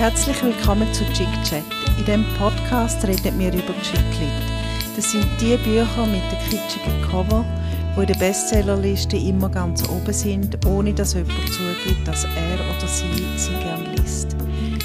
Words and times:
Herzlich 0.00 0.42
willkommen 0.42 0.90
zu 0.94 1.04
Chick 1.12 1.28
Chat. 1.44 1.62
In 1.98 2.06
diesem 2.06 2.24
Podcast 2.38 3.06
reden 3.06 3.38
wir 3.38 3.52
über 3.52 3.74
Chicklit. 3.82 4.32
Das 4.96 5.10
sind 5.10 5.26
die 5.38 5.58
Bücher 5.58 6.06
mit 6.06 6.22
den 6.32 6.38
kitschigen 6.48 7.02
Cover, 7.02 7.44
die 7.94 8.00
in 8.00 8.06
der 8.06 8.14
Bestsellerliste 8.14 9.18
immer 9.18 9.50
ganz 9.50 9.86
oben 9.90 10.10
sind, 10.14 10.56
ohne 10.64 10.94
dass 10.94 11.12
jemand 11.12 11.52
zugibt, 11.52 12.08
dass 12.08 12.24
er 12.24 12.54
oder 12.54 12.88
sie 12.88 13.12
sie 13.36 13.52
gern 13.62 13.94
liest. 13.94 14.34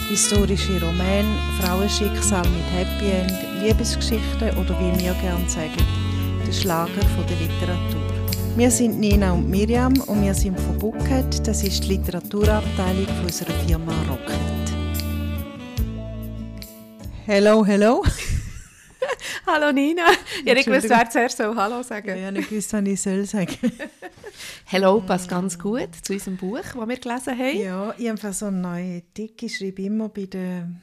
Historische 0.10 0.82
Romane, 0.82 1.34
Frauenschicksal 1.62 2.44
mit 2.50 2.66
Happy 2.76 3.12
End, 3.12 3.64
Liebesgeschichten 3.64 4.50
oder 4.58 4.78
wie 4.82 5.02
wir 5.02 5.14
gern 5.14 5.48
sagen, 5.48 5.82
der 6.46 6.52
Schlager 6.52 7.06
von 7.16 7.26
der 7.30 7.38
Literatur. 7.38 8.02
Wir 8.58 8.70
sind 8.70 9.00
Nina 9.00 9.32
und 9.32 9.50
Miriam 9.50 9.94
und 10.08 10.22
wir 10.22 10.34
sind 10.34 10.60
von 10.60 10.78
Bucket, 10.78 11.48
das 11.48 11.64
ist 11.64 11.86
die 11.86 11.94
Literaturabteilung 11.94 13.08
unserer 13.24 13.54
Firma 13.66 13.94
Rocket. 14.10 14.55
Hello, 17.28 17.66
hello. 17.66 18.04
Hallo 19.48 19.72
Nina. 19.72 20.04
Ich 20.12 20.40
habe 20.42 20.54
nicht 20.54 20.68
gewusst, 20.68 20.90
wer 20.90 21.10
zuerst 21.10 21.38
soll 21.38 21.56
Hallo 21.56 21.82
sagen. 21.82 22.16
Ja, 22.20 22.32
ich 22.32 22.48
gewusst, 22.48 22.72
was 22.72 22.86
ich 22.86 23.02
soll 23.02 23.26
sagen. 23.26 23.58
Hello 24.66 25.02
passt 25.02 25.28
ganz 25.28 25.58
gut 25.58 25.90
zu 26.04 26.14
unserem 26.14 26.38
Buch, 26.38 26.60
das 26.62 26.76
wir 26.76 26.98
gelesen 26.98 27.36
haben. 27.36 27.60
Ja, 27.60 27.96
ich 27.98 28.10
habe 28.10 28.32
so 28.32 28.46
eine 28.46 28.58
neue 28.58 29.02
Tick. 29.16 29.42
Ich 29.42 29.58
schreibe 29.58 29.82
immer 29.82 30.10
bei 30.10 30.28
den 30.28 30.82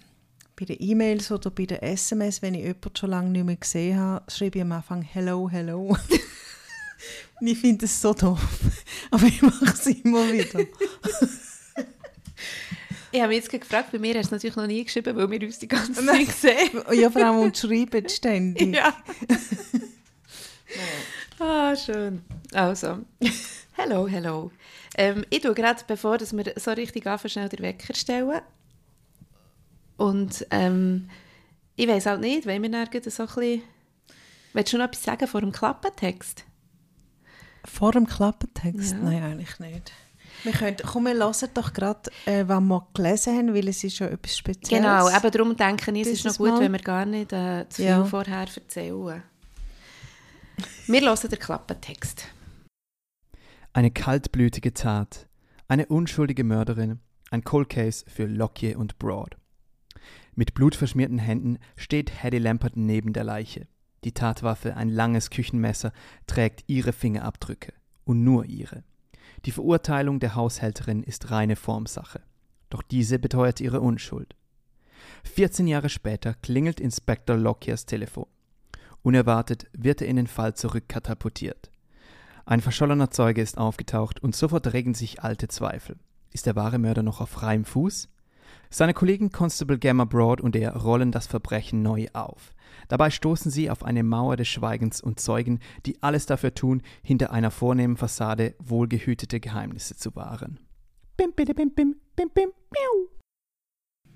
bei 0.57 0.65
den 0.65 0.79
E-Mails 0.81 1.31
oder 1.31 1.53
bei 1.53 1.65
den 1.65 1.81
SMS, 1.81 2.43
wenn 2.43 2.55
ich 2.55 2.63
jemanden 2.63 2.97
schon 2.97 3.11
lange 3.11 3.31
nicht 3.31 3.47
mehr 3.47 3.57
gesehen 3.57 4.01
habe, 4.01 4.25
schreibe 4.29 4.59
ich 4.59 4.63
am 4.63 4.73
Anfang 4.73 5.03
Hello, 5.03 5.49
hello. 5.49 5.97
Ich 7.41 7.59
finde 7.59 7.87
es 7.87 8.01
so 8.01 8.15
doof. 8.15 8.41
Aber 9.11 9.27
ich 9.27 9.43
mache 9.43 9.65
es 9.65 9.87
immer 9.87 10.33
wieder. 10.33 10.61
Ich 13.13 13.21
habe 13.21 13.29
mich 13.29 13.45
jetzt 13.45 13.51
gefragt, 13.51 13.93
bei 13.93 13.99
mir 13.99 14.15
hast 14.15 14.31
du 14.31 14.35
natürlich 14.35 14.57
noch 14.57 14.67
nie 14.67 14.83
geschrieben, 14.85 15.15
weil 15.15 15.31
wir 15.31 15.43
uns 15.43 15.59
die 15.59 15.69
ganze 15.69 16.05
Zeit 16.05 16.29
sehen. 16.29 16.83
Ja, 16.93 17.11
vor 17.11 17.23
allem 17.23 17.41
und 17.41 17.57
schreiben 17.57 18.09
ständig. 18.09 18.75
Ja. 18.75 18.97
ah, 21.39 21.77
schön. 21.77 22.23
Also, 22.53 23.01
hello, 23.73 24.09
hello. 24.09 24.51
Ähm, 24.97 25.27
ich 25.29 25.43
tue 25.43 25.53
gerade, 25.53 25.83
bevor 25.87 26.17
dass 26.17 26.35
wir 26.35 26.55
so 26.57 26.71
richtig 26.71 27.07
anfangen, 27.07 27.31
schnell 27.31 27.49
den 27.51 27.61
Wecker 27.61 27.95
stellen. 27.95 28.41
Und 29.99 30.47
ähm, 30.51 31.11
ich 31.77 31.89
weiß 31.89 32.07
halt 32.07 32.23
nicht, 32.23 32.47
wenn 32.47 32.63
wir 32.63 32.71
dann 32.71 32.89
so 32.91 33.23
ein 33.25 33.27
bisschen... 33.27 33.63
Willst 34.55 34.73
du 34.73 34.79
noch 34.79 34.87
etwas 34.87 35.03
sagen 35.03 35.27
vor 35.27 35.43
dem 35.43 35.53
Klappentext? 35.53 36.45
Vor 37.65 37.93
dem 37.93 38.07
Klappentext? 38.07 38.93
Ja. 38.93 38.99
Nein, 38.99 39.23
eigentlich 39.23 39.59
nicht. 39.59 39.93
Wir 40.45 40.53
können, 40.53 40.77
komm, 40.85 41.05
wir 41.05 41.15
hören 41.15 41.49
doch 41.55 41.73
gerade, 41.73 42.11
äh, 42.27 42.45
was 42.47 42.61
wir 42.61 42.87
gelesen 42.95 43.37
haben, 43.37 43.55
weil 43.55 43.69
es 43.69 43.85
ist 43.85 43.97
schon 43.97 44.09
etwas 44.09 44.37
Spezielles. 44.37 44.83
Genau, 44.85 45.09
eben 45.09 45.31
darum 45.31 45.57
denke 45.57 45.91
ich, 45.93 46.01
es 46.07 46.13
ist 46.15 46.25
noch 46.25 46.37
gut, 46.37 46.49
Mal. 46.51 46.61
wenn 46.61 46.73
wir 46.73 46.81
gar 46.81 47.05
nicht 47.07 47.33
äh, 47.33 47.67
zu 47.69 47.77
viel 47.77 47.85
Ja. 47.87 48.05
vorher 48.05 48.47
erzählen. 48.55 49.23
Wir 50.87 51.01
hören 51.01 51.29
den 51.31 51.39
Klappentext. 51.39 52.27
Eine 53.73 53.91
kaltblütige 53.91 54.75
Tat, 54.75 55.29
eine 55.69 55.87
unschuldige 55.87 56.45
Mörderin, 56.45 57.01
ein 57.31 57.45
Cold 57.45 57.71
Case 57.71 58.05
für 58.09 58.27
Lockyer 58.27 58.79
und 58.79 58.99
Broad. 58.99 59.37
Mit 60.35 60.55
blutverschmierten 60.55 61.19
Händen 61.19 61.59
steht 61.77 62.23
Hattie 62.23 62.39
Lampert 62.39 62.77
neben 62.77 63.13
der 63.13 63.25
Leiche. 63.25 63.69
Die 64.05 64.13
Tatwaffe, 64.13 64.77
ein 64.77 64.89
langes 64.89 65.31
Küchenmesser, 65.31 65.93
trägt 66.27 66.65
ihre 66.67 66.93
Fingerabdrücke. 66.93 67.73
Und 68.05 68.25
nur 68.25 68.45
ihre. 68.47 68.83
Die 69.45 69.51
Verurteilung 69.51 70.21
der 70.21 70.35
Haushälterin 70.37 71.03
ist 71.03 71.31
reine 71.31 71.57
Formsache. 71.57 72.21
Doch 72.71 72.83
diese 72.83 73.19
beteuert 73.19 73.61
ihre 73.61 73.81
Unschuld. 73.81 74.37
14 75.25 75.67
Jahre 75.67 75.89
später 75.89 76.35
klingelt 76.35 76.81
Inspektor 76.81 77.37
Lockyers 77.37 77.87
Telefon. 77.87 78.27
Unerwartet 79.03 79.67
wird 79.73 80.01
er 80.01 80.07
in 80.07 80.17
den 80.17 80.29
Fall 80.29 80.55
zurückkatapultiert. 80.55 81.71
Ein 82.45 82.61
verschollener 82.61 83.11
Zeuge 83.11 83.43
ist 83.43 83.59
aufgetaucht 83.59 84.23
und 84.23 84.37
sofort 84.37 84.73
regen 84.73 84.95
sich 84.95 85.23
alte 85.23 85.49
Zweifel. 85.49 85.97
Ist 86.33 86.47
der 86.47 86.57
wahre 86.57 86.79
Mörder 86.79 87.03
noch 87.03 87.21
auf 87.21 87.31
freiem 87.31 87.65
Fuß? 87.65 88.09
Seine 88.71 88.95
Kollegen 88.95 89.33
Constable 89.33 89.79
Gamma 89.79 90.05
Broad 90.05 90.41
und 90.41 90.57
er 90.57 90.77
rollen 90.77 91.13
das 91.13 91.27
Verbrechen 91.27 91.83
neu 91.83 92.07
auf. 92.13 92.53
Dabei 92.89 93.11
stoßen 93.11 93.51
sie 93.51 93.71
auf 93.71 93.85
eine 93.85 94.03
Mauer 94.03 94.37
des 94.37 94.49
Schweigens 94.49 95.01
und 95.01 95.21
Zeugen, 95.21 95.61
die 95.87 96.03
alles 96.03 96.27
dafür 96.27 96.55
tun, 96.55 96.83
hinter 97.03 97.33
einer 97.33 97.51
vornehmen 97.51 97.97
Fassade 97.97 98.55
wohlgehütete 98.59 99.41
Geheimnisse 99.41 99.97
zu 99.97 100.15
wahren. 100.15 100.59
Bim, 101.17 101.33
bidi, 101.33 101.53
bim, 101.55 101.71
bim, 101.71 101.97
bim, 102.17 102.31
bim, 102.35 102.51
miau. 102.71 103.09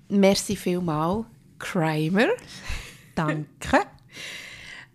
Merci 0.09 0.55
vielmal, 0.55 1.25
Crimer. 1.59 2.29
Danke. 3.15 3.87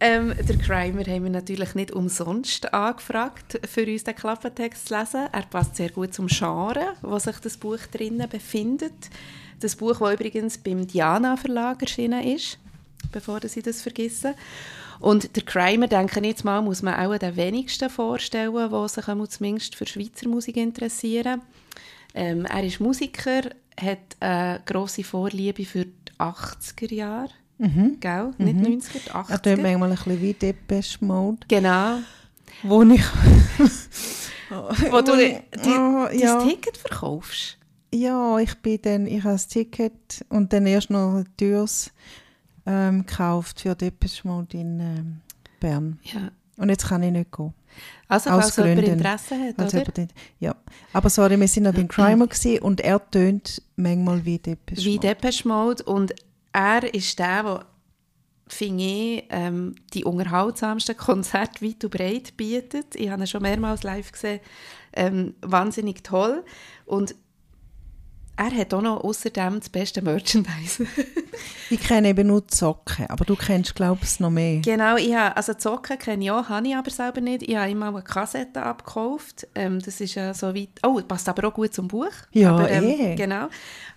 Ähm, 0.04 0.34
der 0.36 0.58
Crimer 0.58 1.04
haben 1.04 1.22
wir 1.22 1.30
natürlich 1.30 1.76
nicht 1.76 1.92
umsonst 1.92 2.74
angefragt, 2.74 3.60
für 3.68 3.86
uns 3.86 4.02
den 4.02 4.16
Klappentext 4.16 4.88
zu 4.88 4.98
lesen. 4.98 5.28
Er 5.30 5.42
passt 5.42 5.76
sehr 5.76 5.90
gut 5.90 6.12
zum 6.12 6.26
Genre, 6.26 6.94
wo 7.02 7.18
sich 7.20 7.36
das 7.36 7.56
Buch 7.56 7.78
drinnen 7.92 8.28
befindet. 8.28 9.10
Das 9.60 9.76
Buch, 9.76 10.00
das 10.00 10.14
übrigens 10.14 10.58
beim 10.58 10.88
Diana 10.88 11.36
Verlag 11.36 11.82
erschienen 11.82 12.24
ist, 12.24 12.58
bevor 13.10 13.42
ich 13.42 13.62
das 13.62 13.82
vergesse. 13.82 14.34
Und 15.00 15.34
der 15.34 15.42
Crimer, 15.42 15.88
denke 15.88 16.20
ich 16.20 16.26
jetzt 16.26 16.44
mal, 16.44 16.60
muss 16.62 16.82
man 16.82 16.94
auch 16.94 17.16
den 17.18 17.36
wenigsten 17.36 17.90
vorstellen, 17.90 18.52
die 18.54 18.88
sich 18.88 19.30
zumindest 19.30 19.74
für 19.74 19.86
Schweizer 19.86 20.28
Musik 20.28 20.56
interessieren. 20.56 21.42
Ähm, 22.14 22.44
er 22.44 22.62
ist 22.62 22.78
Musiker, 22.80 23.42
hat 23.80 23.98
eine 24.20 24.60
grosse 24.64 25.02
Vorliebe 25.02 25.64
für 25.64 25.86
die 25.86 26.12
80er 26.18 26.94
Jahre. 26.94 27.30
Gell? 27.58 28.32
Nicht 28.38 28.58
90er, 28.58 29.04
die 29.04 29.10
80er. 29.10 29.30
Er 29.30 29.42
tut 29.42 29.62
manchmal 29.62 29.90
ein 29.90 29.96
bisschen 29.96 30.20
wie 30.20 30.34
Depeche 30.34 31.04
Mode. 31.04 31.46
Genau. 31.48 31.98
Wo 32.62 32.82
ich... 32.82 33.02
Wo 34.90 35.00
du 35.00 35.14
ich- 35.14 35.40
die, 35.64 35.70
oh, 35.70 36.06
dein 36.08 36.18
ja. 36.18 36.44
Ticket 36.44 36.76
verkaufst. 36.76 37.56
Ja, 37.94 38.38
ich 38.38 38.54
bin 38.56 38.80
dann, 38.82 39.06
ich 39.06 39.22
habe 39.22 39.34
das 39.34 39.48
Ticket 39.48 40.24
und 40.28 40.52
dann 40.52 40.66
erst 40.66 40.90
noch 40.90 41.24
Türs 41.36 41.90
ähm, 42.66 43.06
gekauft 43.06 43.60
für 43.60 43.74
Depeche 43.74 44.26
Mode 44.26 44.56
in 44.56 44.80
ähm, 44.80 45.20
Bern. 45.60 45.98
Ja. 46.02 46.30
Und 46.56 46.68
jetzt 46.68 46.86
kann 46.86 47.02
ich 47.02 47.12
nicht 47.12 47.32
gehen. 47.32 47.54
Also, 48.08 48.30
falls 48.30 48.56
jemand. 48.56 48.86
Interesse 48.86 49.34
hat, 49.38 49.58
Also 49.58 49.78
oder? 49.78 50.06
ja. 50.38 50.54
Aber 50.92 51.08
sorry, 51.08 51.40
wir 51.40 51.48
sind 51.48 51.64
noch 51.64 51.74
beim 51.74 51.88
Crimer 51.88 52.26
gewesen 52.28 52.58
und 52.62 52.80
er 52.80 53.10
tönt 53.10 53.62
manchmal 53.76 54.24
wie 54.24 54.38
Depeche 54.38 54.84
Wie 54.84 54.96
Mode. 54.96 55.08
Depeche 55.08 55.48
Mode. 55.48 55.82
Und 55.84 56.14
er 56.52 56.92
ist 56.92 57.18
der, 57.18 57.42
der, 57.42 57.66
finde 58.46 58.84
ich, 58.84 59.24
ähm, 59.30 59.74
die 59.94 60.04
unterhaltsamsten 60.04 60.96
Konzerte 60.96 61.64
weit 61.64 61.84
und 61.84 61.90
breit 61.90 62.36
bietet. 62.36 62.94
Ich 62.94 63.08
habe 63.08 63.22
ihn 63.22 63.26
schon 63.26 63.42
mehrmals 63.42 63.82
live 63.82 64.12
gesehen. 64.12 64.40
Ähm, 64.92 65.34
wahnsinnig 65.40 66.04
toll. 66.04 66.44
Und 66.84 67.14
er 68.36 68.56
hat 68.56 68.72
auch 68.74 68.82
noch 68.82 69.04
außerdem 69.04 69.60
das 69.60 69.68
beste 69.68 70.02
Merchandise. 70.02 70.86
Ich 71.70 71.80
kenne 71.80 72.10
eben 72.10 72.26
nur 72.26 72.42
die 72.42 72.54
Socken, 72.54 73.06
aber 73.06 73.24
du 73.24 73.34
kennst, 73.34 73.74
glaube 73.74 74.00
ich, 74.02 74.20
noch 74.20 74.28
mehr. 74.28 74.60
Genau, 74.60 74.96
ich 74.96 75.14
habe, 75.14 75.34
also 75.34 75.54
die 75.54 75.62
Socken 75.62 75.98
kenne 75.98 76.24
ich 76.24 76.30
auch, 76.30 76.50
habe 76.50 76.68
ich 76.68 76.76
aber 76.76 76.90
selber 76.90 77.22
nicht. 77.22 77.42
Ich 77.42 77.56
habe 77.56 77.70
immer 77.70 77.88
eine 77.88 78.02
Kassette 78.02 78.62
abgekauft. 78.62 79.48
Ähm, 79.54 79.80
das 79.80 79.98
ist 80.02 80.14
ja 80.14 80.34
so 80.34 80.54
weit... 80.54 80.68
Oh, 80.82 81.00
passt 81.00 81.30
aber 81.30 81.48
auch 81.48 81.54
gut 81.54 81.72
zum 81.72 81.88
Buch. 81.88 82.12
Ja, 82.32 82.52
aber, 82.52 82.70
eh. 82.70 83.14
Genau. 83.14 83.48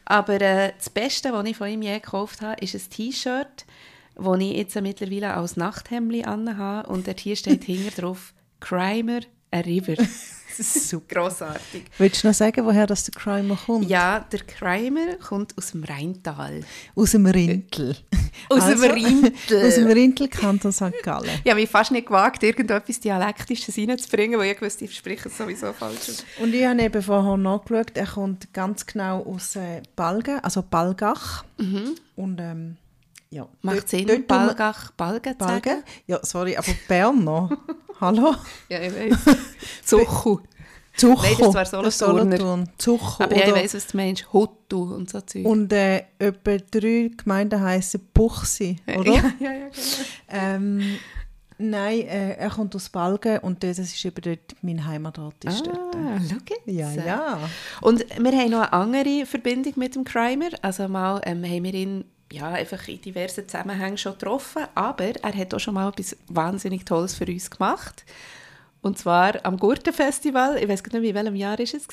Aber 0.05 0.39
äh, 0.39 0.71
das 0.77 0.89
Beste, 0.89 1.33
was 1.33 1.45
ich 1.45 1.57
von 1.57 1.67
ihm 1.67 1.81
je 1.81 1.95
gekauft 1.95 2.41
habe, 2.41 2.63
ist 2.63 2.75
ein 2.75 2.89
T-Shirt, 2.89 3.65
das 4.15 4.39
ich 4.39 4.53
jetzt 4.53 4.81
mittlerweile 4.81 5.33
als 5.33 5.57
Nachthemd 5.57 6.25
anhabe. 6.25 6.87
Und 6.87 7.07
dort 7.07 7.19
hier 7.19 7.35
steht 7.35 7.63
hinter 7.65 8.01
drauf 8.01 8.33
«Crimer, 8.61 9.19
a 9.51 9.59
River». 9.59 10.01
Das 10.57 10.75
ist 10.75 10.89
so 10.89 11.01
grossartig. 11.01 11.83
Willst 11.97 12.23
du 12.23 12.27
noch 12.27 12.33
sagen, 12.33 12.65
woher 12.65 12.87
das 12.87 13.03
der 13.03 13.13
Crimer 13.13 13.57
kommt? 13.65 13.89
Ja, 13.89 14.19
der 14.19 14.39
Crimer 14.39 15.15
kommt 15.15 15.57
aus 15.57 15.71
dem 15.71 15.83
Rheintal. 15.83 16.61
Aus 16.95 17.11
dem 17.11 17.25
Rintel. 17.25 17.95
Aus 18.49 18.61
Also, 18.63 18.81
dem 18.83 18.91
Rheintal. 18.91 19.67
Aus 19.67 19.75
dem 19.75 19.87
Rintel, 19.87 20.27
Kanton 20.29 20.71
St. 20.71 20.93
Gallen. 21.03 21.29
Ich 21.43 21.51
habe 21.51 21.59
mich 21.59 21.69
fast 21.69 21.91
nicht 21.91 22.07
gewagt, 22.07 22.41
irgendetwas 22.43 22.99
Dialektisches 22.99 23.77
reinzubringen, 23.77 24.39
weil 24.39 24.53
ich 24.53 24.61
wusste, 24.61 24.85
ich 24.85 24.95
spreche 24.95 25.29
es 25.29 25.37
sowieso 25.37 25.73
falsch. 25.73 26.23
Und 26.39 26.53
ich 26.53 26.65
habe 26.65 26.81
eben 26.81 27.01
vorher 27.01 27.37
nachgeschaut, 27.37 27.91
er 27.95 28.07
kommt 28.07 28.53
ganz 28.53 28.85
genau 28.85 29.23
aus 29.23 29.55
äh, 29.55 29.81
Balgen, 29.95 30.39
also 30.41 30.63
Balgach. 30.63 31.43
Und 32.15 32.39
ähm, 32.39 32.77
ja. 33.29 33.47
Macht 33.61 33.89
Sinn, 33.89 34.07
dort 34.07 34.27
Balgach, 34.27 34.91
Balgen 34.91 35.33
zu 35.33 35.37
Balgen? 35.39 35.69
sagen? 35.69 35.83
Ja, 36.07 36.19
sorry, 36.23 36.55
aber 36.55 36.71
Berner. 36.87 37.49
Hallo? 38.01 38.35
Ja, 38.69 38.81
ich 38.81 38.93
weiß. 38.93 39.35
Zuchu. 39.85 40.39
Zucho. 40.97 41.23
Nein, 41.23 41.53
das 41.53 41.69
Solothurner. 41.69 42.37
Solothurn. 42.37 42.69
Zucho. 42.77 43.23
Aber 43.23 43.35
ja, 43.35 43.47
ich 43.47 43.53
weiss, 43.53 43.73
was 43.73 43.87
du 43.87 43.97
meinst. 43.97 44.31
Hutu 44.31 44.95
und 44.95 45.09
so 45.09 45.21
Zeug. 45.21 45.45
Und 45.45 45.71
äh, 45.73 46.03
etwa 46.19 46.57
drei 46.71 47.11
Gemeinden 47.15 47.61
heissen 47.61 48.07
Buchsi, 48.13 48.77
oder? 48.87 49.11
Ja, 49.11 49.33
ja, 49.39 49.51
ja, 49.51 49.69
genau. 50.27 50.43
Ähm, 50.43 50.97
Nein, 51.57 52.01
äh, 52.01 52.35
er 52.35 52.49
kommt 52.49 52.75
aus 52.75 52.89
Balgen 52.89 53.39
und 53.39 53.63
das 53.63 53.79
ist 53.79 54.03
eben 54.03 54.21
dort, 54.21 54.55
mein 54.61 54.85
Heimatort 54.85 55.41
ist 55.45 55.65
dort. 55.65 55.95
Ah, 55.95 56.19
schau 56.29 56.35
jetzt. 56.65 56.95
Ja, 56.97 57.05
ja. 57.05 57.49
Und 57.79 58.05
wir 58.19 58.31
haben 58.33 58.51
noch 58.51 58.59
eine 58.59 58.73
andere 58.73 59.25
Verbindung 59.25 59.73
mit 59.77 59.95
dem 59.95 60.03
Crimer. 60.03 60.49
Also 60.61 60.89
mal 60.89 61.21
ähm, 61.23 61.45
haben 61.45 61.63
wir 61.63 61.73
ihn 61.73 62.03
ja, 62.31 62.49
einfach 62.49 62.85
in 62.89 62.99
diversen 62.99 63.47
Zusammenhängen 63.47 63.97
schon 63.97 64.13
getroffen, 64.13 64.63
aber 64.75 65.05
er 65.21 65.33
hat 65.33 65.53
auch 65.53 65.59
schon 65.59 65.75
mal 65.75 65.87
etwas 65.89 66.17
wahnsinnig 66.27 66.83
Tolles 66.83 67.15
für 67.15 67.25
uns 67.25 67.49
gemacht. 67.49 68.03
Und 68.85 68.99
zwar 68.99 69.43
am 69.43 69.57
Gurtenfestival, 69.57 70.57
ich 70.57 70.69
weiß 70.69 70.83
nicht, 70.83 70.93
in 70.93 71.15
welchem 71.15 71.35
Jahr 71.35 71.59
ist 71.59 71.73
es? 71.73 71.87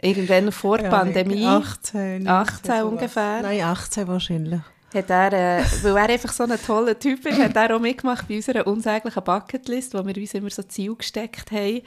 Irgendwann 0.00 0.50
vor 0.52 0.78
der 0.78 0.86
Ja, 0.90 0.98
Pandemie. 0.98 1.44
18. 1.44 2.26
18 2.26 2.64
sowas. 2.64 2.82
ungefähr. 2.84 3.42
Nein, 3.42 3.60
18 3.60 4.08
wahrscheinlich. 4.08 4.60
hat 4.94 5.10
er, 5.10 5.32
äh, 5.34 5.62
weil 5.82 5.96
er 5.96 6.08
einfach 6.08 6.32
so 6.32 6.44
ein 6.44 6.58
toller 6.66 6.98
Typ 6.98 7.26
ist, 7.26 7.38
hat 7.38 7.54
er 7.56 7.76
auch 7.76 7.78
mitgemacht 7.78 8.26
bei 8.26 8.36
unserer 8.36 8.66
unsäglichen 8.66 9.22
Bucketlist, 9.22 9.92
wo 9.92 10.06
wir 10.06 10.16
uns 10.16 10.32
immer 10.32 10.48
so 10.48 10.62
Ziel 10.62 10.94
gesteckt 10.96 11.50
haben. 11.50 11.82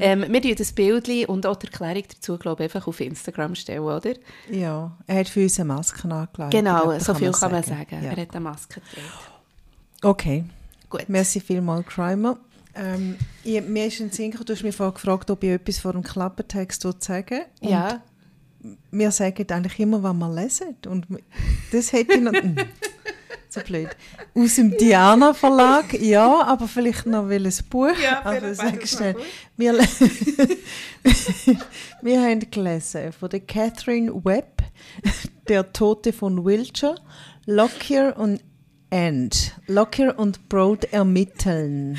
Ähm, 0.00 0.24
wir 0.28 0.42
tun 0.42 0.54
das 0.58 0.72
Bild 0.72 1.08
und 1.28 1.46
auch 1.46 1.54
die 1.56 1.66
Erklärung 1.68 2.02
dazu, 2.12 2.38
glaube 2.38 2.64
ich, 2.64 2.74
einfach 2.74 2.88
auf 2.88 2.98
Instagram 2.98 3.54
stellen, 3.54 3.82
oder? 3.82 4.14
Ja, 4.50 4.90
er 5.06 5.20
hat 5.20 5.28
für 5.28 5.42
uns 5.44 5.60
eine 5.60 5.66
Maske 5.72 6.10
angelegt. 6.10 6.50
Genau, 6.50 6.82
glaube, 6.82 6.98
so 7.00 7.12
da 7.12 7.18
viel 7.20 7.30
kann 7.30 7.52
man 7.52 7.62
sagen. 7.62 8.02
Ja. 8.02 8.10
Er 8.10 8.16
hat 8.16 8.30
eine 8.32 8.40
Maske 8.40 8.80
getragen. 8.80 9.06
Okay, 10.02 10.44
Gut. 10.90 11.08
merci 11.08 11.38
vielmals, 11.38 11.86
Crimer. 11.86 12.36
Ähm, 12.76 13.16
ich, 13.42 13.62
mir 13.62 13.86
ist 13.86 14.00
ein 14.00 14.10
Sinn 14.10 14.30
du 14.30 14.52
hast 14.52 14.62
mich 14.62 14.76
gefragt, 14.76 15.30
ob 15.30 15.42
ich 15.42 15.50
etwas 15.50 15.78
vor 15.78 15.92
dem 15.92 16.02
Klappertext 16.02 16.82
sagen 17.02 17.40
will. 17.60 17.70
Ja, 17.70 18.02
wir 18.90 19.10
sagen 19.10 19.46
eigentlich 19.50 19.78
immer, 19.78 20.02
was 20.02 20.14
wir 20.14 20.34
lesen. 20.34 20.76
Und 20.86 21.06
das 21.72 21.92
hätte 21.92 22.14
ich 22.14 22.20
noch... 22.20 22.32
Hm, 22.32 22.56
so 23.48 23.60
blöd. 23.60 23.88
Aus 24.34 24.56
dem 24.56 24.76
Diana 24.76 25.32
Verlag, 25.32 25.92
ja, 25.94 26.42
aber 26.42 26.68
vielleicht 26.68 27.06
noch 27.06 27.28
welches 27.28 27.62
Buch. 27.62 27.96
Ja, 28.02 28.22
also 28.22 28.52
sag 28.54 28.86
schnell. 28.86 29.12
noch 29.12 29.20
gut. 29.20 29.28
Wir, 29.56 29.72
wir 32.02 32.22
haben 32.22 32.50
gelesen 32.50 33.12
von 33.12 33.30
der 33.30 33.40
Catherine 33.40 34.12
Webb, 34.24 34.62
Der 35.48 35.72
Tote 35.72 36.12
von 36.12 36.44
Wiltshire, 36.44 36.96
Lockyer 37.46 38.16
und 38.18 38.40
End. 38.90 39.52
Lockyer 39.66 40.18
und 40.18 40.48
Broad 40.48 40.84
ermitteln. 40.92 41.98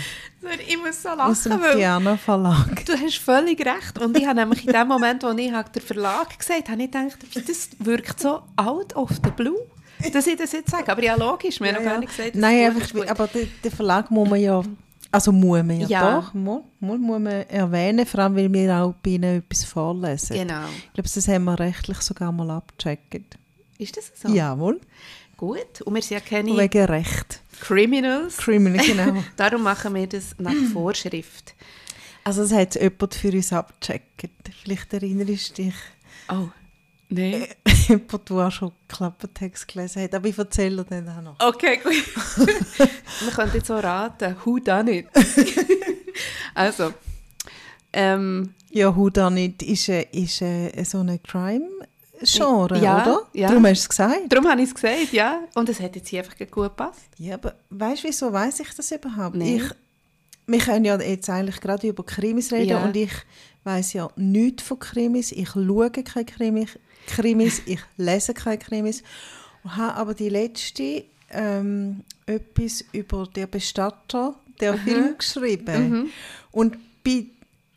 ich 0.68 0.78
muss 0.78 1.04
so 1.04 1.10
Aus 1.10 1.44
dem 1.44 1.51
lachen, 1.54 1.63
weil 1.63 1.75
Diana 1.78 2.18
Verlag. 2.18 2.86
du 2.86 2.94
hast 2.94 3.18
völlig 3.18 3.60
recht. 3.66 4.00
Und 4.00 4.18
ich 4.18 4.25
habe 4.25 4.39
nämlich 4.39 4.66
in 4.66 4.72
dem 4.74 4.88
Moment, 4.88 5.24
wo 5.24 5.31
ich 5.31 5.51
den 5.51 5.81
Verlag 5.81 6.38
gesagt 6.39 6.69
habe, 6.69 6.72
habe 6.72 6.84
ich 6.84 6.92
gedacht, 6.92 7.50
das 7.50 7.69
wirkt 7.80 8.19
so 8.22 8.42
out 8.56 8.95
of 8.95 9.10
the 9.24 9.31
blue, 9.31 9.57
dass 10.13 10.28
ich 10.28 10.38
das 10.38 10.54
jetzt 10.54 10.72
sage. 10.72 10.89
Aber 10.92 11.04
ja, 11.04 11.16
logisch, 11.16 11.60
wir 11.60 11.68
haben 11.74 11.84
noch 11.84 11.92
gar 11.92 12.00
nicht 12.00 12.16
gesagt, 12.16 12.36
Nein, 12.36 12.66
einfach, 12.68 12.94
ist 12.94 13.10
aber 13.10 13.28
den, 13.28 13.50
den 13.63 13.72
Verlag 13.72 14.10
muss 14.10 14.30
man 14.30 14.40
ja, 14.40 14.63
also 15.12 15.31
muss 15.33 15.63
man 15.63 15.81
ja, 15.81 15.88
Ja. 15.88 16.22
doch, 16.22 16.33
muss, 16.33 16.62
muss, 16.80 17.00
muss 17.00 17.19
man 17.19 17.33
erwähnen, 17.50 18.06
vor 18.06 18.22
allem, 18.22 18.36
weil 18.38 18.51
wir 18.54 18.75
auch 18.78 18.94
bei 19.04 19.12
ihnen 19.12 19.40
etwas 19.40 19.66
vorlesen. 19.66 20.38
Genau. 20.38 20.63
Ich 20.88 20.94
glaube, 20.94 21.10
das 21.13 21.28
haben 21.28 21.44
wir 21.44 21.60
rechtlich 21.60 21.98
sogar 22.00 22.31
mal 22.31 22.50
abgecheckt. 22.51 23.38
Ist 23.78 23.95
das 23.98 24.12
so? 24.16 24.30
Jawohl, 24.30 24.80
Gut. 25.38 25.81
Und 25.81 25.94
wir 25.94 26.01
sind 26.01 26.18
ja 26.18 26.19
keine 26.19 26.57
wegen 26.57 26.86
Recht. 26.86 27.42
Criminals. 27.62 28.38
Criminal, 28.38 28.86
genau. 28.86 29.24
Darum 29.38 29.63
machen 29.63 29.94
wir 29.94 30.07
das 30.07 30.36
nach 30.39 30.54
Vorschrift. 30.74 31.54
Also 32.24 32.42
das 32.42 32.51
hat 32.51 32.75
jemand 32.75 33.13
für 33.16 33.31
uns 33.31 33.54
abgecheckt. 33.54 34.30
Vielleicht 34.63 34.94
erinnerst 34.94 35.57
du 35.57 35.63
dich, 35.63 35.75
Oh, 36.30 36.50
nein. 37.10 37.48
jemand, 37.88 38.30
der 38.30 38.36
auch 38.38 38.51
schon 38.51 38.72
Klappertext 38.88 39.68
gelesen 39.68 40.01
hat. 40.04 40.16
Aber 40.16 40.28
ich 40.28 40.38
erzähle 40.38 40.84
dir 40.84 41.01
dann 41.01 41.10
auch 41.10 41.22
noch. 41.22 41.48
Okay, 41.48 41.78
gut. 41.81 41.94
wir 43.22 43.31
können 43.31 43.51
jetzt 43.54 43.68
so 43.68 43.75
raten. 43.75 44.36
Who 44.44 44.60
done 44.60 44.92
it? 44.92 45.07
also, 46.54 46.94
ähm, 47.94 48.54
Ja, 48.72 48.94
Who 48.95 49.10
Done 49.10 49.42
It 49.45 49.63
ist, 49.63 49.88
äh, 49.88 50.06
ist 50.12 50.42
äh, 50.42 50.83
so 50.83 51.00
eine 51.00 51.19
Crime-Genre, 52.18 52.80
Ja, 52.80 53.02
oder? 53.04 53.22
ja. 53.34 53.48
Darum 53.50 53.66
hast 53.66 53.80
du 53.80 53.84
es 53.84 53.90
gesagt. 53.90 54.22
darum 54.30 54.48
habe 54.50 54.62
ich 54.62 54.69
es 54.69 54.75
gesagt, 54.75 55.12
ja. 55.14 55.42
Und 55.56 55.69
es 55.69 55.80
hat 55.80 55.96
jetzt 55.96 56.08
hier 56.10 56.19
einfach 56.24 56.38
gut 56.38 56.50
gepasst. 56.64 57.02
Ja, 57.18 57.36
aber 57.36 57.56
weißt 57.69 58.04
du, 58.04 58.08
wieso 58.08 58.31
weiß 58.34 58.60
ich 58.62 58.74
das 58.75 58.92
überhaupt? 58.92 59.36
Nein. 59.36 59.58
Ich, 59.58 59.64
wir 60.48 60.60
können 60.60 60.86
ja 60.86 61.00
jetzt 61.00 61.30
eigentlich 61.30 61.60
gerade 61.62 61.88
über 61.88 62.06
Krimis 62.06 62.52
reden 62.52 62.69
Ja. 62.69 62.84
und 62.84 62.96
ich 62.96 63.12
weiß 63.64 63.94
ja 63.94 64.10
nichts 64.16 64.64
von 64.64 64.80
Krimis. 64.80 65.31
Ich 65.31 65.50
schaue 65.50 65.92
keine 65.92 66.25
Krimis, 66.25 66.69
Krimis 67.08 67.62
ich 67.66 67.80
lese 67.98 68.34
keine 68.34 68.58
Krimis. 68.58 69.04
Und 69.64 69.75
habe 69.75 69.96
aber 69.96 70.14
die 70.14 70.30
letzte 70.30 71.04
ähm, 71.31 72.04
etwas 72.25 72.86
über 72.94 73.28
den 73.28 73.50
Bestatter 73.50 74.36
der 74.62 74.75
Film 74.78 75.18
geschrieben. 75.18 75.90
Mhm. 75.90 76.10
Und 76.52 76.78
bei, 77.04 77.25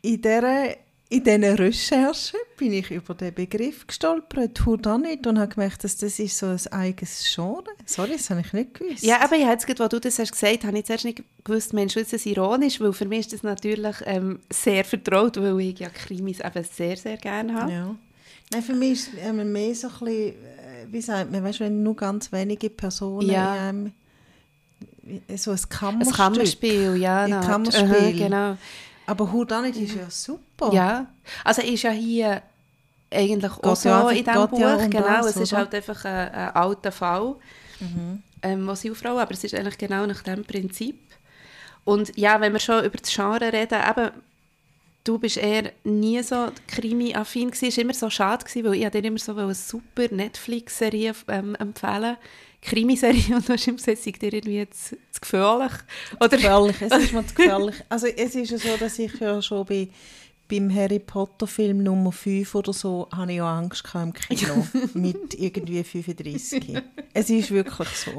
in 0.01 0.21
dieser 0.21 0.69
in 1.11 1.25
diesen 1.25 1.43
Recherchen 1.43 2.39
bin 2.55 2.71
ich 2.71 2.89
über 2.89 3.13
den 3.13 3.33
Begriff 3.33 3.85
gestolpert, 3.85 4.65
«Who 4.65 4.77
done 4.77 5.11
it?» 5.11 5.27
und 5.27 5.37
habe 5.37 5.53
gemerkt, 5.53 5.83
dass 5.83 5.97
das 5.97 6.17
ist 6.19 6.37
so 6.37 6.45
ein 6.45 6.67
eigenes 6.71 7.29
Genre. 7.35 7.65
Sorry, 7.85 8.13
das 8.13 8.29
habe 8.29 8.39
ich 8.39 8.53
nicht 8.53 8.73
gewusst. 8.75 9.03
Ja, 9.03 9.19
aber 9.21 9.35
jetzt, 9.35 9.67
gerade, 9.67 9.83
wo 9.83 9.87
du 9.89 9.99
das 9.99 10.17
hast 10.19 10.31
gesagt, 10.31 10.63
habe 10.63 10.79
ich 10.79 10.85
zuerst 10.85 11.03
nicht 11.03 11.21
gewusst, 11.43 11.73
Mensch, 11.73 11.97
ist 11.97 12.13
das 12.13 12.25
ironisch, 12.25 12.79
weil 12.79 12.93
für 12.93 13.03
mich 13.05 13.19
ist 13.19 13.33
das 13.33 13.43
natürlich 13.43 13.97
ähm, 14.05 14.39
sehr 14.49 14.85
vertraut, 14.85 15.35
weil 15.35 15.59
ich 15.59 15.79
ja 15.79 15.89
Krimis 15.89 16.39
eben 16.39 16.63
sehr, 16.63 16.95
sehr 16.95 17.17
gerne 17.17 17.55
habe. 17.55 17.71
Ja. 17.73 17.95
Nein, 18.53 18.61
für 18.63 18.73
mich 18.73 18.91
ist 18.93 19.09
es 19.13 19.19
ähm, 19.27 19.51
mehr 19.51 19.75
so 19.75 19.87
ein 19.87 19.93
bisschen, 19.99 20.15
äh, 20.15 20.33
wie 20.91 21.01
sagt 21.01 21.29
man, 21.29 21.43
weißt, 21.43 21.59
wenn 21.59 21.83
nur 21.83 21.95
ganz 21.97 22.31
wenige 22.31 22.69
Personen 22.69 23.29
Ja. 23.29 23.53
in 23.55 23.59
einem, 23.61 23.91
so 25.35 25.51
ein 25.51 25.57
Ein 25.57 25.69
Kammerstück. 25.69 26.15
Kammerspiel, 26.15 26.95
ja. 26.95 27.23
Ein. 27.23 27.31
Kammerspiel. 27.41 27.83
Aha, 27.85 28.11
genau. 28.11 28.57
Aber 29.05 29.31
«Who 29.31 29.43
done 29.45 29.69
it?» 29.69 29.75
ist 29.75 29.95
ja 29.95 30.09
super. 30.09 30.73
Ja, 30.73 31.07
also 31.43 31.61
ist 31.61 31.83
ja 31.83 31.91
hier 31.91 32.41
eigentlich 33.11 33.51
auch 33.51 33.75
so 33.75 33.89
ja 33.89 34.09
in 34.09 34.17
diesem 34.17 34.33
ja 34.33 34.45
Buch, 34.45 34.59
um 34.59 34.89
genau, 34.89 35.07
das, 35.07 35.27
es 35.27 35.37
ist 35.37 35.53
halt 35.53 35.73
einfach 35.75 36.05
ein, 36.05 36.29
ein 36.29 36.55
alter 36.55 36.91
Fall, 36.91 37.35
ähm, 38.41 38.67
was 38.67 38.81
sie 38.81 38.91
aufrollen, 38.91 39.19
aber 39.19 39.31
es 39.31 39.43
ist 39.43 39.53
eigentlich 39.53 39.77
genau 39.77 40.05
nach 40.05 40.23
dem 40.23 40.43
Prinzip. 40.43 40.99
Und 41.83 42.15
ja, 42.17 42.39
wenn 42.39 42.53
wir 42.53 42.59
schon 42.59 42.85
über 42.85 42.97
das 42.97 43.13
Genre 43.13 43.51
reden, 43.51 43.79
eben, 43.89 44.11
du 45.03 45.17
bist 45.17 45.37
eher 45.37 45.71
nie 45.83 46.21
so 46.21 46.47
Krimi-affin 46.67 47.51
gewesen, 47.51 47.67
es 47.67 47.77
war 47.77 47.83
immer 47.83 47.93
so 47.93 48.09
schade 48.09 48.45
gewesen, 48.45 48.65
weil 48.65 48.75
ich 48.75 48.89
dir 48.89 49.03
immer 49.03 49.17
so 49.17 49.35
eine 49.35 49.55
super 49.55 50.03
Netflix-Serie 50.09 51.13
ähm, 51.27 51.55
empfehlen 51.55 52.17
Krimiserie 52.61 53.35
und 53.35 53.49
du 53.49 53.53
hast 53.53 53.67
immer 53.67 53.77
gesagt, 53.77 54.21
dir 54.21 54.33
irgendwie 54.33 54.69
zu, 54.69 54.95
zu 55.21 55.31
gefährlich. 55.31 55.71
Oder 56.19 56.29
gefährlich. 56.29 56.75
Es 56.81 56.91
ist 57.03 57.13
mir 57.13 57.25
zu 57.27 57.33
gefährlich. 57.35 57.75
Also 57.89 58.07
es 58.07 58.35
ist 58.35 58.51
ja 58.51 58.57
so, 58.57 58.77
dass 58.79 58.99
ich 58.99 59.13
ja 59.19 59.41
schon 59.41 59.65
bei, 59.65 59.87
beim 60.49 60.73
Harry 60.75 60.99
Potter 60.99 61.47
Film 61.47 61.83
Nummer 61.83 62.11
5 62.11 62.55
oder 62.55 62.73
so, 62.73 63.07
habe 63.15 63.31
ich 63.31 63.37
ja 63.37 63.57
Angst 63.57 63.83
im 63.93 64.13
Kino 64.13 64.67
mit 64.93 65.33
irgendwie 65.35 65.83
35. 65.83 66.81
Es 67.13 67.29
ist 67.29 67.51
wirklich 67.51 67.89
so. 67.89 68.11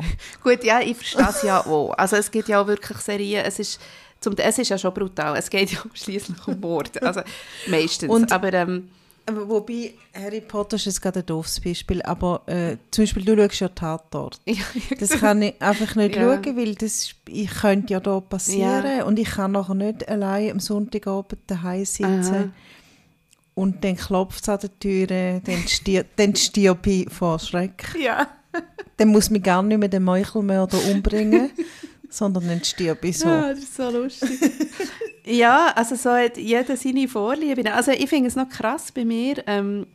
Gut, 0.43 0.65
ja, 0.65 0.81
ich 0.81 0.97
verstehe 0.97 1.29
es 1.29 1.43
ja 1.43 1.65
auch. 1.67 1.93
Also 1.95 2.17
es 2.17 2.31
gibt 2.31 2.49
ja 2.49 2.63
auch 2.63 2.67
wirklich 2.67 2.99
Serien, 2.99 3.45
es 3.45 3.59
ist, 3.59 3.81
zum, 4.21 4.35
es 4.37 4.59
ist 4.59 4.69
ja 4.71 4.79
schon 4.79 4.95
brutal, 4.95 5.37
es 5.37 5.51
geht 5.51 5.73
ja 5.73 5.81
schließlich 5.95 6.47
um 6.47 6.61
Mord, 6.61 7.03
also 7.03 7.21
meistens. 7.67 8.11
Und- 8.11 8.31
aber 8.33 8.53
ähm, 8.53 8.89
wobei, 9.31 9.93
Harry 10.15 10.41
Potter 10.41 10.77
ist 10.77 10.87
jetzt 10.87 11.01
gerade 11.03 11.21
ein 11.21 11.27
doofes 11.27 11.61
Beispiel, 11.61 12.03
aber 12.03 12.43
äh, 12.47 12.77
zum 12.91 13.03
Beispiel, 13.03 13.25
du 13.25 13.37
schaust 13.37 13.61
ja 13.61 13.69
Tatort. 13.69 14.41
ja, 14.47 14.57
Das 14.99 15.11
kann 15.11 15.43
ich 15.43 15.61
einfach 15.61 15.95
nicht 15.97 16.17
Ja. 16.17 16.23
schauen, 16.43 16.57
weil 16.57 16.75
das 16.75 17.15
ich 17.29 17.51
könnte 17.51 17.93
ja 17.95 18.01
da 18.01 18.21
passieren 18.21 19.03
und 19.03 19.19
ich 19.19 19.31
kann 19.31 19.53
nachher 19.53 19.75
nicht 19.75 20.09
allein 20.09 20.51
am 20.53 20.61
Sonntagabend 20.61 21.41
daheim 21.47 21.85
sitzen 21.85 22.35
Aha. 22.35 22.51
und 23.55 23.85
dann 23.85 23.97
klopft 23.97 24.43
es 24.43 24.49
an 24.49 24.59
der 24.61 24.79
Tür, 24.79 25.07
dann 25.41 25.69
stirb, 25.69 26.07
dann 26.17 26.35
stirb 26.37 26.87
ich 26.87 27.11
vor 27.11 27.39
Schreck. 27.39 27.95
ja. 28.03 28.27
Dann 28.99 29.09
muss 29.09 29.31
mich 29.31 29.43
gar 29.43 29.63
nicht 29.63 29.79
mehr 29.79 29.89
den 29.89 30.03
Meuchelmörder 30.05 30.79
umbringen, 30.91 31.51
sondern 32.13 32.61
ich 33.09 33.19
so. 33.19 33.29
Ja, 33.29 33.51
das 33.51 33.59
ist 33.59 33.77
so 33.77 33.91
lustig. 33.91 34.31
ja, 35.25 35.73
also 35.75 35.95
so 35.95 36.11
hat 36.11 36.37
jeder 36.37 36.77
seine 36.77 37.09
Vorlieben. 37.09 37.67
Also 37.69 37.93
ich 37.93 38.09
finde 38.09 38.29
es 38.29 38.37
noch 38.37 38.49
krass 38.49 38.93
bei 38.93 39.05
mir, 39.05 39.43
ähm, 39.47 39.87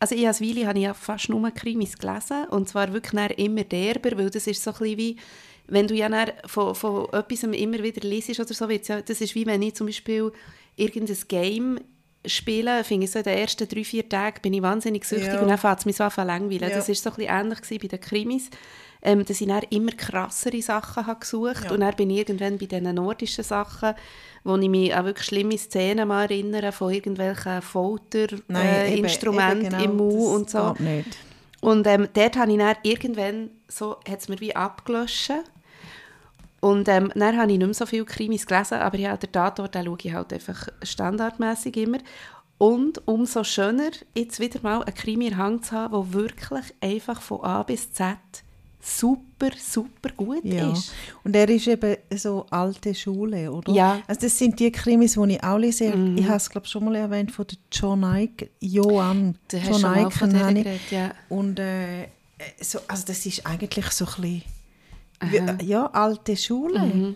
also 0.00 0.14
ich 0.14 0.26
als 0.26 0.40
Weile 0.40 0.66
habe 0.66 0.78
ich 0.78 0.84
ja 0.84 0.94
fast 0.94 1.28
nur 1.28 1.50
Krimis 1.50 1.98
gelesen 1.98 2.44
und 2.50 2.68
zwar 2.68 2.92
wirklich 2.92 3.38
immer 3.38 3.64
derber, 3.64 4.16
weil 4.16 4.30
das 4.30 4.46
ist 4.46 4.62
so 4.62 4.70
ein 4.70 4.78
bisschen 4.78 4.98
wie, 4.98 5.16
wenn 5.66 5.88
du 5.88 5.94
ja 5.94 6.08
von, 6.46 6.74
von 6.74 7.08
etwas 7.12 7.42
immer 7.42 7.82
wieder 7.82 8.06
liest 8.06 8.38
oder 8.38 8.54
so, 8.54 8.68
wird's 8.68 8.88
ja, 8.88 9.02
das 9.02 9.20
ist 9.20 9.34
wie 9.34 9.46
wenn 9.46 9.62
ich 9.62 9.74
zum 9.74 9.86
Beispiel 9.88 10.32
irgendein 10.76 11.16
Game 11.26 11.80
spiele, 12.24 12.84
finde 12.84 13.04
ich 13.04 13.10
so 13.10 13.18
in 13.18 13.24
den 13.24 13.38
ersten 13.38 13.68
drei, 13.68 13.84
vier 13.84 14.08
Tagen 14.08 14.40
bin 14.42 14.52
ich 14.52 14.62
wahnsinnig 14.62 15.04
süchtig 15.04 15.28
Ja. 15.28 15.40
und 15.40 15.48
dann 15.48 15.58
fängt 15.58 15.80
es 15.80 15.86
mich 15.86 15.96
so 15.96 16.04
an 16.04 16.26
langweilen. 16.26 16.70
Ja. 16.70 16.76
Das 16.76 16.88
war 16.88 16.94
so 16.94 17.10
ein 17.10 17.16
bisschen 17.16 17.34
ähnlich 17.34 17.80
bei 17.82 17.88
den 17.88 18.00
Krimis, 18.00 18.50
ähm, 19.02 19.24
dass 19.24 19.40
ich 19.40 19.46
dann 19.46 19.62
immer 19.70 19.92
krassere 19.92 20.60
Sachen 20.62 21.06
habe 21.06 21.20
gesucht 21.20 21.64
Ja. 21.64 21.72
und 21.72 21.80
dann 21.80 21.94
bin 21.96 22.10
ich 22.10 22.18
irgendwann 22.18 22.58
bei 22.58 22.66
diesen 22.66 22.94
nordischen 22.94 23.44
Sachen, 23.44 23.94
wo 24.44 24.56
ich 24.56 24.68
mich 24.68 24.94
an 24.94 25.04
wirklich 25.04 25.26
schlimme 25.26 25.58
Szenen 25.58 26.08
mal 26.08 26.22
erinnere, 26.24 26.72
von 26.72 26.92
irgendwelchen 26.92 27.62
Folterinstrumenten 27.62 29.74
äh, 29.74 29.78
genau, 29.84 29.84
im 29.84 29.98
das 29.98 30.28
und 30.28 30.50
so. 30.50 30.74
Und 31.60 31.86
ähm, 31.86 32.08
dort 32.12 32.36
habe 32.36 32.52
ich 32.52 32.58
dann 32.58 32.76
irgendwann, 32.82 33.50
so 33.68 33.96
hat 34.08 34.20
es 34.20 34.28
mir 34.28 34.40
wie 34.40 34.54
abgelöscht. 34.54 35.32
Und 36.60 36.88
ähm, 36.88 37.12
dann 37.14 37.36
habe 37.36 37.52
ich 37.52 37.58
nicht 37.58 37.66
mehr 37.66 37.74
so 37.74 37.86
viele 37.86 38.04
Krimis 38.04 38.46
gelesen, 38.46 38.78
aber 38.78 38.98
ja, 38.98 39.16
der 39.16 39.30
Tatort, 39.30 39.74
den 39.74 39.84
schaue 39.84 39.98
ich 40.02 40.12
halt 40.12 40.32
einfach 40.32 40.68
standardmäßig 40.82 41.76
immer. 41.76 41.98
Und 42.58 43.06
umso 43.06 43.44
schöner, 43.44 43.90
jetzt 44.16 44.40
wieder 44.40 44.60
mal 44.62 44.82
einen 44.82 44.94
Krimi 44.94 45.28
in 45.28 45.36
Hand 45.36 45.66
zu 45.66 45.72
haben, 45.72 45.92
der 45.92 46.12
wirklich 46.12 46.64
einfach 46.80 47.20
von 47.20 47.42
A 47.42 47.62
bis 47.62 47.92
Z 47.92 48.16
super, 48.80 49.50
super 49.58 50.10
gut 50.16 50.44
Ja. 50.44 50.72
ist. 50.72 50.92
Und 51.24 51.34
er 51.34 51.48
ist 51.48 51.66
eben 51.66 51.96
so 52.14 52.46
alte 52.50 52.94
Schule, 52.94 53.50
oder? 53.52 53.72
Ja. 53.72 53.94
Mhm. 53.96 54.02
Also 54.06 54.20
das 54.22 54.38
sind 54.38 54.58
die 54.60 54.70
Krimis, 54.72 55.14
die 55.14 55.32
ich 55.34 55.42
auch 55.42 55.58
lese. 55.58 55.84
Ich 56.16 56.24
habe 56.24 56.36
es, 56.36 56.48
glaube 56.48 56.64
ich, 56.66 56.70
schon 56.72 56.84
mal 56.84 56.94
erwähnt 56.96 57.32
von 57.32 57.46
der 57.46 57.58
John 57.72 58.02
Ike. 58.16 58.50
Du 58.60 59.00
hast 59.02 59.82
John 59.82 60.06
ich. 60.56 60.64
geredet, 60.64 60.80
ja. 60.90 61.10
Und 61.28 61.58
äh, 61.58 62.08
so, 62.60 62.78
also 62.86 63.04
das 63.06 63.26
ist 63.26 63.44
eigentlich 63.46 63.86
so 63.90 64.04
ein 64.04 64.42
bisschen, 65.20 65.58
wie, 65.60 65.64
ja, 65.66 65.86
alte 65.86 66.36
Schule. 66.36 67.14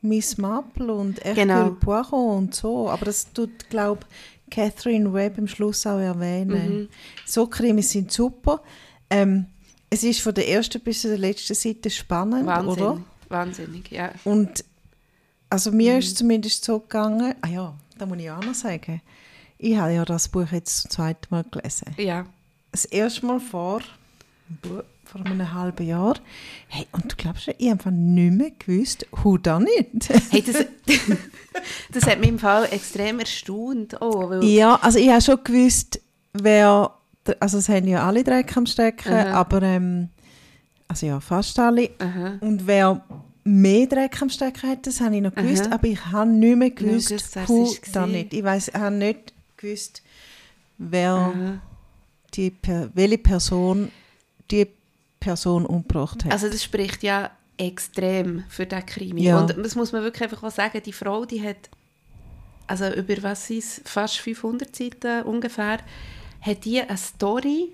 Miss 0.00 0.38
Marple 0.38 0.92
und 0.94 1.22
Hercule 1.24 1.46
Genau. 1.46 1.70
Poirot 1.80 2.12
und 2.38 2.54
so. 2.54 2.88
Aber 2.88 3.04
das 3.04 3.32
tut, 3.32 3.68
glaube 3.68 4.00
ich, 4.08 4.50
Catherine 4.54 5.12
Webb 5.12 5.36
im 5.38 5.48
Schluss 5.48 5.86
auch 5.86 5.98
erwähnen. 5.98 6.82
Mhm. 6.82 6.88
So 7.26 7.46
Krimis 7.46 7.90
sind 7.90 8.10
super. 8.12 8.62
Ähm, 9.10 9.46
es 9.90 10.02
ist 10.04 10.20
von 10.20 10.34
der 10.34 10.48
ersten 10.48 10.80
bis 10.80 11.02
zur 11.02 11.16
letzten 11.16 11.54
Seite 11.54 11.90
spannend, 11.90 12.46
Wahnsinnig. 12.46 12.78
oder? 12.80 13.00
Wahnsinnig, 13.28 13.90
ja. 13.90 14.10
Und 14.24 14.64
also 15.50 15.70
mir 15.72 15.92
Mhm. 15.94 15.98
ist 15.98 16.06
es 16.08 16.14
zumindest 16.16 16.64
so 16.64 16.80
gegangen, 16.80 17.34
ah 17.40 17.48
ja, 17.48 17.74
da 17.96 18.06
muss 18.06 18.18
ich 18.18 18.30
auch 18.30 18.42
noch 18.44 18.54
sagen, 18.54 19.00
ich 19.58 19.76
habe 19.76 19.92
ja 19.92 20.04
das 20.04 20.28
Buch 20.28 20.46
jetzt 20.52 20.82
zum 20.82 20.90
zweiten 20.90 21.26
Mal 21.30 21.44
gelesen. 21.50 21.86
Ja. 21.96 22.26
Das 22.70 22.84
erste 22.84 23.26
Mal 23.26 23.40
vor, 23.40 23.80
vor 25.04 25.20
einem 25.24 25.52
halben 25.54 25.86
Jahr. 25.86 26.16
Hey, 26.68 26.86
und 26.92 27.10
du 27.12 27.16
glaubst, 27.16 27.48
ich 27.56 27.70
habe 27.70 27.90
nicht 27.90 28.32
mehr 28.34 28.50
gewusst, 28.58 29.06
who 29.10 29.36
done 29.38 29.66
it. 29.78 30.08
Hey, 30.30 30.42
das, 30.42 30.66
das 31.92 32.06
hat 32.06 32.20
mich 32.20 32.28
im 32.28 32.38
Fall 32.38 32.68
extrem 32.70 33.18
erstaunt. 33.20 34.00
Oh, 34.02 34.40
ja, 34.42 34.76
also 34.76 34.98
ich 34.98 35.08
habe 35.08 35.22
schon 35.22 35.42
gewusst, 35.42 36.00
wer, 36.34 36.90
also 37.40 37.58
es 37.58 37.68
haben 37.68 37.86
ja 37.86 38.06
alle 38.06 38.24
Dreck 38.24 38.56
am 38.56 38.66
Stecken, 38.66 39.12
Aha. 39.12 39.32
aber 39.32 39.62
ähm, 39.62 40.08
also 40.86 41.06
ja, 41.06 41.20
fast 41.20 41.58
alle. 41.58 41.90
Aha. 41.98 42.38
Und 42.40 42.66
wer 42.66 43.02
mehr 43.44 43.86
Dreck 43.86 44.20
am 44.20 44.30
Stecken 44.30 44.70
hat, 44.70 44.86
das 44.86 45.00
habe 45.00 45.16
ich 45.16 45.22
noch 45.22 45.34
gewusst, 45.34 45.66
Aha. 45.66 45.74
aber 45.74 45.88
ich 45.88 46.04
habe 46.06 46.30
nicht 46.30 46.56
mehr 46.56 46.70
gewusst, 46.70 47.10
ist 47.10 47.36
done 47.36 47.46
gewesen. 47.46 48.14
it. 48.14 48.32
Ich 48.32 48.44
weiß, 48.44 48.68
ich 48.68 48.74
habe 48.74 48.94
nicht 48.94 49.32
gewusst, 49.56 50.02
wer 50.78 51.60
die, 52.34 52.52
welche 52.94 53.18
Person 53.18 53.90
die 54.50 54.66
Person 55.20 55.66
umgebracht 55.66 56.24
hat. 56.24 56.32
Also 56.32 56.48
das 56.48 56.62
spricht 56.62 57.02
ja 57.02 57.30
extrem 57.56 58.44
für 58.48 58.66
den 58.66 58.84
Krimi. 58.86 59.22
Ja. 59.22 59.40
Und 59.40 59.56
das 59.58 59.74
muss 59.74 59.92
man 59.92 60.02
wirklich 60.02 60.22
einfach 60.22 60.42
auch 60.42 60.52
sagen, 60.52 60.80
die 60.84 60.92
Frau, 60.92 61.24
die 61.24 61.42
hat, 61.42 61.68
also 62.66 62.88
über 62.92 63.22
was 63.22 63.46
sind 63.46 63.64
fast 63.84 64.18
500 64.18 64.74
Seiten 64.74 65.22
ungefähr, 65.22 65.78
hat 66.40 66.64
die 66.64 66.80
eine 66.80 66.96
Story 66.96 67.68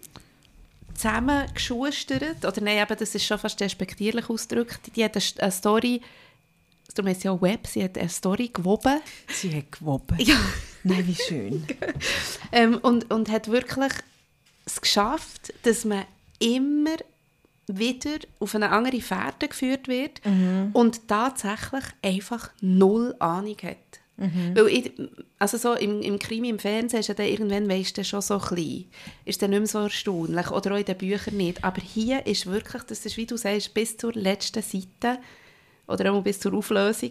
zusammengeschustert, 0.94 2.44
oder 2.44 2.60
nein, 2.60 2.78
eben, 2.78 2.96
das 2.98 3.14
ist 3.14 3.24
schon 3.24 3.38
fast 3.38 3.60
despektierlich 3.60 4.28
ausgedrückt, 4.30 4.80
die 4.94 5.04
hat 5.04 5.16
eine, 5.16 5.24
eine 5.38 5.52
Story, 5.52 6.00
darum 6.94 7.10
heißt 7.10 7.22
sie 7.22 7.28
auch 7.28 7.42
Web, 7.42 7.66
sie 7.66 7.82
hat 7.82 7.98
eine 7.98 8.08
Story 8.08 8.50
gewoben. 8.52 9.00
Sie 9.28 9.54
hat 9.54 9.72
gewoben. 9.72 10.16
Ja. 10.18 10.36
Nein, 10.84 11.06
wie 11.06 11.14
schön. 11.14 11.66
Ähm, 12.52 12.78
und, 12.78 13.12
und 13.12 13.28
hat 13.30 13.48
wirklich 13.48 13.92
es 14.64 14.80
geschafft, 14.80 15.52
dass 15.64 15.84
man 15.84 16.04
immer 16.38 16.94
wieder 17.66 18.18
auf 18.38 18.54
eine 18.54 18.70
andere 18.70 19.00
Fährte 19.00 19.48
geführt 19.48 19.88
wird 19.88 20.20
und 20.72 21.08
tatsächlich 21.08 21.84
einfach 22.02 22.50
null 22.60 23.16
Ahnung 23.18 23.56
hat. 23.62 23.76
Weil 24.16 24.68
ich, 24.68 24.92
also 25.40 25.56
so 25.58 25.72
im, 25.74 26.00
im 26.00 26.18
Krimi, 26.20 26.48
im 26.48 26.58
Fernsehen 26.60 27.00
ist 27.00 27.08
ja 27.08 27.14
dann 27.14 27.26
irgendwann, 27.26 27.68
weisst 27.68 27.98
du, 27.98 28.04
schon 28.04 28.20
so 28.20 28.38
klein. 28.38 28.84
Ist 29.24 29.42
dann 29.42 29.50
nicht 29.50 29.58
mehr 29.58 29.66
so 29.66 29.78
erstaunlich. 29.80 30.50
Oder 30.50 30.72
auch 30.74 30.78
in 30.78 30.84
den 30.84 30.96
Büchern 30.96 31.36
nicht. 31.36 31.64
Aber 31.64 31.80
hier 31.80 32.24
ist 32.26 32.46
wirklich, 32.46 32.84
das 32.84 33.04
ist, 33.04 33.16
wie 33.16 33.26
du 33.26 33.36
sagst, 33.36 33.74
bis 33.74 33.96
zur 33.96 34.12
letzten 34.12 34.62
Seite 34.62 35.18
oder 35.88 36.12
auch 36.12 36.22
bis 36.22 36.38
zur 36.38 36.54
Auflösung, 36.54 37.10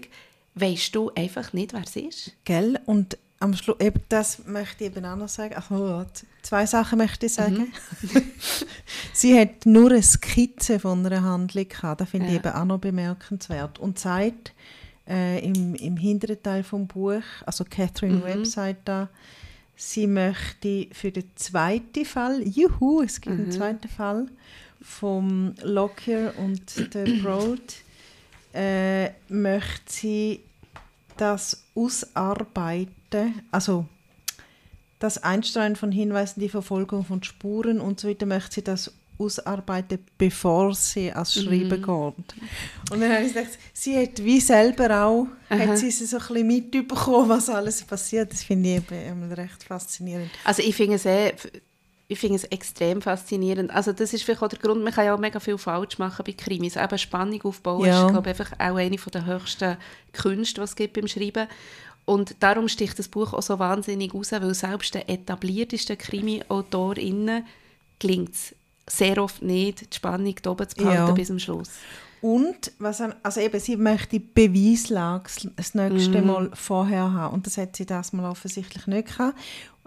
weisst 0.56 0.96
du 0.96 1.12
einfach 1.16 1.52
nicht, 1.52 1.74
wer 1.74 1.84
es 1.84 1.96
ist. 1.96 2.32
Gell? 2.46 2.80
Und 2.86 3.18
am 3.40 3.54
Schluss, 3.54 3.82
eben 3.82 4.02
das 4.08 4.46
möchte 4.46 4.86
ich 4.86 4.96
eben 4.96 5.04
auch 5.06 5.18
noch 5.18 5.28
sagen. 5.28 5.56
Ach, 5.58 5.70
oh, 5.72 6.06
zwei 6.42 6.66
Sachen 6.66 7.00
möchte 7.00 7.26
ich 7.26 7.34
sagen. 7.34 7.74
Sie 9.14 9.38
hat 9.38 9.66
nur 9.66 9.92
eine 9.92 10.02
Skizze 10.02 10.80
von 10.80 11.06
einer 11.06 11.22
Handlung 11.22 11.68
gehabt. 11.68 12.00
Das 12.02 12.10
finde 12.10 12.28
ich 12.28 12.34
Ja. 12.34 12.40
eben 12.40 12.54
auch 12.54 12.66
noch 12.66 12.80
bemerkenswert. 12.80 13.78
Und 13.80 14.00
sagt 14.00 14.54
äh, 15.08 15.46
im, 15.46 15.76
im 15.76 15.98
hinteren 15.98 16.42
Teil 16.42 16.64
vom 16.64 16.88
Buch, 16.88 17.24
also 17.46 17.64
Catherine 17.64 18.24
Webb 18.24 18.46
sagt 18.46 18.88
da, 18.88 19.10
sie 19.76 20.08
möchte 20.08 20.88
für 20.92 21.12
den 21.12 21.30
zweiten 21.36 22.06
Fall, 22.06 22.42
juhu, 22.48 23.02
es 23.02 23.20
gibt 23.20 23.40
einen 23.40 23.52
zweiten 23.52 23.88
Fall, 23.88 24.28
vom 24.82 25.56
Lockyer 25.62 26.34
und 26.38 26.94
der 26.94 27.06
Broad, 27.22 27.76
äh, 28.54 29.10
möchte 29.30 29.92
sie 29.92 30.40
das 31.18 31.64
Ausarbeiten, 31.76 33.42
also 33.52 33.86
das 35.00 35.18
Einstreuen 35.22 35.76
von 35.76 35.92
Hinweisen, 35.92 36.40
die 36.40 36.50
Verfolgung 36.50 37.04
von 37.04 37.22
Spuren 37.24 37.82
und 37.82 38.00
so 38.00 38.08
weiter, 38.08 38.26
möchte 38.26 38.56
sie 38.56 38.64
das 38.64 38.94
ausarbeiten, 39.18 40.00
bevor 40.18 40.74
sie 40.74 41.12
ans 41.12 41.34
Schreiben 41.34 41.70
geht. 41.70 41.88
Und 41.88 43.02
dann 43.02 43.12
habe 43.12 43.24
ich 43.24 43.34
gedacht, 43.34 43.52
sie 43.74 43.98
hat 43.98 44.24
wie 44.24 44.40
selber 44.40 45.04
auch, 45.06 45.28
hat 45.50 45.78
sie 45.78 45.92
so 45.92 46.18
ein 46.18 46.22
bisschen 46.28 46.48
mitbekommen, 46.48 47.30
was 47.30 47.50
alles 47.50 47.82
passiert. 47.84 48.32
Das 48.32 48.44
finde 48.44 48.70
ich 48.70 48.92
eben 48.92 49.32
recht 49.34 49.64
faszinierend. 49.64 50.30
Also 50.44 50.62
ich 50.64 50.76
finde 50.76 50.96
es 50.96 51.06
eh, 51.06 51.34
ich 52.08 52.20
finde 52.20 52.36
es 52.36 52.44
extrem 52.46 53.02
faszinierend. 53.02 53.72
Also 53.72 53.92
das 53.94 54.14
ist 54.14 54.24
vielleicht 54.24 54.44
auch 54.44 54.50
der 54.50 54.60
Grund, 54.60 54.84
man 54.84 54.94
kann 54.94 55.06
ja 55.06 55.16
auch 55.16 55.20
mega 55.20 55.40
viel 55.40 55.58
falsch 55.58 55.98
machen 55.98 56.24
bei 56.26 56.34
Krimis. 56.34 56.76
Eben 56.76 56.98
Spannung 56.98 57.42
aufbauen 57.44 57.86
Ja. 57.86 58.06
ist, 58.06 58.12
glaube 58.12 58.30
ich, 58.32 58.40
einfach 58.40 58.54
auch 58.60 58.76
eine 58.76 58.96
der 58.96 59.26
höchsten 59.26 59.78
Künste, 60.12 60.62
die 60.62 60.66
es 60.66 60.76
gibt 60.76 60.94
beim 60.94 61.08
Schreiben. 61.08 61.48
Und 62.06 62.36
darum 62.42 62.68
sticht 62.68 63.00
das 63.00 63.08
Buch 63.08 63.34
auch 63.34 63.42
so 63.42 63.60
wahnsinnig 63.60 64.14
raus, 64.14 64.32
weil 64.34 64.54
selbst 64.54 64.94
den 64.94 65.08
etabliertesten 65.08 65.98
Krimi-AutorInnen 65.98 67.46
gelingt 68.00 68.34
es 68.34 68.54
sehr 68.88 69.22
oft 69.22 69.42
nicht, 69.42 69.94
die 69.94 69.96
Spannung 69.98 70.36
da 70.42 70.52
oben 70.52 70.68
zu 70.68 70.76
behalten 70.76 71.08
Ja. 71.08 71.12
bis 71.14 71.28
zum 71.28 71.40
Schluss. 71.40 71.70
Und 72.22 72.72
was 72.80 73.02
also 73.22 73.42
eben, 73.42 73.60
sie 73.60 73.76
möchte 73.76 74.18
die 74.18 74.20
Beweislage 74.20 75.30
das 75.58 75.76
nächste 75.76 76.22
Mal 76.22 76.50
vorher 76.54 77.12
haben. 77.12 77.34
Und 77.34 77.46
das 77.46 77.58
hat 77.58 77.76
sie 77.76 77.86
das 77.86 78.14
mal 78.14 78.30
offensichtlich 78.30 78.88
nicht 78.88 79.10
gehabt. 79.10 79.38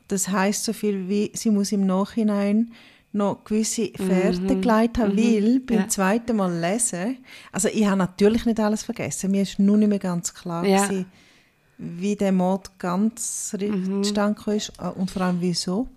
Das 0.09 0.29
heißt 0.29 0.65
so 0.65 0.73
viel 0.75 1.09
wie, 1.09 1.31
sie 1.35 1.51
muss 1.51 1.73
im 1.73 1.87
Nachhinein 1.87 2.73
noch 3.13 3.43
gewisse 3.45 3.91
Fährte 3.97 4.61
geleitet 4.61 4.99
haben, 4.99 5.17
weil 5.17 5.61
beim 5.61 5.79
Ja. 5.81 5.89
zweiten 5.89 6.37
Mal 6.37 6.53
lesen, 6.61 7.19
also 7.51 7.69
ich 7.69 7.87
habe 7.87 7.97
natürlich 7.97 8.45
nicht 8.45 8.61
alles 8.61 8.83
vergessen, 8.83 9.31
mir 9.31 9.43
ist 9.43 9.59
nur 9.59 9.79
nicht 9.79 9.89
mehr 9.89 9.99
ganz 9.99 10.35
klar, 10.35 10.67
Ja. 10.67 10.85
gewesen, 10.87 11.07
wie 11.79 12.17
der 12.17 12.33
Mord 12.33 12.79
ganz 12.79 13.55
mhm. 13.59 14.03
zustande 14.05 14.55
ist 14.55 14.73
äh, 14.79 14.89
und 14.89 15.11
vor 15.11 15.23
allem 15.23 15.41
wieso. 15.41 15.89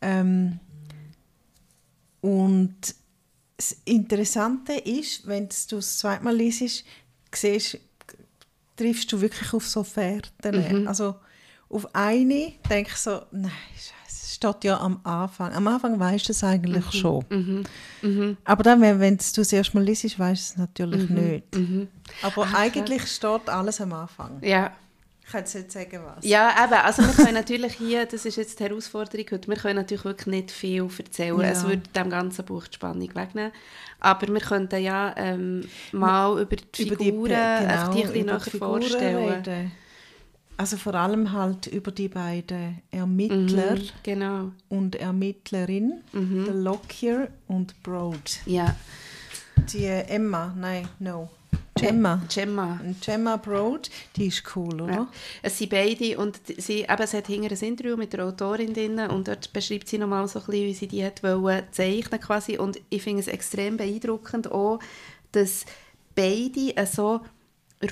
Ähm, 0.00 0.60
und 2.24 2.74
das 3.58 3.76
Interessante 3.84 4.72
ist, 4.72 5.26
wenn 5.26 5.46
du 5.68 5.76
das 5.76 5.98
zweite 5.98 6.24
Mal 6.24 6.34
liest, 6.34 6.84
siehst, 7.34 7.78
triffst 8.76 9.12
du 9.12 9.20
wirklich 9.20 9.52
auf 9.52 9.68
so 9.68 9.84
Fährten. 9.84 10.88
Also 10.88 11.16
auf 11.68 11.94
eine 11.94 12.54
denke 12.70 12.92
ich 12.92 12.96
so, 12.96 13.20
nein, 13.30 13.52
es 14.06 14.34
steht 14.36 14.64
ja 14.64 14.80
am 14.80 15.00
Anfang. 15.04 15.52
Am 15.52 15.66
Anfang 15.68 16.00
weißt 16.00 16.26
du 16.26 16.32
es 16.32 16.42
eigentlich 16.42 16.90
schon. 16.92 17.66
Aber 18.44 18.62
dann, 18.62 18.80
wenn, 18.80 19.00
wenn 19.00 19.18
du 19.18 19.20
es 19.20 19.32
das 19.32 19.52
erste 19.52 19.76
Mal 19.76 19.84
liest, 19.84 20.18
weißt 20.18 20.50
du 20.50 20.52
es 20.52 20.56
natürlich 20.56 21.10
nicht. 21.10 21.44
Aber 22.22 22.48
eigentlich 22.54 23.06
steht 23.06 23.50
alles 23.50 23.82
am 23.82 23.92
Anfang. 23.92 24.42
Ja. 24.42 24.72
Ich 25.26 25.32
kann 25.32 25.40
jetzt 25.40 25.54
nicht 25.54 25.72
sagen, 25.72 26.00
was. 26.04 26.24
Ja, 26.24 26.50
eben. 26.64 26.74
Also 26.74 27.02
wir 27.02 27.12
können 27.24 27.34
natürlich 27.34 27.74
hier, 27.74 28.04
das 28.06 28.26
ist 28.26 28.36
jetzt 28.36 28.60
die 28.60 28.64
Herausforderung 28.64 29.24
heute, 29.30 29.48
wir 29.48 29.56
können 29.56 29.76
natürlich 29.76 30.04
wirklich 30.04 30.26
nicht 30.26 30.50
viel 30.50 30.86
erzählen. 30.98 31.40
Ja. 31.40 31.46
Es 31.48 31.64
würde 31.64 31.82
dem 31.96 32.10
ganzen 32.10 32.44
Buch 32.44 32.66
die 32.66 32.74
Spannung 32.74 33.08
wegnehmen. 33.14 33.50
Aber 34.00 34.28
wir 34.28 34.40
könnten 34.40 34.82
ja 34.82 35.14
ähm, 35.16 35.66
mal 35.92 36.40
über 36.42 36.56
die 36.56 36.86
Über 36.86 36.96
die, 36.96 37.04
Figuren 37.06 37.32
einfach 37.32 37.94
die 37.94 38.02
ein 38.04 38.12
bisschen 38.12 38.26
näher 38.26 38.40
die 38.52 38.58
vorstellen. 38.58 39.28
reden. 39.28 39.72
Also 40.56 40.76
vor 40.76 40.94
allem 40.94 41.32
halt 41.32 41.66
über 41.68 41.90
die 41.90 42.08
beiden 42.08 42.80
Ermittler 42.90 43.74
Mhm, 43.76 43.88
genau. 44.04 44.52
und 44.68 44.94
Ermittlerin, 44.94 46.02
Mhm. 46.12 46.44
der 46.44 46.54
Lockyer 46.54 47.28
und 47.48 47.82
Broad. 47.82 48.40
Ja. 48.46 48.76
Die 49.72 49.86
Emma, 49.86 50.54
nein, 50.56 50.86
no. 51.00 51.30
Gemma. 51.86 52.22
Gemma. 52.32 52.80
Gemma 53.04 53.36
Broad, 53.36 53.90
die 54.16 54.26
ist 54.26 54.44
cool, 54.56 54.80
oder? 54.80 54.92
Ja. 54.92 55.08
Es 55.42 55.58
sind 55.58 55.70
beide 55.70 56.18
und 56.18 56.40
sie, 56.58 56.80
eben, 56.80 57.02
es 57.02 57.14
hat 57.14 57.26
hinter 57.26 57.54
ein 57.54 57.68
Interview 57.68 57.96
mit 57.96 58.12
der 58.12 58.24
Autorin 58.24 58.74
drin 58.74 58.98
und 58.98 59.28
dort 59.28 59.52
beschreibt 59.52 59.88
sie 59.88 59.98
nochmal 59.98 60.26
so 60.28 60.40
ein 60.40 60.46
bisschen, 60.46 60.66
wie 60.66 60.74
sie 60.74 60.88
die 60.88 61.04
hat 61.04 61.22
wollen 61.22 61.64
zeichnen 61.70 62.20
quasi 62.20 62.58
und 62.58 62.80
ich 62.90 63.02
finde 63.02 63.20
es 63.20 63.28
extrem 63.28 63.76
beeindruckend 63.76 64.50
auch, 64.50 64.78
dass 65.32 65.64
beide 66.14 66.74
so 66.86 67.20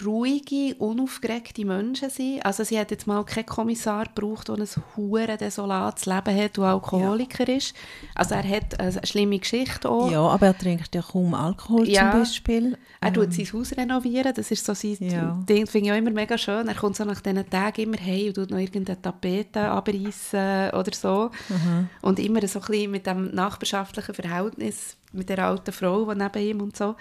ruhige, 0.04 0.75
unaufgeregte 0.76 1.64
Menschen 1.64 2.11
sind. 2.11 2.44
Also 2.44 2.64
sie 2.64 2.78
hat 2.78 2.90
jetzt 2.90 3.06
mal 3.06 3.25
keinen 3.25 3.46
Kommissar 3.46 4.06
gebraucht, 4.06 4.49
der 4.49 4.56
ein 4.56 4.68
hure 4.96 5.37
desolates 5.37 6.06
Leben 6.06 6.37
hat 6.37 6.58
und 6.58 6.64
Alkoholiker 6.64 7.49
ja. 7.49 7.56
ist. 7.56 7.75
Also 8.14 8.34
er 8.34 8.49
hat 8.49 8.78
eine 8.78 9.06
schlimme 9.06 9.38
Geschichte 9.38 9.88
auch. 9.88 10.11
Ja, 10.11 10.20
aber 10.20 10.46
er 10.46 10.58
trinkt 10.58 10.94
ja 10.94 11.02
kaum 11.02 11.34
Alkohol 11.34 11.88
ja. 11.88 12.11
zum 12.11 12.20
Beispiel. 12.20 12.78
Er 13.00 13.08
ähm. 13.08 13.14
tut 13.14 13.32
sein 13.32 13.52
Haus 13.52 13.76
renovieren, 13.76 14.32
das 14.34 14.50
ist 14.50 14.64
so 14.64 14.75
sein 14.75 14.96
ja. 15.00 15.38
Ding, 15.49 15.66
finde 15.66 15.88
ich 15.88 15.92
auch 15.92 15.99
immer 15.99 16.11
mega 16.11 16.38
schön. 16.38 16.68
Er 16.68 16.75
kommt 16.75 16.96
so 16.96 17.04
nach 17.04 17.20
diesen 17.20 17.49
Tagen 17.49 17.82
immer 17.82 17.99
heim 17.99 18.28
und 18.28 18.34
tut 18.34 18.50
noch 18.50 18.58
irgendeine 18.58 19.00
Tapete 19.00 19.61
abreißen 19.61 20.70
oder 20.70 20.92
so. 20.92 21.30
Mhm. 21.49 21.88
Und 22.02 22.18
immer 22.18 22.46
so 22.46 22.61
ein 22.61 22.66
bisschen 22.66 22.90
mit 22.90 23.06
dem 23.06 23.34
nachbarschaftlichen 23.34 24.14
Verhältnis 24.14 24.96
mit 25.12 25.28
der 25.28 25.40
alten 25.40 25.72
Frau, 25.72 26.12
die 26.12 26.18
neben 26.18 26.42
ihm 26.42 26.61
und 26.61 26.76
so. 26.76 26.94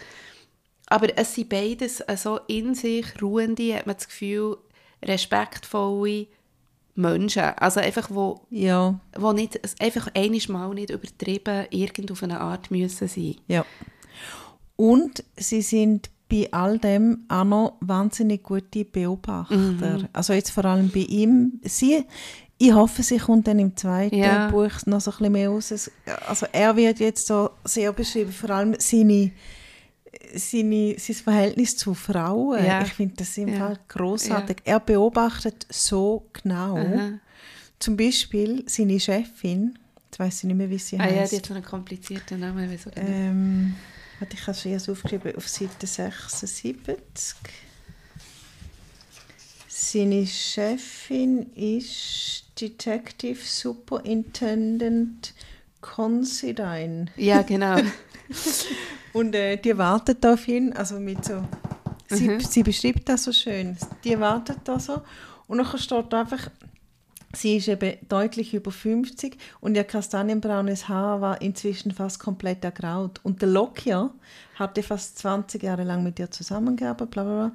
Aber 0.92 1.08
es 1.18 1.36
sind 1.36 1.48
beides 1.48 2.04
so 2.18 2.42
in 2.48 2.76
sich 2.76 3.06
ruhende, 3.22 3.74
hat 3.76 3.88
man 3.88 3.96
das 3.96 4.10
Gefühl, 4.10 4.58
respektvolle 5.02 6.28
Menschen. 6.96 7.44
Also 7.56 7.80
einfach, 7.80 8.10
wo, 8.12 8.42
ja. 8.50 9.00
wo 9.18 9.32
nicht, 9.32 9.58
einfach 9.82 10.10
einiges 10.14 10.50
Mal 10.50 10.74
nicht 10.74 10.90
übertrieben 10.90 11.66
irgend 11.70 12.12
auf 12.12 12.22
eine 12.24 12.42
Art 12.42 12.72
müssen 12.72 13.08
sein. 13.08 13.36
Ja. 13.48 13.66
Und 14.76 15.24
sie 15.38 15.62
sind 15.62 16.10
bei 16.30 16.50
all 16.52 16.78
dem 16.78 17.24
auch 17.30 17.46
noch 17.46 17.78
wahnsinnig 17.80 18.44
gute 18.44 18.84
Beobachter. 18.84 19.56
Mhm. 19.56 20.10
Also 20.12 20.34
jetzt 20.34 20.52
vor 20.52 20.66
allem 20.66 20.90
bei 20.90 21.06
ihm. 21.08 21.62
Sie, 21.64 22.04
ich 22.58 22.74
hoffe, 22.74 23.02
sie 23.02 23.18
kommt 23.18 23.48
dann 23.48 23.60
im 23.60 23.78
zweiten 23.78 24.18
ja. 24.18 24.50
Buch 24.50 24.72
noch 24.88 25.00
so 25.00 25.12
ein 25.12 25.18
bisschen 25.18 25.32
mehr 25.32 25.50
raus. 25.50 25.90
Also 26.28 26.48
er 26.52 26.76
wird 26.76 27.00
jetzt 27.00 27.28
so 27.28 27.52
sehr 27.64 27.94
beschrieben, 27.94 28.34
vor 28.34 28.50
allem 28.50 28.76
seine 28.78 29.32
seine, 30.36 30.96
sein 30.98 31.16
Verhältnis 31.16 31.78
zu 31.78 31.94
Frauen. 31.94 32.66
Ja. 32.66 32.84
Ich 32.84 32.94
finde 32.94 33.16
das 33.18 33.38
im 33.38 33.50
ja. 33.50 33.58
Fall 33.58 33.80
großartig. 33.88 34.58
Ja. 34.66 34.74
Er 34.74 34.80
beobachtet 34.80 35.66
so 35.70 36.28
genau. 36.34 36.78
Aha. 36.78 37.20
Zum 37.80 37.98
Beispiel 37.98 38.64
seine 38.68 39.00
Chefin, 39.00 39.78
jetzt 40.06 40.20
weiß 40.20 40.38
ich 40.40 40.44
nicht 40.44 40.56
mehr, 40.56 40.70
wie 40.70 40.78
sie 40.78 41.00
ah, 41.00 41.04
heißt. 41.04 41.16
Ja, 41.16 41.28
die 41.28 41.36
hat 41.38 41.46
so 41.48 41.54
einen 41.54 41.64
komplizierten 41.64 42.40
Namen. 42.40 42.70
Genau. 42.70 42.96
ähm, 42.96 43.76
ich 44.32 44.42
habe 44.42 44.52
es 44.52 44.66
erst 44.66 44.90
aufgeschrieben 44.90 45.36
auf 45.36 45.48
Seite 45.48 45.88
76. 45.88 47.38
Seine 49.68 50.28
Chefin 50.28 51.52
ist 51.54 52.46
Detective 52.60 53.40
Superintendent 53.44 55.34
Considine. 55.82 57.08
Ja, 57.18 57.42
genau. 57.42 57.78
Und 59.14 59.36
äh, 59.36 59.58
die 59.58 59.78
wartet 59.78 60.26
auf 60.26 60.48
ihn, 60.48 60.74
also 60.74 61.00
mit 61.00 61.26
so, 61.26 61.44
sie, 62.08 62.30
mhm. 62.30 62.40
sie 62.40 62.64
beschreibt 62.64 63.10
das 63.10 63.26
so 63.26 63.34
schön, 63.34 63.76
die 64.04 64.18
wartet 64.20 64.60
da 64.64 64.80
so 64.80 65.02
und 65.48 65.58
dann 65.58 65.78
steht 65.78 66.14
einfach, 66.14 66.50
sie 67.34 67.58
ist 67.58 67.68
eben 67.68 67.98
deutlich 68.08 68.54
über 68.54 68.72
50 68.72 69.38
und 69.60 69.76
ihr 69.76 69.84
kastanienbraunes 69.84 70.88
Haar 70.88 71.20
war 71.20 71.42
inzwischen 71.42 71.92
fast 71.92 72.20
komplett 72.22 72.64
ergraut. 72.64 73.20
Und 73.24 73.42
der 73.42 73.50
Lockyer 73.50 74.14
hatte 74.56 74.82
fast 74.82 75.18
20 75.18 75.62
Jahre 75.62 75.84
lang 75.84 76.04
mit 76.04 76.20
ihr 76.20 76.32
zusammengearbeitet, 76.32 77.12
bla 77.12 77.24
bla 77.24 77.34
bla 77.34 77.52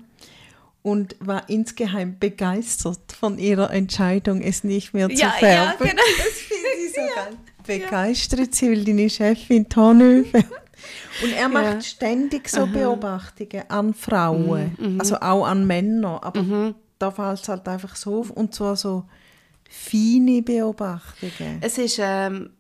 und 0.87 1.17
war 1.19 1.49
insgeheim 1.49 2.17
begeistert 2.21 3.11
von 3.19 3.39
ihrer 3.39 3.73
Entscheidung, 3.73 4.41
es 4.41 4.63
nicht 4.63 4.95
mehr 4.95 5.09
zu 5.09 5.17
ja, 5.17 5.31
färben. 5.31 5.85
Ja, 5.85 5.91
genau. 5.91 6.03
Ja. 6.97 7.29
Begeistert, 7.67 8.55
sie 8.55 8.71
will 8.71 8.85
deine 8.85 9.11
Chefin 9.11 9.69
Tonhöfe. 9.69 10.45
Und 11.23 11.33
er 11.33 11.49
macht 11.49 11.65
ja. 11.65 11.81
ständig 11.81 12.49
so 12.49 12.63
Aha. 12.63 12.67
Beobachtungen 12.67 13.65
an 13.69 13.95
Frauen, 13.95 14.77
mhm, 14.79 14.95
mhm. 14.95 15.01
also 15.01 15.17
auch 15.17 15.47
an 15.47 15.67
Männer, 15.67 16.21
aber 16.23 16.43
mhm. 16.43 16.75
da 16.99 17.11
fällt 17.11 17.41
es 17.41 17.49
halt 17.49 17.67
einfach 17.67 17.97
so 17.97 18.21
auf 18.21 18.31
und 18.31 18.55
zwar 18.55 18.77
so 18.77 19.05
feine 19.69 20.43
Beobachtungen. 20.43 21.59
Es 21.61 21.79
ist, 21.79 21.99
ähm, 22.01 22.51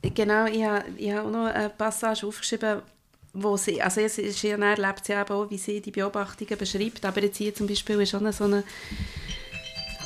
genau, 0.00 0.46
ich 0.46 0.64
habe, 0.64 0.84
ich 0.96 1.12
habe 1.12 1.28
auch 1.28 1.32
noch 1.32 1.46
eine 1.46 1.70
Passage 1.70 2.26
aufgeschrieben, 2.26 2.82
wo 3.32 3.56
sie, 3.56 3.82
also 3.82 4.00
es 4.00 4.18
ist 4.18 4.42
ja, 4.42 4.56
erlebt 4.56 5.04
sie 5.04 5.16
auch, 5.16 5.50
wie 5.50 5.58
sie 5.58 5.80
die 5.80 5.90
Beobachtungen 5.90 6.56
beschreibt, 6.56 7.04
aber 7.04 7.22
jetzt 7.22 7.38
hier 7.38 7.54
zum 7.54 7.66
Beispiel 7.66 8.00
ist 8.00 8.10
schon 8.10 8.30
so 8.32 8.44
eine, 8.44 8.62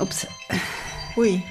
ups. 0.00 0.26
Ui, 1.16 1.42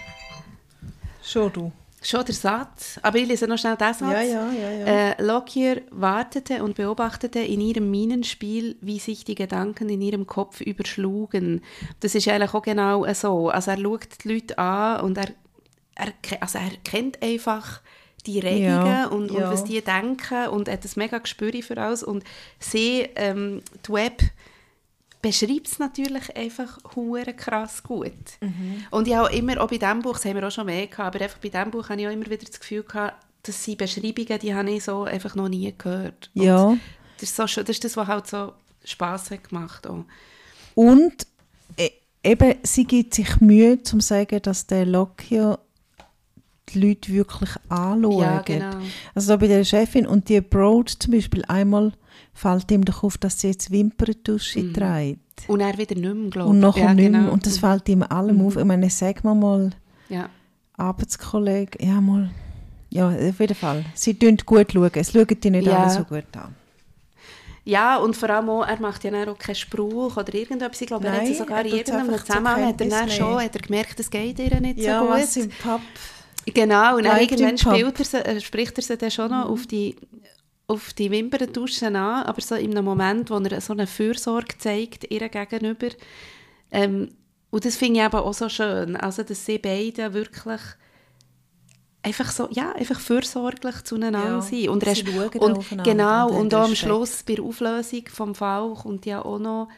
schon 1.25 1.51
du. 1.51 1.71
Schon 2.01 2.23
der 2.23 2.35
Satz, 2.35 2.99
aber 3.01 3.17
ich 3.17 3.27
lese 3.27 3.47
noch 3.47 3.57
schnell 3.57 3.77
den 3.77 3.93
Satz. 3.93 4.01
Ja, 4.01 4.21
ja, 4.21 4.51
ja, 4.51 4.69
ja. 4.71 4.85
Äh, 4.85 5.23
Lockyer 5.23 5.77
wartete 5.89 6.63
und 6.63 6.75
beobachtete 6.75 7.39
in 7.39 7.61
ihrem 7.61 7.89
Minenspiel, 7.89 8.75
wie 8.81 8.99
sich 8.99 9.25
die 9.25 9.33
Gedanken 9.33 9.89
in 9.89 10.01
ihrem 10.01 10.27
Kopf 10.27 10.61
überschlugen. 10.61 11.63
Das 12.01 12.13
ist 12.13 12.27
eigentlich 12.27 12.53
auch 12.53 12.61
genau 12.61 13.11
so. 13.13 13.49
Also 13.49 13.71
er 13.71 13.79
schaut 13.79 14.23
die 14.23 14.33
Leute 14.33 14.59
an 14.59 15.01
und 15.01 15.17
er, 15.17 15.29
er, 15.95 16.13
also 16.41 16.59
er 16.59 16.77
kennt 16.83 17.23
einfach 17.23 17.81
die 18.27 18.39
Regungen 18.39 18.85
ja, 18.85 19.07
und, 19.07 19.31
und 19.31 19.39
ja. 19.39 19.51
was 19.51 19.63
die 19.63 19.81
denken 19.81 20.47
und 20.49 20.69
hat 20.69 20.83
ein 20.83 20.91
mega 20.95 21.17
Gespür 21.17 21.51
für 21.61 21.77
alles. 21.77 22.03
Und 22.03 22.23
sie, 22.59 23.07
ähm, 23.15 23.61
die 23.88 23.91
Web 23.91 24.21
beschreibt 25.25 25.67
es 25.67 25.79
natürlich 25.79 26.35
einfach 26.35 26.77
hure 26.95 27.33
krass 27.33 27.81
gut. 27.81 28.11
Mhm. 28.41 28.85
Und 28.91 29.07
ich 29.07 29.15
habe 29.15 29.35
immer, 29.35 29.59
auch 29.59 29.67
bei 29.67 29.79
diesem 29.79 30.01
Buch, 30.01 30.13
das 30.13 30.25
haben 30.25 30.35
wir 30.35 30.47
auch 30.47 30.51
schon 30.51 30.67
mehr 30.67 30.85
gehabt, 30.85 31.15
aber 31.15 31.23
einfach 31.23 31.39
bei 31.39 31.49
diesem 31.49 31.71
Buch 31.71 31.89
habe 31.89 31.99
ich 31.99 32.07
auch 32.07 32.11
immer 32.11 32.25
wieder 32.25 32.45
das 32.45 32.59
Gefühl 32.59 32.83
gehabt, 32.83 33.15
dass 33.41 33.63
sie 33.63 33.75
Beschreibungen, 33.75 34.39
die 34.39 34.53
habe 34.53 34.69
ich 34.69 34.83
so 34.83 35.03
einfach 35.03 35.33
noch 35.33 35.49
nie 35.49 35.73
gehört. 35.75 36.29
Ja. 36.35 36.77
das 37.19 37.29
ist, 37.29 37.35
so, 37.35 37.43
das 37.43 37.69
ist 37.69 37.83
das, 37.83 37.97
was 37.97 38.07
halt 38.07 38.27
so 38.27 38.53
Spass 38.83 39.31
hat 39.31 39.49
gemacht 39.49 39.88
auch. 39.88 40.05
Und 40.75 41.25
e, 41.77 41.89
eben, 42.23 42.55
sie 42.61 42.85
gibt 42.85 43.15
sich 43.15 43.41
Mühe, 43.41 43.73
um 43.73 43.83
zu 43.83 43.99
sagen, 44.01 44.41
dass 44.43 44.67
der 44.67 44.85
Lockyer 44.85 45.59
die 46.69 46.79
Leute 46.79 47.11
wirklich 47.13 47.49
anschauen. 47.69 48.21
Ja, 48.21 48.41
genau. 48.41 48.77
Also 49.15 49.38
bei 49.38 49.47
der 49.47 49.63
Chefin 49.63 50.05
und 50.05 50.29
die 50.29 50.41
Broad 50.41 50.89
zum 50.89 51.13
Beispiel 51.13 51.43
einmal 51.45 51.93
fällt 52.36 52.69
ihm 52.69 52.86
doch 52.86 53.02
auf, 53.02 53.17
dass 53.17 53.39
sie 53.39 53.48
jetzt 53.48 53.71
Wimperntusche 53.71 54.60
mhm. 54.60 54.74
trägt. 54.74 55.19
Und 55.48 55.62
er 55.62 55.78
wieder 55.78 55.95
nicht 55.95 56.13
mehr, 56.13 56.30
glaube 56.30 56.50
ich. 56.50 56.54
Und 56.54 56.60
nachher 56.60 56.84
ja, 56.84 56.93
nicht 56.93 57.10
mehr. 57.10 57.21
Genau. 57.21 57.34
Und 57.34 57.45
das 57.45 57.58
fällt 57.58 57.89
ihm 57.89 58.04
allem 58.04 58.38
mhm. 58.38 58.45
auf. 58.45 58.58
Ich 58.58 58.65
meine, 58.65 58.89
sag 58.89 59.24
mal 59.24 59.34
mal, 59.34 59.71
ja. 60.10 60.30
Arbeitskollege, 60.78 61.84
ja 61.84 62.00
mal, 62.02 62.30
ja, 62.89 63.08
auf 63.08 63.39
jeden 63.39 63.56
Fall. 63.56 63.86
Sie 63.95 64.13
tun 64.13 64.38
gut 64.45 64.74
schauen. 64.74 64.91
Es 64.93 65.12
schauen 65.12 65.28
die 65.28 65.50
nicht 65.50 65.65
ja. 65.65 65.84
alle 65.84 65.91
so 65.91 66.04
gut 66.04 66.26
an. 66.36 66.54
Ja, 67.63 67.98
und 67.98 68.15
vor 68.15 68.30
allem 68.30 68.50
auch, 68.50 68.67
er 68.67 68.80
macht 68.80 69.04
ja 69.04 69.28
auch 69.28 69.38
keinen 69.38 69.56
Spruch 69.56 70.17
oder 70.17 70.34
irgendetwas. 70.36 70.82
Ich 70.82 70.88
glaube, 70.88 71.08
er 71.08 71.13
hat 71.13 71.36
sogar 71.36 71.65
in 71.65 71.74
irgendeinem 71.74 72.19
Zusammenhang 72.19 72.65
hat 72.65 72.82
er 72.82 73.10
schon 73.10 73.41
hat 73.41 73.56
er 73.56 73.62
gemerkt, 73.62 74.00
es 74.00 74.10
geht 74.10 74.38
ihr 74.38 74.62
nicht 74.62 74.78
ja, 74.78 75.00
so 75.00 75.06
gut. 75.06 75.15
Was 75.15 75.38
im 75.38 75.50
Pub 75.50 75.82
Genau, 76.54 76.98
und 76.98 77.06
dann 77.06 77.19
irgendwann 77.19 77.58
spielt 77.58 78.13
er 78.13 78.28
äh, 78.28 78.39
spricht 78.41 78.78
er 78.78 78.84
sie 78.84 78.98
dann 78.98 79.10
schon 79.10 79.32
noch 79.32 79.45
mhm. 79.45 79.52
auf 79.52 79.65
die 79.65 79.95
auf 80.67 80.93
die 80.93 81.12
Wimperntusche 81.12 81.88
an, 81.88 81.95
aber 81.95 82.41
so 82.41 82.56
in 82.56 82.71
einem 82.71 82.86
Moment, 82.86 83.30
wo 83.30 83.38
er 83.38 83.62
so 83.62 83.73
eine 83.73 83.88
Fürsorge 83.88 84.58
zeigt 84.58 85.12
ihr 85.12 85.30
gegenüber. 85.30 85.89
Ähm, 86.71 87.10
und 87.51 87.65
das 87.65 87.75
finde 87.75 87.99
ich 87.99 88.06
eben 88.06 88.15
auch 88.15 88.34
so 88.34 88.49
schön, 88.49 88.95
also 88.95 89.23
dass 89.23 89.45
sie 89.45 89.60
beide 89.60 90.13
wirklich 90.13 90.62
einfach 92.01 92.32
so, 92.32 92.47
ja, 92.51 92.71
einfach 92.73 92.99
fürsorglich 92.99 93.84
zueinander 93.84 94.25
ja, 94.25 94.41
sind. 94.41 94.69
Und, 94.69 94.84
und 95.69 95.84
genau, 95.84 96.30
und, 96.30 96.38
und 96.38 96.56
auch 96.56 96.65
am 96.65 96.75
Schluss 96.75 97.23
bei 97.23 97.36
der 97.36 97.45
Auflösung 97.45 98.04
vom 98.12 98.36
Fall 98.36 98.73
kommt 98.73 99.06
ja 99.06 99.23
auch 99.23 99.39
noch 99.39 99.69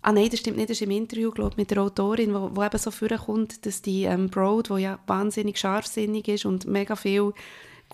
Ah 0.00 0.12
nein, 0.12 0.28
das 0.30 0.40
stimmt 0.40 0.56
nicht, 0.56 0.70
das 0.70 0.76
ist 0.76 0.82
im 0.82 0.92
Interview 0.92 1.32
glaub, 1.32 1.56
mit 1.56 1.72
der 1.72 1.82
Autorin, 1.82 2.32
wo, 2.32 2.50
wo 2.54 2.62
eben 2.62 2.78
so 2.78 2.92
vorkommt, 2.92 3.66
dass 3.66 3.82
die 3.82 4.04
ähm, 4.04 4.30
Broad, 4.30 4.70
die 4.70 4.82
ja 4.82 5.00
wahnsinnig 5.08 5.58
scharfsinnig 5.58 6.28
ist 6.28 6.46
und 6.46 6.66
mega 6.66 6.94
viel 6.94 7.32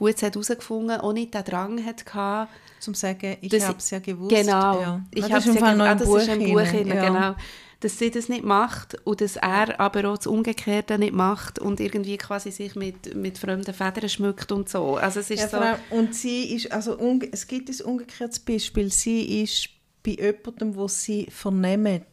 Hat 0.01 0.23
herausgefunden, 0.23 1.01
auch 1.01 1.13
nicht 1.13 1.35
den 1.35 1.45
Drang 1.45 1.85
hatte, 1.85 2.49
zum 2.81 2.95
sagen, 2.95 3.37
ich 3.41 3.65
habe 3.65 3.79
es 3.79 3.91
ja 3.91 3.99
gewusst. 3.99 4.35
Genau, 4.35 4.81
ja. 4.81 5.05
ich 5.13 5.25
habe 5.25 5.39
es 5.39 5.47
ja 5.47 5.53
gewusst, 5.53 5.81
ah, 5.81 5.95
das 5.95 6.09
Buch 6.09 6.19
ist 6.19 6.29
ein 6.29 6.39
Buch, 6.41 6.59
rein, 6.59 6.87
ja. 6.87 7.09
genau. 7.09 7.35
Dass 7.81 7.99
sie 7.99 8.11
das 8.11 8.29
nicht 8.29 8.45
macht 8.45 8.97
und 9.05 9.21
dass 9.21 9.37
er 9.37 9.79
aber 9.79 10.11
auch 10.11 10.17
das 10.17 10.27
Umgekehrte 10.27 10.99
nicht 10.99 11.13
macht 11.13 11.59
und 11.59 11.81
irgendwie 11.81 12.17
quasi 12.17 12.51
sich 12.51 12.77
mit, 12.77 13.15
mit 13.15 13.37
fremden 13.37 13.75
Federn 13.75 14.09
schmückt 14.09 14.53
und 14.53 14.69
so. 14.69 14.97
Also 14.97 15.21
es 15.21 15.31
ist 15.31 15.53
ja, 15.53 15.77
so. 15.91 15.97
Und 15.97 16.15
sie 16.15 16.55
ist, 16.55 16.73
also 16.73 16.97
es 17.31 17.47
gibt 17.47 17.69
ein 17.69 17.85
umgekehrtes 17.85 18.41
Beispiel, 18.41 18.91
sie 18.91 19.43
ist 19.43 19.69
bei 20.03 20.13
jemandem, 20.13 20.77
wo 20.77 20.89
sie 20.89 21.27
vernehmen, 21.31 22.05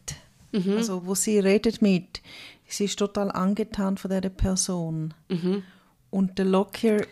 mhm. 0.52 0.76
also 0.76 1.06
wo 1.06 1.14
sie 1.14 1.38
redet 1.38 1.80
mit, 1.80 2.20
sie 2.66 2.84
ist 2.84 2.98
total 2.98 3.30
angetan 3.30 3.96
von 3.96 4.10
dieser 4.10 4.30
Person. 4.30 5.14
Mhm. 5.28 5.62
Und 6.10 6.38
der 6.38 6.44
Lockyer 6.44 7.02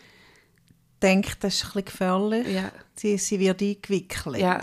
denkt, 1.01 1.43
das 1.43 1.55
ist 1.55 1.63
ein 1.63 1.67
bisschen 1.67 1.85
gefährlich. 1.85 2.47
Ja. 2.47 2.71
Sie, 2.95 3.17
sie 3.17 3.39
wird 3.39 3.61
eingewickelt. 3.61 4.37
Ja. 4.37 4.59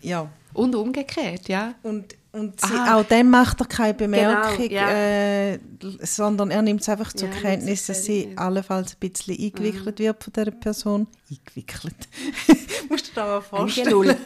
ja. 0.00 0.30
Und 0.52 0.74
umgekehrt, 0.74 1.48
ja. 1.48 1.74
Und, 1.82 2.16
und 2.32 2.60
sie, 2.60 2.74
auch 2.74 3.04
dann 3.04 3.30
macht 3.30 3.60
er 3.60 3.66
keine 3.66 3.94
Bemerkung, 3.94 4.68
genau, 4.68 4.74
ja. 4.74 4.90
äh, 4.90 5.58
sondern 6.00 6.50
er 6.50 6.62
nimmt 6.62 6.80
es 6.80 6.88
einfach 6.88 7.12
zur 7.12 7.28
ja, 7.28 7.34
Kenntnis, 7.34 7.86
dass 7.86 8.04
sie 8.04 8.32
allenfalls 8.36 8.94
ein 8.94 9.00
bisschen 9.00 9.36
eingewickelt 9.38 9.98
mhm. 9.98 10.04
wird 10.04 10.24
von 10.24 10.32
dieser 10.32 10.50
Person. 10.50 11.06
Eingewickelt. 11.30 12.08
Musst 12.88 13.08
du 13.08 13.10
dir 13.10 13.14
da 13.16 13.26
mal 13.26 13.40
vorstellen. 13.42 14.16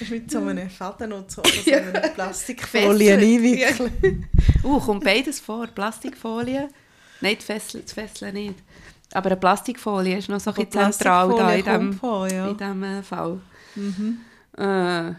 ist 0.00 0.10
mit 0.10 0.30
so 0.30 0.38
einem 0.38 0.70
Faden 0.70 1.12
und 1.12 1.30
so, 1.30 1.42
oder 1.42 1.50
so 1.50 1.70
Ja. 1.70 1.78
einer 1.78 2.00
Plastikfolie 2.00 3.14
einwickeln. 3.14 4.26
Uh, 4.64 4.80
kommt 4.80 5.04
beides 5.04 5.40
vor. 5.40 5.66
Plastikfolie. 5.66 6.68
Nein, 7.20 7.36
die 7.38 7.44
Fessel, 7.44 7.82
das 7.82 7.92
Fesseln 7.92 8.34
nicht. 8.34 8.54
Aber 9.12 9.30
eine 9.30 9.36
Plastikfolie 9.36 10.18
ist 10.18 10.28
noch 10.28 10.40
so 10.40 10.50
ein 10.50 10.56
bisschen 10.56 10.92
zentral 10.92 11.28
da 11.30 11.52
in 11.54 11.64
diesem 11.64 12.00
ja. 12.30 12.50
in 12.50 12.82
äh, 12.82 13.02
Fall. 13.02 13.40
Äh, 14.56 15.14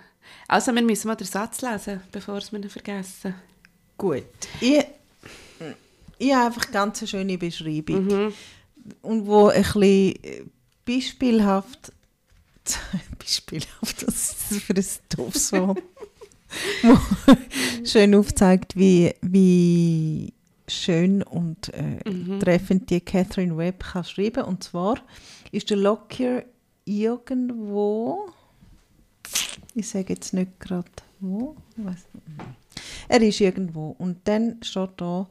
also, 0.47 0.73
wir 0.73 0.81
müssen 0.81 1.07
mal 1.07 1.15
den 1.15 1.27
Satz 1.27 1.61
lesen, 1.61 2.01
bevor 2.11 2.39
wir 2.39 2.59
ihn 2.59 2.69
vergessen. 2.69 3.35
Gut. 3.97 4.23
Ich, 4.61 4.83
ich 6.17 6.33
habe 6.33 6.47
einfach 6.47 6.71
ganz 6.71 7.01
eine 7.01 7.07
schöne 7.07 7.37
Beschreibung. 7.37 8.05
Mhm. 8.05 8.33
Und 9.01 9.27
wo 9.27 9.47
ein 9.47 9.61
bisschen 9.61 10.51
beispielhaft, 10.85 11.91
beispielhaft, 13.19 14.07
das 14.07 14.35
ist 14.51 14.63
für 14.63 14.73
ein 14.73 14.85
doofes 15.09 15.51
Wort, 15.53 15.81
wo 16.81 16.97
schön 17.85 18.15
aufzeigt, 18.15 18.75
wie, 18.75 19.13
wie 19.21 20.33
schön 20.69 21.21
und 21.23 21.73
äh, 21.73 21.99
Mhm. 22.09 22.39
treffend 22.39 22.89
die 22.89 23.01
Catherine 23.01 23.57
Webb 23.57 23.83
kann 23.91 24.03
schreiben. 24.03 24.43
Und 24.43 24.63
zwar 24.63 24.95
ist 25.51 25.69
der 25.69 25.77
Lockyer 25.77 26.43
irgendwo, 26.85 28.29
ich 29.75 29.87
sage 29.89 30.13
jetzt 30.13 30.33
nicht 30.33 30.59
gerade 30.59 30.89
wo, 31.19 31.55
nicht. 31.75 32.05
er 33.09 33.21
ist 33.21 33.41
irgendwo 33.41 33.95
und 33.97 34.19
dann 34.25 34.57
steht 34.63 34.91
da, 34.97 35.27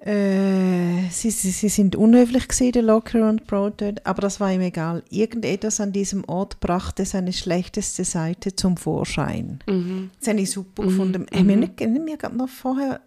äh, 0.00 1.08
sie, 1.10 1.30
sie, 1.30 1.50
sie 1.50 1.68
sind 1.68 1.96
unhöflich 1.96 2.46
gewesen, 2.46 2.72
der 2.72 2.82
Locker 2.82 3.28
und 3.28 3.46
dort, 3.50 4.06
aber 4.06 4.22
das 4.22 4.38
war 4.38 4.52
ihm 4.52 4.60
egal. 4.60 5.02
Irgendetwas 5.10 5.80
an 5.80 5.92
diesem 5.92 6.24
Ort 6.28 6.60
brachte 6.60 7.04
seine 7.04 7.32
schlechteste 7.32 8.04
Seite 8.04 8.54
zum 8.54 8.76
Vorschein. 8.76 9.58
Mhm. 9.66 10.10
Das 10.20 10.28
habe 10.28 10.40
ich 10.40 10.50
super 10.52 10.84
gefunden. 10.84 11.26
Haben 11.34 11.48
wir 11.48 11.56
nicht, 11.56 11.80
wir 12.06 12.16
gerade 12.16 12.36
noch 12.36 12.48
vorher 12.48 13.00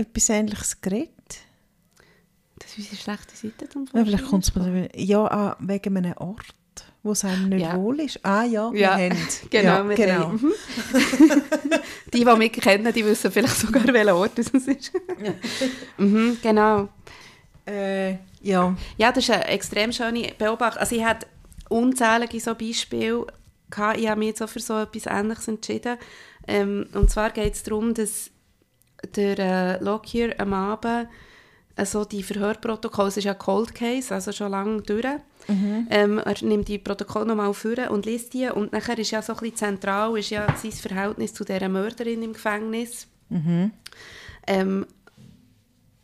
etwas 0.00 0.28
Ähnliches 0.28 0.80
geredet? 0.80 1.10
Das 2.58 2.70
ist 2.72 2.78
unsere 2.78 2.96
schlechte 2.96 3.36
Seite. 3.36 3.68
Ja, 3.94 4.04
vielleicht 4.04 4.26
kommt 4.26 4.44
es 4.44 4.54
mir 4.54 4.88
Ja, 4.94 5.24
ah, 5.24 5.56
wegen 5.60 5.96
einem 5.96 6.12
Ort, 6.18 6.54
wo 7.02 7.12
es 7.12 7.24
einem 7.24 7.48
nicht 7.48 7.62
Ja. 7.62 7.76
wohl 7.76 8.00
ist. 8.00 8.24
Ah 8.24 8.44
ja, 8.44 8.70
wir 8.72 8.80
Ja, 8.80 8.92
haben. 8.98 9.16
Genau, 9.50 9.68
ja, 9.68 9.88
wir 9.88 9.96
genau. 9.96 10.28
Mhm. 10.28 10.52
die, 12.12 12.24
die 12.24 12.36
mich 12.36 12.52
kennen, 12.52 12.92
die 12.92 13.04
wissen 13.04 13.30
vielleicht 13.32 13.56
sogar, 13.56 13.84
welcher 13.92 14.16
Ort 14.16 14.38
das 14.38 14.48
ist. 14.48 14.92
mhm, 15.98 16.38
genau. 16.42 16.88
Äh, 17.66 18.16
ja. 18.42 18.76
Ja, 18.98 19.12
das 19.12 19.24
ist 19.24 19.30
eine 19.30 19.46
extrem 19.46 19.92
schöne 19.92 20.32
Beobachtung. 20.38 20.80
Also 20.80 20.96
ich 20.96 21.04
hatte 21.04 21.26
unzählige 21.68 22.40
so 22.40 22.54
Beispiele. 22.54 23.26
gehabt. 23.70 23.98
Ich 23.98 24.08
habe 24.08 24.18
mich 24.18 24.28
jetzt 24.28 24.42
auch 24.42 24.48
für 24.48 24.60
so 24.60 24.78
etwas 24.78 25.06
Ähnliches 25.06 25.48
entschieden. 25.48 25.96
Ähm, 26.46 26.86
und 26.94 27.10
zwar 27.10 27.30
geht 27.30 27.54
es 27.54 27.62
darum, 27.62 27.94
dass 27.94 28.30
der 29.14 29.38
äh, 29.38 29.84
Lockyer 29.84 30.34
am 30.38 30.52
Abend 30.52 31.08
also 31.80 32.04
die 32.04 32.22
Verhörprotokolle, 32.22 33.08
es 33.08 33.16
ist 33.16 33.24
ja 33.24 33.32
Cold 33.32 33.74
Case, 33.74 34.14
also 34.14 34.32
schon 34.32 34.50
lange 34.50 34.82
durch. 34.82 35.06
Ähm, 35.88 36.18
er 36.18 36.44
nimmt 36.44 36.68
die 36.68 36.78
Protokolle 36.78 37.26
nochmal 37.26 37.54
vor 37.54 37.90
und 37.90 38.04
liest 38.04 38.34
die. 38.34 38.48
Und 38.48 38.72
nachher 38.72 38.98
ist 38.98 39.12
ja 39.12 39.22
so 39.22 39.32
ein 39.32 39.38
bisschen 39.38 39.56
zentral 39.56 40.18
ist 40.18 40.28
ja 40.28 40.46
sein 40.56 40.72
Verhältnis 40.72 41.32
zu 41.32 41.44
dieser 41.44 41.68
Mörderin 41.70 42.22
im 42.22 42.34
Gefängnis. 42.34 43.08
Ähm, 44.46 44.86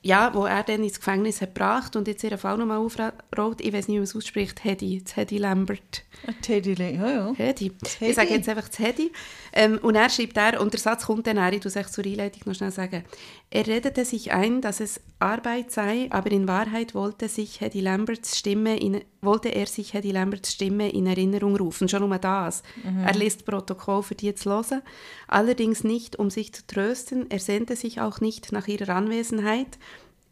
ja, 0.02 0.32
wo 0.34 0.46
er 0.46 0.62
dann 0.62 0.84
ins 0.84 0.98
Gefängnis 0.98 1.40
hat 1.40 1.54
gebracht 1.54 1.96
und 1.96 2.06
jetzt 2.06 2.22
ihren 2.22 2.38
Fall 2.38 2.56
nochmal 2.56 2.78
aufrollt. 2.78 3.60
Ich 3.60 3.72
weiß 3.72 3.88
nicht, 3.88 3.96
wie 3.96 3.98
man 3.98 4.04
es 4.04 4.14
ausspricht. 4.14 4.62
Hedy, 4.64 5.02
Hedy 5.12 5.38
Lambert. 5.38 6.04
Teddy, 6.42 6.74
ja, 6.74 7.10
ja. 7.10 7.34
Hedy. 7.36 7.72
Ich 8.00 8.14
sage 8.14 8.30
jetzt 8.30 8.48
einfach 8.48 8.68
Hedy. 8.78 9.10
Ähm, 9.58 9.78
und 9.82 9.94
er 9.94 10.10
schreibt 10.10 10.36
er, 10.36 10.60
und 10.60 10.74
der 10.74 10.80
Satz 10.80 11.06
kommt 11.06 11.26
dann, 11.26 11.38
her, 11.38 11.50
ich 11.52 11.64
muss 11.64 11.72
zur 11.90 12.04
Einleitung 12.04 12.42
noch 12.44 12.54
schnell 12.54 12.70
sagen. 12.70 13.04
Er 13.48 13.66
redete 13.66 14.04
sich 14.04 14.30
ein, 14.32 14.60
dass 14.60 14.80
es 14.80 15.00
Arbeit 15.18 15.70
sei, 15.72 16.08
aber 16.10 16.30
in 16.30 16.46
Wahrheit 16.46 16.94
wollte, 16.94 17.26
sich 17.28 17.62
Hedy 17.62 17.80
Lamberts 17.80 18.36
Stimme 18.38 18.76
in, 18.78 19.00
wollte 19.22 19.48
er 19.48 19.66
sich 19.66 19.94
Hedy 19.94 20.10
Lamberts 20.12 20.52
Stimme 20.52 20.90
in 20.90 21.06
Erinnerung 21.06 21.56
rufen. 21.56 21.88
Schon 21.88 22.06
nur 22.06 22.18
das. 22.18 22.62
Er 23.04 23.14
liest 23.14 23.46
Protokoll 23.46 24.02
für 24.02 24.14
die 24.14 24.34
zu 24.34 24.50
hören. 24.50 24.82
Allerdings 25.26 25.84
nicht, 25.84 26.18
um 26.18 26.28
sich 26.28 26.52
zu 26.52 26.66
trösten. 26.66 27.30
Er 27.30 27.38
sehnte 27.38 27.76
sich 27.76 28.00
auch 28.02 28.20
nicht 28.20 28.52
nach 28.52 28.68
ihrer 28.68 28.94
Anwesenheit. 28.94 29.78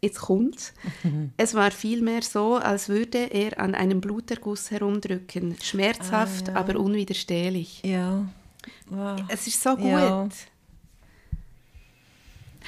Jetzt 0.01 0.19
kommt's. 0.19 0.73
Es 1.37 1.55
war 1.55 1.71
vielmehr 1.71 2.21
so, 2.21 2.57
als 2.57 2.89
würde 2.89 3.17
er 3.33 3.59
an 3.59 3.73
einem 3.73 4.01
Bluterguss 4.01 4.69
herumdrücken. 4.69 5.55
Schmerzhaft, 5.63 6.49
Ah, 6.49 6.53
ja. 6.53 6.59
aber 6.59 6.79
unwiderstehlich. 6.79 7.81
Ja. 7.83 8.25
Wow. 8.89 9.21
Es 9.27 9.47
ist 9.47 9.61
so 9.61 9.75
gut. 9.75 9.85
Ja. 9.85 10.27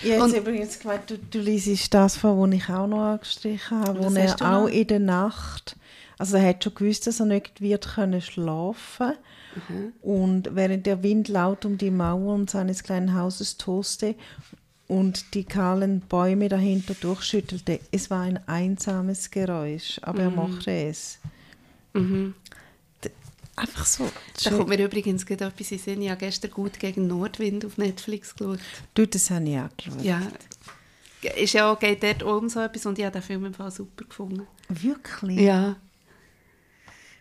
Ich 0.04 0.20
habe 0.20 0.38
übrigens 0.38 0.80
gemeint, 0.80 1.10
du, 1.10 1.18
du 1.18 1.40
liest 1.40 1.94
das 1.94 2.18
vor, 2.18 2.38
was 2.40 2.54
ich 2.56 2.70
auch 2.70 2.88
noch 2.88 3.14
angestrichen 3.14 3.80
habe, 3.80 4.00
wo 4.00 4.14
er 4.16 4.36
auch 4.36 4.62
noch? 4.64 4.68
in 4.68 4.88
der 4.88 5.00
Nacht, 5.00 5.76
also 6.20 6.38
er 6.38 6.50
hat 6.50 6.64
schon 6.64 6.76
gewusst, 6.76 7.08
dass 7.08 7.20
er 7.20 7.26
nicht 7.26 7.62
wird 7.62 7.88
können 7.96 8.22
schlafen 8.22 9.14
Mhm. 9.70 9.94
und 10.04 10.50
während 10.56 10.86
der 10.86 11.02
Wind 11.02 11.30
laut 11.30 11.66
um 11.66 11.80
die 11.80 11.90
Mauern 11.90 12.48
seines 12.48 12.84
kleinen 12.84 13.16
Hauses 13.16 13.58
toste 13.58 14.14
und 14.88 15.34
die 15.34 15.46
kahlen 15.46 16.02
Bäume 16.02 16.48
dahinter 16.48 16.94
durchschüttelte, 16.94 17.80
es 17.92 18.12
war 18.12 18.22
ein 18.22 18.40
einsames 18.48 19.32
Geräusch, 19.32 20.00
aber 20.04 20.24
er 20.24 20.30
mochte 20.30 20.70
es. 20.70 21.18
Mhm. 21.94 22.36
Einfach 23.58 23.86
so. 23.86 24.06
Da 24.06 24.50
schön. 24.50 24.58
kommt 24.58 24.70
mir 24.70 24.84
übrigens 24.84 25.26
gerade 25.26 25.46
etwas 25.46 25.72
in 25.72 25.80
Sinn. 25.80 26.02
Ich 26.02 26.10
habe 26.10 26.20
gestern 26.20 26.52
gut 26.52 26.80
gegen 26.80 27.08
Nordwind 27.08 27.66
auf 27.66 27.78
Netflix 27.78 28.36
geschaut. 28.36 28.60
Du, 28.94 29.06
das 29.06 29.30
habe 29.32 29.50
ich 29.50 29.58
auch 29.58 29.70
geschaut. 29.76 30.02
Ja. 30.04 30.22
Ist 31.36 31.54
ja 31.54 31.72
auch, 31.72 31.80
geht 31.80 32.04
dort 32.04 32.24
um 32.24 32.48
so 32.48 32.60
etwas 32.62 32.86
und 32.86 32.98
ich 33.00 33.04
habe 33.06 33.14
den 33.14 33.22
Film 33.24 33.46
im 33.46 33.54
Fall 33.54 33.72
super 33.72 34.06
gefunden. 34.06 34.46
Wirklich? 34.70 35.40
Ja. 35.40 35.76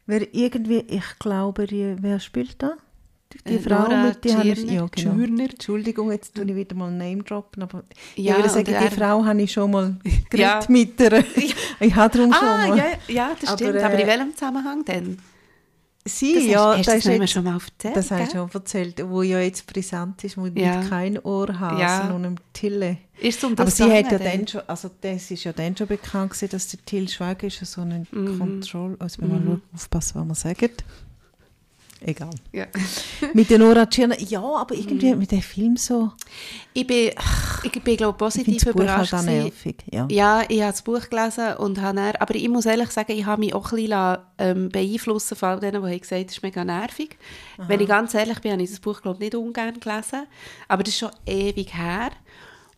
Wer 0.06 0.32
irgendwie, 0.34 0.80
ich 0.88 1.18
glaube, 1.18 1.66
wer 1.70 2.20
spielt 2.20 2.62
da? 2.62 2.76
Die, 3.48 3.54
Äh, 3.56 3.58
Frau 3.58 3.80
Nora 3.88 4.04
mit 4.04 4.24
die 4.24 4.34
habe 4.36 4.48
ich, 4.48 4.54
Tschirner. 4.54 4.72
ja, 4.72 4.86
genau. 4.94 5.14
Tschirner. 5.14 5.44
Entschuldigung, 5.50 6.12
jetzt 6.12 6.34
tue 6.34 6.44
ich 6.44 6.54
wieder 6.54 6.76
mal 6.76 6.92
Name 6.92 7.22
droppen, 7.24 7.62
aber 7.64 7.82
Ja, 8.14 8.32
ich 8.34 8.38
würde 8.38 8.48
sagen, 8.50 8.64
die 8.66 8.72
er- 8.72 8.90
Frau 8.92 9.24
habe 9.24 9.42
ich 9.42 9.52
schon 9.52 9.70
mal 9.70 9.96
geredet 10.30 10.34
Ja. 10.38 10.60
mit 10.68 11.00
ihr. 11.00 11.24
Ich 11.80 11.94
habe 11.94 12.16
darum 12.16 12.32
schon 12.32 12.46
Ah, 12.46 12.68
mal. 12.68 12.78
ja, 12.78 12.84
ja, 13.08 13.36
das 13.40 13.48
Aber, 13.50 13.58
stimmt. 13.58 13.78
Aber, 13.82 13.94
äh, 13.94 14.02
in 14.02 14.06
welchem 14.06 14.32
Zusammenhang 14.34 14.84
denn? 14.84 15.18
Sie, 16.08 16.34
Das 16.34 16.44
ja, 16.46 16.76
hast, 16.76 16.78
hast 16.78 16.86
du 16.88 16.92
das 16.92 16.94
das 16.94 16.96
ist 16.96 17.06
nicht 17.06 17.20
jetzt, 17.20 17.30
schon 17.32 17.44
mal 17.44 17.54
erzählt? 17.54 17.96
das 17.96 18.10
ich 18.10 18.16
gell? 18.16 18.30
schon 18.30 18.50
erzählt, 18.52 19.02
wo 19.08 19.22
ja 19.22 19.40
jetzt 19.40 19.66
brisant 19.66 20.22
ist 20.24 20.36
mit, 20.36 20.56
Ja. 20.58 20.78
mit 20.80 20.88
kein 20.88 21.18
Ohrhasen 21.18 21.78
Ja. 21.80 22.10
und 22.14 22.24
einem 22.24 22.36
Tille. 22.52 22.98
Ist 23.18 23.42
um 23.44 23.52
Aber 23.58 23.70
sie 23.70 23.84
hat 23.84 24.12
ja 24.12 24.18
dann 24.18 24.46
schon, 24.46 24.60
also 24.66 24.90
das 25.00 25.30
ist 25.30 25.42
ja 25.44 25.52
dann 25.52 25.76
schon 25.76 25.86
bekannt 25.86 26.30
gewesen, 26.32 26.48
dass 26.50 26.68
der 26.68 26.84
Till 26.84 27.08
Schweiger 27.08 27.46
ist 27.46 27.58
so 27.64 27.80
ein 27.80 28.06
Mhm. 28.10 28.38
Control, 28.38 28.96
also 28.98 29.20
wir 29.22 29.28
müssen 29.28 29.46
mal 29.46 29.60
aufpassen, 29.74 30.20
was 30.20 30.44
wir 30.44 30.50
sagen. 30.54 30.70
Egal. 32.06 32.30
Ja. 32.52 32.66
Mit 33.34 33.50
der 33.50 33.58
Nora 33.58 33.84
Tschirner, 33.86 34.18
ja, 34.20 34.40
aber 34.40 34.76
irgendwie 34.76 35.12
mit 35.16 35.32
dem 35.32 35.42
Film 35.42 35.76
so, 35.76 36.12
Ich 36.72 36.86
bin, 36.86 37.10
ich 37.64 37.82
bin 37.82 37.96
glaube 37.96 38.12
ich 38.12 38.18
positiv 38.18 38.62
das 38.62 38.72
Buch 38.72 38.80
halt 38.80 38.90
überrascht. 38.90 39.14
auch 39.14 39.22
nervig. 39.22 39.76
Ja. 39.90 40.06
Ja, 40.08 40.42
ich 40.48 40.60
habe 40.62 40.70
das 40.70 40.82
Buch 40.82 41.10
gelesen 41.10 41.54
und 41.58 41.80
habe 41.80 41.96
dann, 41.96 42.14
aber 42.16 42.34
ich 42.36 42.48
muss 42.48 42.64
ehrlich 42.66 42.90
sagen, 42.90 43.10
ich 43.10 43.26
habe 43.26 43.40
mich 43.40 43.54
auch 43.54 43.72
ein 43.72 43.76
bisschen 43.76 44.18
ähm, 44.38 44.68
beeinflussen 44.68 45.36
von 45.36 45.48
all 45.48 45.60
denen, 45.60 45.84
die 45.84 45.98
gesagt 46.00 46.12
haben, 46.20 46.26
das 46.26 46.36
ist 46.36 46.42
mega 46.44 46.64
nervig. 46.64 47.18
Wenn 47.66 47.80
ich 47.80 47.88
ganz 47.88 48.14
ehrlich 48.14 48.38
bin, 48.40 48.52
habe 48.52 48.62
ich 48.62 48.70
das 48.70 48.78
Buch 48.78 49.02
glaube 49.02 49.16
ich, 49.16 49.32
nicht 49.32 49.34
ungern 49.34 49.80
gelesen, 49.80 50.26
aber 50.68 50.84
das 50.84 50.94
ist 50.94 51.00
schon 51.00 51.10
ewig 51.26 51.74
her. 51.74 52.10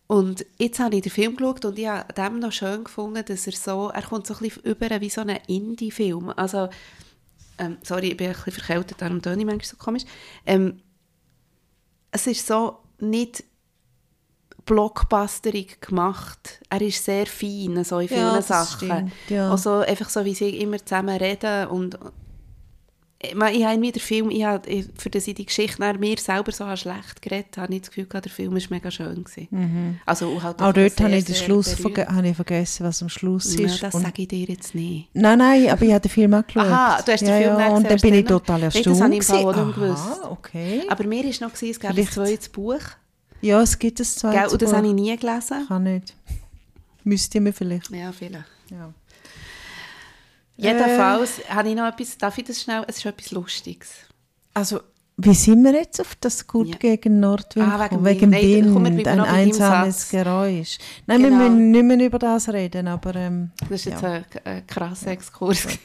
Und 0.07 0.43
jetzt 0.57 0.79
habe 0.79 0.95
ich 0.95 1.03
den 1.03 1.11
Film 1.11 1.35
geschaut 1.35 1.65
und 1.65 1.77
ich 1.77 1.87
habe 1.87 2.11
dem 2.13 2.39
noch 2.39 2.51
schön 2.51 2.83
gefunden, 2.83 3.23
dass 3.23 3.45
er 3.45 3.53
so, 3.53 3.91
er 3.93 4.01
kommt 4.01 4.25
so 4.25 4.33
ein 4.33 4.39
bisschen 4.39 4.63
über 4.63 4.89
wie 5.01 5.09
so 5.09 5.21
ein 5.21 5.37
Indie-Film. 5.45 6.33
Also, 6.35 6.67
ähm, 7.59 7.77
sorry, 7.83 8.07
ich 8.07 8.17
bin 8.17 8.27
ein 8.27 8.33
bisschen 8.33 8.53
verkältet, 8.53 9.01
darum 9.01 9.21
töne 9.21 9.39
ich 9.41 9.45
manchmal 9.45 9.65
so 9.65 9.77
komisch. 9.77 10.03
Ähm, 10.45 10.81
es 12.11 12.25
ist 12.27 12.47
so 12.47 12.77
nicht 12.99 13.43
blockbusterig 14.65 15.81
gemacht. 15.81 16.59
Er 16.69 16.81
ist 16.81 17.03
sehr 17.03 17.25
fein, 17.25 17.83
so 17.83 17.99
in 17.99 18.07
vielen 18.07 18.19
Ja, 18.21 18.41
Sachen. 18.41 18.87
stimmt, 18.87 19.11
ja. 19.29 19.51
Also 19.51 19.79
einfach 19.79 20.09
so, 20.09 20.23
wie 20.25 20.35
sie 20.35 20.49
immer 20.59 20.77
zusammen 20.83 21.17
reden 21.17 21.67
und 21.67 21.97
ich, 23.21 23.31
ich 23.33 23.65
habe 23.65 23.79
den 23.91 23.93
Film, 24.01 24.29
ich 24.29 24.43
habe, 24.45 24.69
ich- 24.69 24.87
für 24.97 25.09
das 25.09 25.27
ich 25.27 25.35
die 25.35 25.45
Geschichte 25.45 25.81
nach 25.81 25.97
mir 25.97 26.17
selber 26.17 26.51
so 26.53 26.65
habe 26.65 26.77
schlecht 26.77 27.21
geredet 27.21 27.57
habe, 27.57 27.73
ich 27.73 27.81
das 27.81 27.89
Gefühl 27.89 28.05
gehabt, 28.05 28.25
der 28.25 28.31
Film 28.31 28.53
war 28.53 28.61
mega 28.69 28.89
schön. 28.89 29.23
Gewesen. 29.23 29.99
Also, 30.05 30.41
halt 30.41 30.59
Mhm. 30.59 30.65
Auch 30.65 30.73
dort 30.73 30.99
habe 31.01 31.09
sehr, 31.09 31.17
ich 31.19 31.25
den 31.25 31.35
Schluss 31.35 31.73
verge 31.73 32.07
habe 32.07 32.27
ich 32.29 32.35
vergessen, 32.35 32.85
was 32.85 33.01
am 33.01 33.09
Schluss 33.09 33.55
Ja, 33.57 33.65
ist. 33.65 33.83
das 33.83 33.93
Und- 33.93 34.03
sage 34.03 34.21
ich 34.21 34.27
dir 34.29 34.45
jetzt 34.45 34.73
nicht. 34.73 35.09
Nein, 35.13 35.37
nein, 35.37 35.69
aber 35.69 35.81
ich 35.83 35.91
habe 35.91 36.01
den 36.01 36.11
Film 36.11 36.33
auch 36.33 36.47
geschaut. 36.47 36.63
Aha, 36.65 37.01
du 37.01 37.11
hast 37.11 37.19
den 37.21 37.27
ja, 37.29 37.37
Film 37.37 37.59
ja, 37.59 37.67
Und 37.69 37.89
dann 37.89 37.99
bin 37.99 38.13
ich 38.13 38.25
total 38.25 38.59
den- 38.59 38.63
erstaunt. 38.65 38.99
Nein, 38.99 39.17
das 39.17 39.29
habe 39.29 39.39
ich 39.39 39.43
im 39.43 39.49
auch 39.49 39.65
nicht 39.65 39.75
gewusst. 39.75 40.23
Okay. 40.29 40.83
Aber 40.89 41.03
mir 41.05 41.23
war 41.25 41.47
noch, 41.47 41.53
gewesen, 41.53 41.71
es 41.71 41.79
gab 41.79 41.97
ein 41.97 42.07
zweites 42.07 42.47
Buch, 42.49 42.79
Ja, 43.41 43.61
es 43.61 43.77
gibt 43.77 43.99
ein 43.99 44.05
zweites 44.05 44.39
gell, 44.43 44.47
und 44.51 44.61
das 44.61 44.69
Buch. 44.71 44.77
habe 44.77 44.87
ich 44.87 44.93
nie 44.93 45.17
gelesen. 45.17 45.65
Kann 45.67 45.83
nicht. 45.83 46.13
Müsste 47.03 47.39
mir 47.41 47.53
vielleicht. 47.53 47.89
Ja, 47.89 48.11
vielleicht. 48.11 48.45
Ja. 48.71 48.93
Jedenfalls 50.61 51.41
habe 51.49 51.69
ich 51.69 51.75
noch 51.75 51.87
etwas, 51.87 52.17
darf 52.17 52.37
ich 52.37 52.43
das 52.45 52.61
schnell, 52.61 52.83
es 52.87 52.97
ist 52.97 53.05
etwas 53.05 53.31
Lustiges. 53.31 53.89
Also, 54.53 54.81
wie 55.17 55.33
sind 55.33 55.63
wir 55.63 55.73
jetzt 55.73 55.99
auf 55.99 56.15
das 56.19 56.47
Gut 56.47 56.67
Ja. 56.69 56.75
gegen 56.77 57.19
Nordwind 57.19 57.67
Ah, 57.67 57.89
wegen? 57.89 58.05
Wegen 58.05 58.31
Wind. 58.31 58.73
Nein, 58.83 58.97
wir 58.97 59.07
ein 59.07 59.29
einsames. 59.29 60.09
Geräusch. 60.09 60.77
Nein, 61.07 61.21
wir 61.21 61.29
Genau. 61.29 61.49
müssen 61.49 61.71
nicht 61.71 61.83
mehr 61.83 62.05
über 62.05 62.19
das 62.19 62.47
reden, 62.49 62.87
aber 62.87 63.15
ähm, 63.15 63.51
Das 63.61 63.71
ist 63.71 63.85
jetzt 63.85 64.01
Ja. 64.01 64.11
ein, 64.13 64.25
ein 64.45 64.67
krasser 64.67 65.11
Exkurs. 65.11 65.67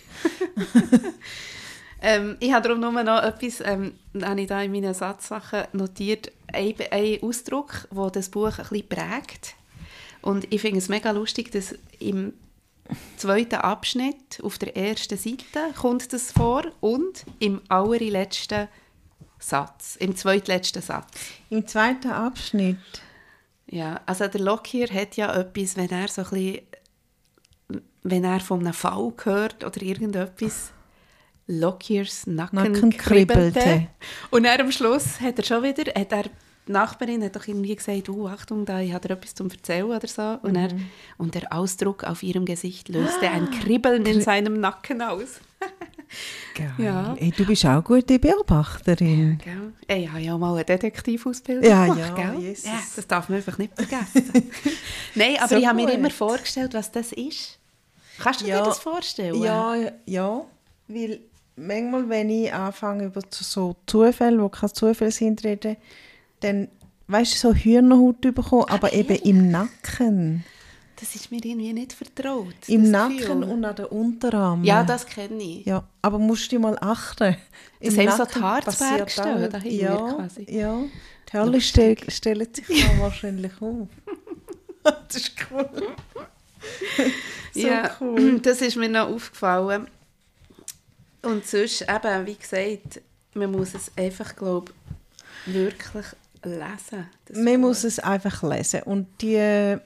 ähm, 2.03 2.37
ich 2.41 2.53
habe 2.53 2.69
darum 2.69 2.81
nur 2.81 3.03
noch 3.03 3.23
etwas, 3.23 3.61
ähm, 3.65 3.93
habe 4.23 4.41
ich 4.41 4.47
da 4.47 4.63
in 4.63 4.73
meinen 4.73 4.95
Satzsachen 4.95 5.65
notiert, 5.73 6.31
ein, 6.53 6.75
ein 6.91 7.19
Ausdruck, 7.23 7.89
der 7.91 8.11
das 8.11 8.29
Buch 8.29 8.59
ein 8.59 8.67
bisschen 8.69 8.89
prägt. 8.89 9.55
Und 10.23 10.53
ich 10.53 10.61
finde 10.61 10.79
es 10.79 10.89
mega 10.89 11.11
lustig, 11.11 11.51
dass 11.53 11.75
im 11.99 12.33
zweiten 13.25 13.55
Abschnitt 13.57 14.39
auf 14.43 14.59
der 14.59 14.77
ersten 14.77 15.17
Seite 15.17 15.73
kommt 15.81 16.13
das 16.13 16.31
vor 16.31 16.65
und 16.81 17.25
im 17.39 17.63
allerletzten 17.69 18.69
Satz, 19.39 19.97
im 19.97 20.15
zweitletzten 20.15 20.83
Satz. 20.83 21.11
im 21.49 21.67
zweiten 21.67 22.11
Abschnitt, 22.11 22.77
Ja, 23.67 24.01
also 24.05 24.27
der 24.29 24.43
Lockyer 24.43 24.89
hat 24.93 25.17
ja 25.17 25.35
etwas, 25.35 25.77
wenn 25.79 25.89
er 25.89 26.09
so 26.09 26.23
ein 26.23 26.29
bisschen, 26.31 26.61
wenn 28.03 28.25
er 28.25 28.41
von 28.41 28.61
einem 28.61 28.75
Fall 28.75 29.13
hört 29.25 29.65
oder 29.65 29.81
irgendetwas, 29.81 30.71
Lockyers 31.47 32.27
Nacken, 32.27 32.73
Nacken 32.73 32.91
kribbelte. 32.91 33.59
kribbelte. 33.59 33.87
Und 34.31 34.45
dann 34.45 34.61
am 34.61 34.71
Schluss 34.73 35.19
hat 35.21 35.39
er 35.39 35.45
schon 35.45 35.63
wieder, 35.63 35.91
hat 35.99 36.13
er, 36.13 36.25
die 36.67 36.73
Nachbarin 36.73 37.23
hat 37.23 37.37
doch 37.37 37.47
irgendwie 37.47 37.77
gesagt, 37.77 38.09
oh, 38.09 38.27
Achtung, 38.27 38.65
da, 38.65 38.81
ich 38.81 38.93
habe 38.93 39.07
dir 39.09 39.15
etwas 39.15 39.35
zum 39.35 39.51
Erzählen 39.51 39.85
oder 39.85 40.09
so. 40.09 40.39
Und, 40.43 40.57
er, 40.57 40.69
und 41.19 41.35
der 41.35 41.53
Ausdruck 41.53 42.05
auf 42.05 42.23
ihrem 42.23 42.45
Gesicht 42.47 42.89
löste 42.89 43.29
ein 43.29 43.51
Kribbeln 43.51 44.07
in 44.07 44.21
seinem 44.23 44.61
Nacken 44.61 45.03
aus. 45.03 45.41
geil. 46.55 46.73
Ja. 46.79 47.15
Ey, 47.19 47.33
du 47.33 47.45
bist 47.45 47.65
auch 47.67 47.83
gute 47.85 48.19
Beobachterin. 48.19 49.39
Gell? 49.45 49.73
Ey, 49.89 50.05
Ich 50.05 50.09
habe 50.11 50.21
ja 50.21 50.39
mal 50.39 50.55
eine 50.55 50.65
Detektivausbildung 50.65 51.65
Ja, 51.65 51.87
gemacht, 51.87 52.19
ja? 52.19 52.35
Jesus. 52.35 52.65
ja, 52.67 52.81
das 52.97 53.07
darf 53.07 53.29
man 53.29 53.37
einfach 53.37 53.59
nicht 53.59 53.75
vergessen. 53.75 54.51
Nein, 55.15 55.37
aber 55.39 55.49
So 55.49 55.57
ich 55.57 55.67
habe 55.67 55.77
mir 55.83 55.93
immer 55.93 56.11
vorgestellt, 56.11 56.75
was 56.75 56.91
das 56.93 57.13
ist. 57.13 57.59
Kannst 58.19 58.41
du 58.43 58.47
Ja. 58.47 58.59
dir 58.59 58.65
das 58.65 58.79
vorstellen? 58.79 59.43
Ja, 59.43 59.75
ja, 60.07 60.45
weil 60.89 61.21
manchmal, 61.57 62.09
wenn 62.09 62.31
ich 62.31 62.53
anfange 62.53 63.05
über 63.07 63.21
so 63.31 63.77
Zufälle, 63.87 64.41
wo 64.41 64.49
kein 64.49 64.73
Zufall 64.73 65.11
sind, 65.11 65.43
reden, 65.45 65.77
dann, 66.45 66.69
weißt 67.09 67.35
du, 67.35 67.39
so 67.39 67.55
Hühnerhaut 67.55 68.21
bekommen, 68.21 68.67
aber 68.69 68.93
eben 68.93 69.17
im 69.17 69.51
Nacken. 69.51 70.45
Das 70.97 71.15
ist 71.17 71.31
mir 71.31 71.45
irgendwie 71.45 71.73
nicht 71.73 71.93
vertraut. 71.93 72.55
Im 72.69 72.91
Nacken 72.91 73.19
Gefühl. 73.19 73.43
und 73.45 73.65
an 73.65 73.77
den 73.77 73.87
Unterarmen. 73.87 74.65
Ja, 74.65 74.85
das 74.85 75.05
kenne 75.07 75.43
ich. 75.43 75.67
Ja, 75.67 75.83
aber 76.03 76.19
musst 76.19 76.53
du 76.53 76.59
mal 76.59 76.79
achten. 76.81 77.37
Das 77.81 77.95
Im 77.95 78.09
haben 78.09 78.17
so 78.17 78.25
die 78.25 78.43
auch- 78.43 78.61
dahinter 78.61 79.67
ja, 79.67 79.97
quasi. 79.97 80.47
Ja, 80.49 80.83
die 81.33 81.37
Halle 81.37 81.61
stell, 81.61 81.97
stellen 82.11 82.49
sich 82.55 82.67
da 82.69 83.01
wahrscheinlich 83.01 83.53
auf. 83.61 83.89
das 84.83 85.17
ist 85.17 85.33
cool. 85.51 85.69
so 87.53 87.61
ja, 87.61 87.91
cool. 88.01 88.39
das 88.43 88.63
ist 88.63 88.77
mir 88.77 88.89
noch 88.89 89.09
aufgefallen. 89.09 89.89
Und 91.23 91.47
sonst, 91.47 91.83
eben, 91.83 92.27
wie 92.27 92.37
gesagt, 92.37 93.01
man 93.35 93.51
muss 93.51 93.75
es 93.75 93.91
einfach, 93.97 94.37
glaube 94.37 94.73
ich, 95.47 95.55
wirklich 95.55 96.07
lesen. 96.45 97.07
das 97.27 97.37
Man 97.39 97.61
Buch. 97.61 97.69
muss 97.69 97.85
es 97.85 97.99
einfach 97.99 98.43
lesen. 98.43 98.83
Und 98.85 99.07
die. 99.21 99.77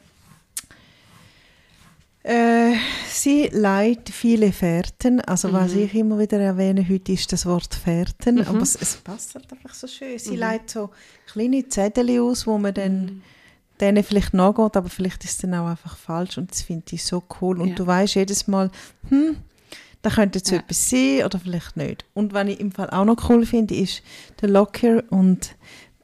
Äh, 2.25 2.75
sie 3.09 3.49
leiht 3.53 4.11
viele 4.11 4.53
Fährten. 4.53 5.21
Also, 5.23 5.53
was 5.53 5.73
Mhm. 5.75 5.83
ich 5.85 5.94
immer 5.94 6.18
wieder 6.18 6.38
erwähne 6.40 6.87
heute, 6.87 7.12
ist 7.12 7.33
das 7.33 7.47
Wort 7.47 7.75
Fährten. 7.75 8.44
Aber 8.47 8.61
es, 8.61 8.75
es 8.75 8.97
passt 8.97 9.35
halt 9.35 9.51
einfach 9.53 9.73
so 9.73 9.87
schön. 9.87 10.18
Sie 10.18 10.33
Mhm. 10.33 10.38
leiht 10.38 10.71
so 10.71 10.90
kleine 11.27 11.66
Zettel 11.68 12.21
aus, 12.21 12.47
wo 12.47 12.59
man 12.59 12.75
dann 12.75 13.23
denen 13.81 14.03
vielleicht 14.03 14.35
nachgeht, 14.35 14.77
aber 14.77 14.88
vielleicht 14.88 15.25
ist 15.25 15.31
es 15.31 15.38
dann 15.38 15.55
auch 15.55 15.68
einfach 15.68 15.97
falsch. 15.97 16.37
Und 16.37 16.51
das 16.51 16.62
finde 16.62 16.85
ich 16.90 17.05
so 17.05 17.23
cool. 17.40 17.61
Und 17.62 17.68
Ja. 17.71 17.75
du 17.77 17.87
weißt 17.87 18.16
jedes 18.16 18.47
Mal, 18.49 18.71
hm, 19.09 19.37
da 20.03 20.11
könnte 20.11 20.38
jetzt 20.40 20.51
Ja. 20.51 20.59
etwas 20.59 20.90
sein 20.90 21.23
oder 21.25 21.38
vielleicht 21.38 21.77
nicht. 21.77 22.05
Und 22.12 22.35
was 22.35 22.47
ich 22.49 22.61
im 22.61 22.73
Fall 22.73 22.90
auch 22.90 23.05
noch 23.05 23.31
cool 23.31 23.47
finde, 23.47 23.75
ist 23.77 24.03
der 24.42 24.49
Locker 24.51 25.03
und 25.11 25.55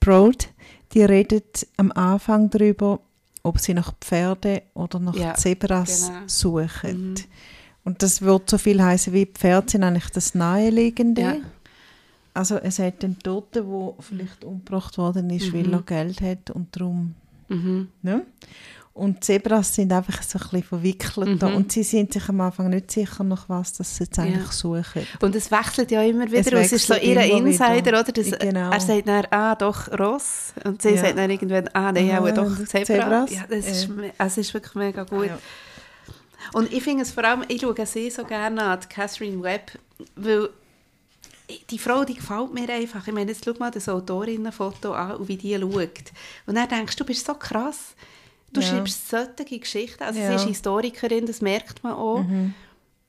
Broad, 0.05 0.49
die 0.93 1.03
reden 1.03 1.43
am 1.77 1.93
Anfang 1.93 2.51
darüber, 2.51 3.01
ob 3.43 3.59
sie 3.59 3.75
nach 3.75 3.93
Pferden 4.01 4.61
oder 4.75 4.99
nach 5.01 5.15
Ja, 5.17 5.35
Zebras 5.35 6.09
genau. 6.09 6.19
suchen. 6.27 7.11
Mhm. 7.11 7.15
Und 7.85 8.03
das 8.03 8.23
wird 8.23 8.49
so 8.49 8.59
viel 8.59 8.83
heißen 8.83 9.13
wie 9.13 9.27
Pferde 9.27 9.71
sind 9.71 9.83
eigentlich 9.85 10.09
das 10.11 10.35
Naheliegende. 10.35 11.21
Ja. 11.23 11.37
Also 12.33 12.57
es 12.57 12.79
hat 12.79 13.03
den 13.03 13.19
Toten, 13.19 13.65
der 13.69 13.95
vielleicht 14.01 14.45
umgebracht 14.45 14.99
worden 14.99 15.31
ist, 15.31 15.53
weil 15.53 15.65
Mhm. 15.67 15.73
er 15.75 15.83
Geld 15.83 16.21
hat 16.21 16.51
und 16.51 16.75
darum 16.75 17.15
Mhm. 17.49 17.89
Ne? 18.03 18.23
Und 18.95 19.25
Zebras 19.25 19.75
sind 19.75 19.93
einfach 19.93 20.23
so 20.23 20.39
ein 20.39 20.43
bisschen 20.45 20.63
verwickelt. 20.63 21.43
Mhm. 21.43 21.55
und 21.57 21.73
sie 21.73 21.83
sind 21.83 22.13
sich 22.13 22.29
am 22.29 22.41
Anfang 22.41 22.71
nicht 22.71 22.93
sicher, 22.93 23.25
nach 23.25 23.49
was 23.49 23.73
das 23.73 23.97
sie 23.97 24.05
jetzt 24.05 24.17
eigentlich 24.21 24.47
Ja. 24.47 24.53
suchen. 24.53 25.05
Und 25.21 25.35
es 25.35 25.51
wechselt 25.51 25.91
ja 25.91 26.01
immer 26.03 26.27
wieder. 26.31 26.53
Es 26.61 26.71
Es, 26.71 26.73
ist 26.75 26.87
so 26.87 26.95
ihr 26.95 27.21
Insider, 27.23 27.75
wieder. 27.75 28.01
oder? 28.01 28.13
Das, 28.13 28.31
Genau. 28.39 28.71
Er 28.71 28.79
sagt 28.81 29.09
dann, 29.09 29.27
ah, 29.31 29.57
doch, 29.57 29.89
Ross. 29.99 30.53
Und 30.65 30.81
sie 30.81 30.91
Ja. 30.91 31.03
sagt 31.03 31.19
dann 31.19 31.29
irgendwann, 31.29 31.69
ah, 31.73 31.91
nein, 31.91 32.09
Aha, 32.13 32.21
auch 32.21 32.31
doch 32.35 32.57
das 32.57 32.69
Zebra. 32.69 32.85
Zebras. 32.85 33.31
Ja, 33.33 33.45
das 33.49 33.67
ist, 33.67 33.89
Ja. 33.89 34.05
es 34.27 34.39
ist 34.39 34.55
wirklich 34.55 34.75
mega 34.77 35.03
gut. 35.03 35.27
Ja. 35.27 35.39
Und 36.53 36.73
ich 36.73 36.85
finde 36.85 37.03
es 37.03 37.11
vor 37.11 37.25
allem, 37.25 37.43
ich 37.49 37.63
schaue 37.63 37.87
sie 37.87 38.11
so 38.11 38.23
gerne 38.25 38.63
an, 38.63 38.79
die 38.81 38.87
Catherine 38.87 39.43
Webb, 39.43 39.73
weil 40.15 40.51
die 41.69 41.79
Frau, 41.81 42.05
die 42.05 42.15
gefällt 42.15 42.55
mir 42.55 42.69
einfach. 42.73 43.09
Ich 43.09 43.13
meine, 43.13 43.33
jetzt 43.33 43.45
schau 43.45 43.55
mal 43.59 43.73
das 43.73 43.89
Autorinnenfoto 43.89 44.93
an 44.93 45.17
und 45.17 45.27
wie 45.27 45.37
die 45.37 45.57
schaut. 45.59 46.13
Und 46.47 46.55
dann 46.55 46.69
denkst 46.69 46.95
du, 46.95 47.03
du 47.03 47.09
bist 47.09 47.27
so 47.27 47.35
krass. 47.35 47.97
Du 48.55 48.61
Ja. 48.61 48.67
schreibst 48.69 49.11
solche 49.11 49.59
Geschichten. 49.59 50.03
Also 50.03 50.19
Ja. 50.19 50.27
Mhm. 50.27 50.31
sie 50.31 50.45
ist 50.45 50.49
Historikerin, 50.49 51.27
das 51.27 51.41
merkt 51.43 51.85
man 51.85 51.93
auch. 51.95 52.25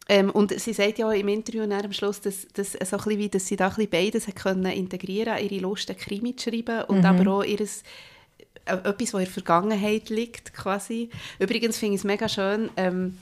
Ähm, 0.08 0.30
und 0.30 0.60
sie 0.60 0.74
sagt 0.74 1.00
ja 1.00 1.08
auch 1.08 1.12
im 1.14 1.28
Interview 1.30 1.62
dann 1.66 1.84
am 1.86 1.94
Schluss, 1.94 2.22
dass, 2.22 2.48
dass, 2.54 2.74
so 2.74 2.78
ein 2.78 2.90
bisschen 2.90 3.18
wie, 3.20 3.30
dass 3.30 3.48
sie 3.48 3.56
da 3.56 3.70
ein 3.70 3.76
bisschen 3.76 3.90
beides 3.90 4.26
können 4.36 4.66
integrieren 4.66 5.38
ihre 5.40 5.62
Lust, 5.62 5.90
einen 5.90 5.98
Krimi 5.98 6.36
zu 6.36 6.50
schreiben 6.52 6.84
und 6.84 7.00
Mhm. 7.00 7.06
aber 7.06 7.32
auch 7.32 7.44
ihres, 7.44 7.82
äh, 8.66 8.74
etwas, 8.76 9.14
was 9.14 9.22
in 9.22 9.26
der 9.26 9.28
Vergangenheit 9.28 10.10
liegt, 10.10 10.54
quasi. 10.54 11.10
Übrigens 11.40 11.78
finde 11.80 11.96
ich 11.96 12.02
es 12.02 12.04
mega 12.06 12.30
schön, 12.30 12.70
ähm, 12.78 13.18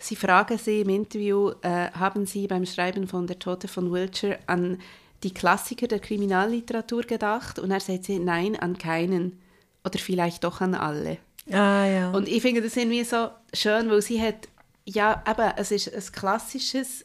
sie 0.00 0.16
fragen 0.16 0.58
sie 0.58 0.80
im 0.80 0.88
Interview, 0.88 1.52
äh, 1.62 1.90
haben 1.92 2.26
Sie 2.26 2.46
beim 2.48 2.66
Schreiben 2.66 3.06
von 3.06 3.26
Der 3.28 3.38
Tote 3.38 3.68
von 3.68 3.92
Wiltshire 3.92 4.38
an 4.46 4.78
die 5.22 5.32
Klassiker 5.32 5.86
der 5.86 6.00
Kriminalliteratur 6.00 7.02
gedacht? 7.02 7.58
Und 7.60 7.70
er 7.70 7.80
sagt 7.80 8.04
sie, 8.04 8.18
nein, 8.18 8.56
an 8.56 8.78
keinen. 8.78 9.40
Oder 9.84 9.98
vielleicht 10.00 10.42
doch 10.42 10.60
an 10.60 10.74
alle. 10.74 11.18
Ah 11.50 11.86
ja. 11.86 12.10
Und 12.10 12.28
ich 12.28 12.42
finde 12.42 12.62
das 12.62 12.76
irgendwie 12.76 13.04
so 13.04 13.28
schön, 13.52 13.88
weil 13.90 14.02
sie 14.02 14.20
hat, 14.20 14.48
ja, 14.84 15.22
eben, 15.28 15.52
es 15.56 15.70
ist 15.70 15.94
ein 15.94 16.12
klassisches 16.12 17.04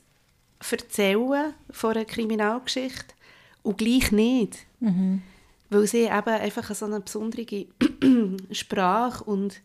Erzählen 0.70 1.54
von 1.70 1.92
einer 1.92 2.06
Kriminalgeschichte 2.06 3.14
und 3.64 3.78
gleich 3.78 4.12
nicht. 4.12 4.66
Weil 5.70 5.88
sie 5.88 6.04
eben 6.04 6.12
einfach 6.12 6.74
so 6.76 6.86
eine 6.86 7.00
besondere 7.00 7.68
Sprache 8.52 9.24
und 9.24 9.62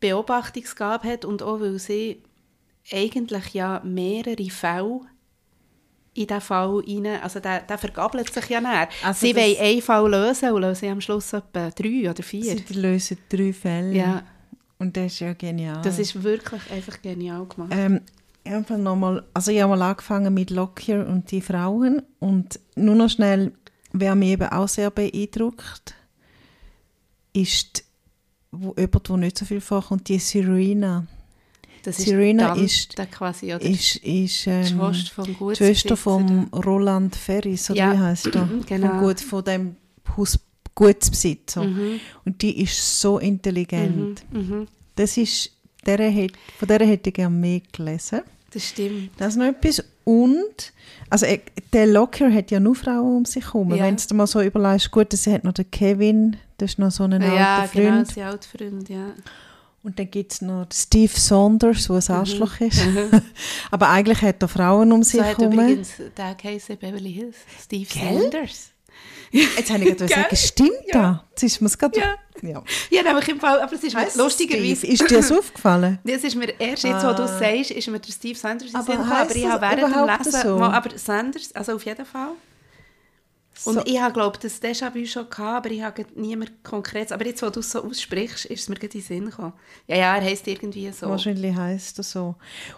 Beobachtungsgabe 0.00 1.08
hat 1.08 1.24
und 1.24 1.42
auch 1.42 1.60
weil 1.60 1.78
sie 1.78 2.22
eigentlich 2.90 3.54
ja 3.54 3.80
mehrere 3.84 4.50
Fälle 4.50 5.00
in 6.14 6.26
diesen 6.26 6.40
Fall 6.40 6.82
rein, 6.86 7.06
also 7.22 7.40
der, 7.40 7.60
der 7.60 7.78
vergabelt 7.78 8.32
sich 8.32 8.48
ja 8.48 8.60
näher. 8.60 8.88
Also 9.04 9.26
sie 9.26 9.36
wollen 9.36 9.56
einen 9.58 9.82
Fall 9.82 10.10
lösen 10.10 10.52
und 10.52 10.62
lösen 10.62 10.90
am 10.90 11.00
Schluss 11.00 11.32
etwa 11.32 11.70
drei 11.70 12.10
oder 12.10 12.22
vier. 12.22 12.56
sie 12.58 12.74
lösen 12.74 13.18
drei 13.28 13.52
Fälle. 13.52 13.92
Ja. 13.92 14.22
Und 14.78 14.96
das 14.96 15.12
ist 15.12 15.20
ja 15.20 15.32
genial. 15.34 15.82
Das 15.82 15.98
ist 15.98 16.22
wirklich 16.22 16.62
einfach 16.70 17.00
genial 17.02 17.46
gemacht. 17.46 17.72
Ähm, 17.72 18.00
einfach 18.44 18.78
nochmal, 18.78 19.24
also 19.34 19.50
ich 19.52 19.60
habe 19.60 19.76
mal 19.76 19.82
angefangen 19.90 20.32
mit 20.32 20.50
Lockyer 20.50 21.06
und 21.06 21.30
die 21.30 21.40
Frauen 21.40 22.02
und 22.18 22.58
nur 22.76 22.94
noch 22.94 23.10
schnell, 23.10 23.52
wer 23.92 24.14
mich 24.14 24.30
eben 24.30 24.48
auch 24.48 24.68
sehr 24.68 24.90
beeindruckt, 24.90 25.94
ist 27.32 27.84
wo, 28.50 28.74
jemand, 28.76 29.08
der 29.08 29.16
nicht 29.16 29.38
so 29.38 29.44
viel 29.44 29.60
vorkommt, 29.60 30.08
die 30.08 30.18
Serena. 30.18 31.06
Das 31.82 31.96
Serena 31.98 32.48
Tante 32.48 32.64
ist- 32.64 32.96
quasi, 33.10 33.54
oder? 33.54 33.62
Ist, 33.62 33.96
ist 33.96 34.46
die 34.46 34.50
ähm, 34.50 34.64
Schwester 34.66 35.14
vom 35.14 35.36
Gutsbesitzer. 35.36 35.64
Schwester 35.74 35.96
von 35.96 36.44
Roland 36.52 37.16
Ferris, 37.16 37.70
oder 37.70 37.78
Ja, 37.78 37.92
wie 37.94 37.98
heißt 37.98 38.26
er? 38.34 38.48
genau. 38.66 38.88
Vom 38.88 39.00
Gut, 39.00 39.20
von 39.20 39.44
dem 39.44 39.76
Haus 40.16 40.38
Gutsbesitzer. 40.74 41.64
Mhm. 41.64 42.00
Und 42.24 42.40
die 42.42 42.62
ist 42.62 43.00
so 43.00 43.18
intelligent. 43.18 44.22
Mhm. 44.32 44.66
Das 44.96 45.16
ist, 45.16 45.50
der 45.86 45.98
hat, 45.98 46.32
von 46.58 46.68
der 46.68 46.86
hätte 46.86 47.10
ich 47.10 47.14
gerne 47.14 47.34
mehr 47.36 47.60
gelesen. 47.72 48.22
Das 48.52 48.68
stimmt. 48.68 49.10
Das 49.16 49.34
ist 49.34 49.36
noch 49.36 49.46
etwas. 49.46 49.84
Und, 50.04 50.72
also 51.08 51.26
äh, 51.26 51.38
der 51.72 51.86
Locker 51.86 52.32
hat 52.32 52.50
ja 52.50 52.58
nur 52.58 52.74
Frauen 52.74 53.18
um 53.18 53.24
sich 53.24 53.44
herum. 53.44 53.74
Ja. 53.74 53.84
Wenn 53.84 53.96
du 53.96 54.02
dir 54.04 54.14
mal 54.14 54.26
so 54.26 54.40
überlegst, 54.40 54.90
gut, 54.90 55.12
sie 55.12 55.32
hat 55.32 55.44
noch 55.44 55.52
den 55.52 55.70
Kevin, 55.70 56.36
das 56.58 56.72
ist 56.72 56.78
noch 56.78 56.90
so 56.90 57.04
ein 57.04 57.20
ja, 57.22 57.58
alter 57.60 57.72
genau, 57.74 57.90
Freund. 57.92 58.06
sein 58.08 58.24
alter 58.24 58.48
Freund, 58.58 58.88
ja. 58.88 59.06
Und 59.82 59.98
dann 59.98 60.10
gibt 60.10 60.32
es 60.32 60.42
noch 60.42 60.66
Steve 60.72 61.12
Saunders, 61.18 61.86
der 61.86 61.96
ein 61.96 62.16
Arschloch 62.20 62.60
ist. 62.60 62.82
Aber 63.70 63.88
eigentlich 63.88 64.20
hat 64.20 64.42
er 64.42 64.48
Frauen 64.48 64.92
um 64.92 65.02
sich 65.02 65.14
Mhm. 65.20 65.24
So 65.24 65.30
hat 65.30 65.38
herum. 65.38 65.52
übrigens 65.54 65.90
der 66.16 66.34
geheißen 66.34 66.76
Beverly 66.76 67.12
Hills. 67.12 67.36
Steve 67.64 67.86
Gell? 67.90 68.20
Sanders. 68.30 68.70
Jetzt 69.32 69.70
habe 69.70 69.84
ich 69.84 69.96
gerade 69.96 70.08
sagen, 70.14 70.36
stimmt 70.36 70.70
Ja. 70.92 71.24
das? 71.32 71.42
Jetzt 71.42 71.54
ist 71.54 71.60
mir's 71.62 71.78
gerade... 71.78 71.98
Ja. 71.98 72.14
ja. 72.42 72.62
Ja, 72.90 73.02
nämlich 73.02 73.28
im 73.28 73.40
Fall, 73.40 73.60
aber 73.60 73.72
es 73.72 73.82
ist 73.82 73.94
mir 73.94 74.00
Heisst 74.00 74.12
Steve? 74.12 74.24
lustigerweise... 74.24 74.86
Ist 74.86 75.08
dir 75.10 75.16
das 75.16 75.32
aufgefallen? 75.38 75.98
Das 76.04 76.24
ist 76.24 76.36
mir 76.36 76.60
erst 76.60 76.82
jetzt, 76.84 77.02
wo 77.04 77.12
du 77.14 77.22
Ah. 77.22 77.38
sagst, 77.38 77.70
ist 77.70 77.88
mir 77.88 78.00
der 78.00 78.12
Steve 78.12 78.38
Sanders 78.38 78.70
in 78.70 78.76
Aber 78.76 78.98
aber 78.98 79.34
ich 79.34 79.46
habe 79.46 79.60
während 79.62 79.94
dem 79.96 80.18
Lesen... 80.26 80.42
so? 80.42 80.58
Mal, 80.58 80.74
aber 80.74 80.98
Sanders, 80.98 81.54
also 81.54 81.72
auf 81.74 81.86
jeden 81.86 82.04
Fall. 82.04 82.32
Und 83.64 83.74
So. 83.74 83.82
ich 83.84 84.00
habe, 84.00 84.12
glaube 84.14 84.38
das 84.40 84.62
Déjà-vu 84.62 85.04
schon 85.06 85.28
gehabt, 85.28 85.66
aber 85.66 85.70
ich 85.74 85.82
habe 85.82 86.06
niemand 86.14 86.64
konkret... 86.64 87.12
Aber 87.12 87.26
jetzt, 87.26 87.42
wo 87.42 87.50
du 87.50 87.60
es 87.60 87.70
so 87.70 87.82
aussprichst, 87.84 88.46
ist 88.46 88.60
es 88.62 88.68
mir 88.68 88.76
gerade 88.76 88.94
in 88.94 89.00
den 89.00 89.06
Sinn 89.06 89.24
gekommen. 89.26 89.52
Ja, 89.86 89.96
ja, 89.96 90.16
er 90.16 90.22
heisst 90.22 90.46
irgendwie 90.46 90.90
so. 90.92 91.08
Wahrscheinlich 91.10 91.54
heisst 91.54 91.98
er 91.98 92.04
so. 92.04 92.34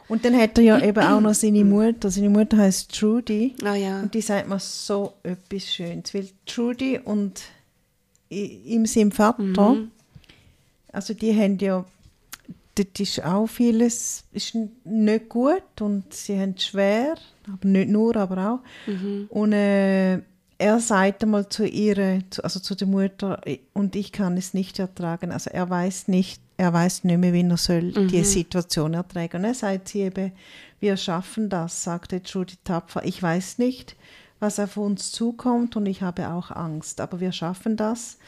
Und 0.09 0.25
dann 0.25 0.37
hat 0.37 0.59
er 0.59 0.64
ja 0.64 0.79
eben 0.81 1.03
auch 1.03 1.21
noch 1.21 1.35
seine 1.35 1.64
Mutter. 1.64 2.11
Seine 2.11 2.31
Mutter 2.31 2.57
heißt 2.59 2.99
Trudy. 2.99 3.55
Ah 3.64 3.75
ja. 3.75 4.01
Und 4.01 4.12
die 4.12 4.21
sagt 4.23 4.49
mir 4.49 4.59
so 4.59 5.14
etwas 5.23 5.73
Schönes. 5.75 6.12
Weil 6.14 6.29
Trudy 6.47 6.99
und 6.99 7.42
ihm 8.31 8.87
sein 8.87 9.12
Vater, 9.12 9.42
Mhm. 9.42 9.90
also 10.90 11.14
die 11.14 11.35
haben 11.38 11.59
ja, 11.59 11.85
dort 12.75 12.99
ist 13.01 13.23
auch 13.23 13.47
vieles 13.47 14.25
ist 14.33 14.57
nicht 14.85 15.29
gut 15.29 15.62
und 15.81 16.12
sie 16.14 16.40
haben 16.40 16.55
es 16.57 16.64
schwer, 16.64 17.14
aber 17.47 17.68
nicht 17.68 17.90
nur, 17.90 18.16
aber 18.16 18.53
auch. 18.87 18.90
Mhm. 18.90 19.27
Und 19.29 19.53
äh, 19.53 20.21
er 20.62 20.79
sagt 20.79 21.25
einmal 21.25 21.48
zu 21.48 21.66
ihr, 21.66 22.22
zu, 22.31 22.44
also 22.44 22.61
zu 22.61 22.77
der 22.77 22.87
Mutter, 22.87 23.40
und 23.72 23.96
ich 23.96 24.12
kann 24.12 24.37
es 24.37 24.55
nicht 24.55 24.79
ertragen. 24.79 25.33
Also 25.33 25.51
er 25.51 25.68
weiß 25.68 26.07
nicht, 26.07 26.40
er 26.57 26.72
weiß 26.72 27.03
nicht 27.03 27.18
mehr, 27.18 27.33
wie 27.33 27.42
er 27.42 27.57
soll 27.57 27.90
die 27.92 28.22
Situation 28.22 28.94
ertragen. 28.94 29.38
Und 29.38 29.44
er 29.44 29.55
sagt 29.55 29.88
sie 29.88 30.03
eben, 30.03 30.31
wir 30.79 30.96
schaffen 30.96 31.48
das, 31.48 31.83
sagte 31.83 32.22
Judy 32.25 32.55
tapfer. 32.62 33.05
Ich 33.05 33.20
weiß 33.20 33.59
nicht, 33.59 33.96
was 34.38 34.61
auf 34.61 34.77
uns 34.77 35.11
zukommt 35.11 35.75
und 35.75 35.87
ich 35.87 36.03
habe 36.03 36.29
auch 36.29 36.53
Angst, 36.53 37.01
aber 37.01 37.18
wir 37.18 37.33
schaffen 37.33 37.77
das. 37.77 38.18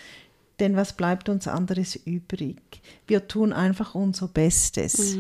Denn 0.59 0.75
was 0.75 0.93
bleibt 0.93 1.29
uns 1.29 1.47
anderes 1.47 1.95
übrig? 1.95 2.61
Wir 3.07 3.29
tun 3.29 3.53
einfach 3.53 3.95
unser 3.95 4.27
Bestes. 4.27 5.15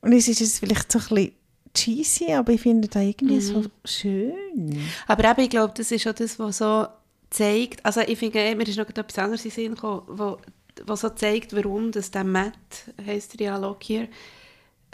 Und 0.00 0.12
es 0.12 0.26
ist 0.26 0.40
jetzt 0.40 0.58
vielleicht 0.58 0.90
so 0.90 0.98
ein 0.98 1.04
bisschen 1.08 1.32
cheesy, 1.76 2.32
aber 2.32 2.52
ich 2.52 2.60
finde 2.60 2.88
das 2.88 3.02
irgendwie 3.02 3.40
so 3.40 3.64
schön. 3.84 4.78
Aber 5.06 5.30
eben, 5.30 5.40
ich 5.42 5.50
glaube, 5.50 5.74
das 5.76 5.90
ist 5.92 6.06
auch 6.06 6.12
das, 6.14 6.38
was 6.38 6.58
so 6.58 6.86
zeigt, 7.30 7.84
also 7.84 8.00
ich 8.00 8.18
finde, 8.18 8.38
eh, 8.38 8.54
mir 8.54 8.66
ist 8.66 8.78
noch 8.78 8.88
etwas 8.88 9.18
anderes 9.18 9.44
in 9.44 9.50
Sinn 9.50 9.74
gekommen, 9.74 10.02
wo, 10.08 10.38
was 10.86 11.00
so 11.00 11.08
zeigt, 11.10 11.54
warum 11.54 11.90
das 11.92 12.10
der 12.10 12.24
Matt, 12.24 12.52
heisst 13.04 13.38
er 13.40 13.46
ja 13.46 13.56
Lockyer, 13.56 14.06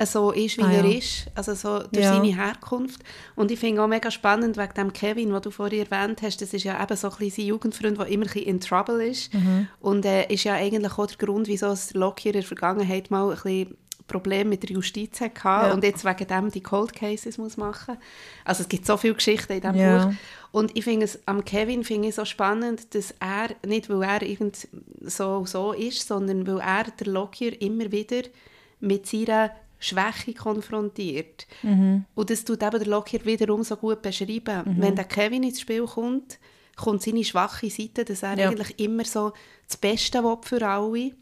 so 0.04 0.32
ist, 0.32 0.56
wie 0.58 0.62
Ah, 0.62 0.72
er 0.72 0.84
ja. 0.86 0.98
ist, 0.98 1.26
also 1.34 1.54
so 1.54 1.78
durch 1.92 2.02
Ja. 2.04 2.14
seine 2.14 2.34
Herkunft. 2.34 3.02
Und 3.36 3.50
ich 3.52 3.58
finde 3.60 3.82
auch 3.82 3.86
mega 3.86 4.10
spannend, 4.10 4.56
wegen 4.56 4.74
dem 4.74 4.92
Kevin, 4.92 5.30
den 5.30 5.42
du 5.42 5.50
vorhin 5.50 5.86
erwähnt 5.88 6.22
hast, 6.22 6.40
das 6.40 6.52
ist 6.54 6.64
ja 6.64 6.82
eben 6.82 6.96
so 6.96 7.08
ein 7.10 7.16
bisschen 7.18 7.30
sein 7.42 7.46
Jugendfreund, 7.46 7.98
der 7.98 8.06
immer 8.06 8.24
ein 8.24 8.32
bisschen 8.32 8.46
in 8.48 8.60
Trouble 8.60 9.06
ist. 9.06 9.32
Mhm. 9.32 9.68
Und 9.80 10.04
äh, 10.04 10.26
ist 10.32 10.42
ja 10.44 10.54
eigentlich 10.54 10.98
auch 10.98 11.06
der 11.06 11.18
Grund, 11.18 11.46
wieso 11.46 11.66
es 11.68 11.92
Lockyer 11.94 12.28
in 12.30 12.32
der 12.32 12.42
Vergangenheit 12.42 13.10
mal 13.12 13.28
ein 13.28 13.34
bisschen 13.34 13.76
Probleme 14.06 14.50
mit 14.50 14.62
der 14.62 14.70
Justiz 14.70 15.20
hatte 15.20 15.40
Ja. 15.44 15.72
und 15.72 15.82
jetzt 15.84 16.04
wegen 16.04 16.26
dem 16.26 16.50
die 16.50 16.62
Cold 16.62 16.92
Cases 16.94 17.38
muss 17.38 17.56
machen. 17.56 17.96
Also 18.44 18.62
es 18.62 18.68
gibt 18.68 18.86
so 18.86 18.96
viele 18.96 19.14
Geschichten 19.14 19.52
in 19.52 19.60
diesem 19.60 19.76
Ja. 19.76 20.06
Buch. 20.06 20.14
Und 20.52 20.76
ich 20.76 20.84
finde 20.84 21.04
es 21.06 21.18
am 21.26 21.44
Kevin 21.44 21.82
finde 21.84 22.08
ich 22.08 22.14
so 22.14 22.24
spannend, 22.24 22.94
dass 22.94 23.14
er, 23.20 23.48
nicht 23.66 23.88
weil 23.88 24.02
er 24.02 24.22
irgend 24.22 24.68
so, 25.00 25.46
so 25.46 25.72
ist, 25.72 26.06
sondern 26.06 26.46
weil 26.46 26.60
er, 26.60 26.84
der 26.84 27.06
Lockyer, 27.06 27.60
immer 27.60 27.90
wieder 27.90 28.22
mit 28.80 29.06
seiner 29.06 29.50
Schwäche 29.78 30.34
konfrontiert. 30.34 31.46
Und 32.14 32.30
das 32.30 32.44
tut 32.44 32.62
eben 32.62 32.78
der 32.78 32.86
Lockyer 32.88 33.24
wiederum 33.24 33.62
so 33.64 33.76
gut 33.76 34.02
beschreiben. 34.02 34.76
Wenn 34.78 34.94
der 34.94 35.04
Kevin 35.06 35.42
ins 35.42 35.60
Spiel 35.60 35.84
kommt, 35.86 36.38
kommt 36.76 37.02
seine 37.02 37.24
schwache 37.24 37.68
Seite, 37.70 38.04
dass 38.04 38.22
er 38.22 38.38
Ja. 38.38 38.48
eigentlich 38.48 38.78
immer 38.78 39.04
so 39.04 39.32
das 39.66 39.76
Beste 39.76 40.22
will 40.22 40.36
für 40.42 40.66
alle 40.66 41.12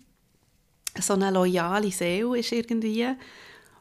so 1.00 1.14
eine 1.14 1.30
loyale 1.30 1.90
Seele 1.90 2.38
ist 2.38 2.52
irgendwie. 2.52 3.06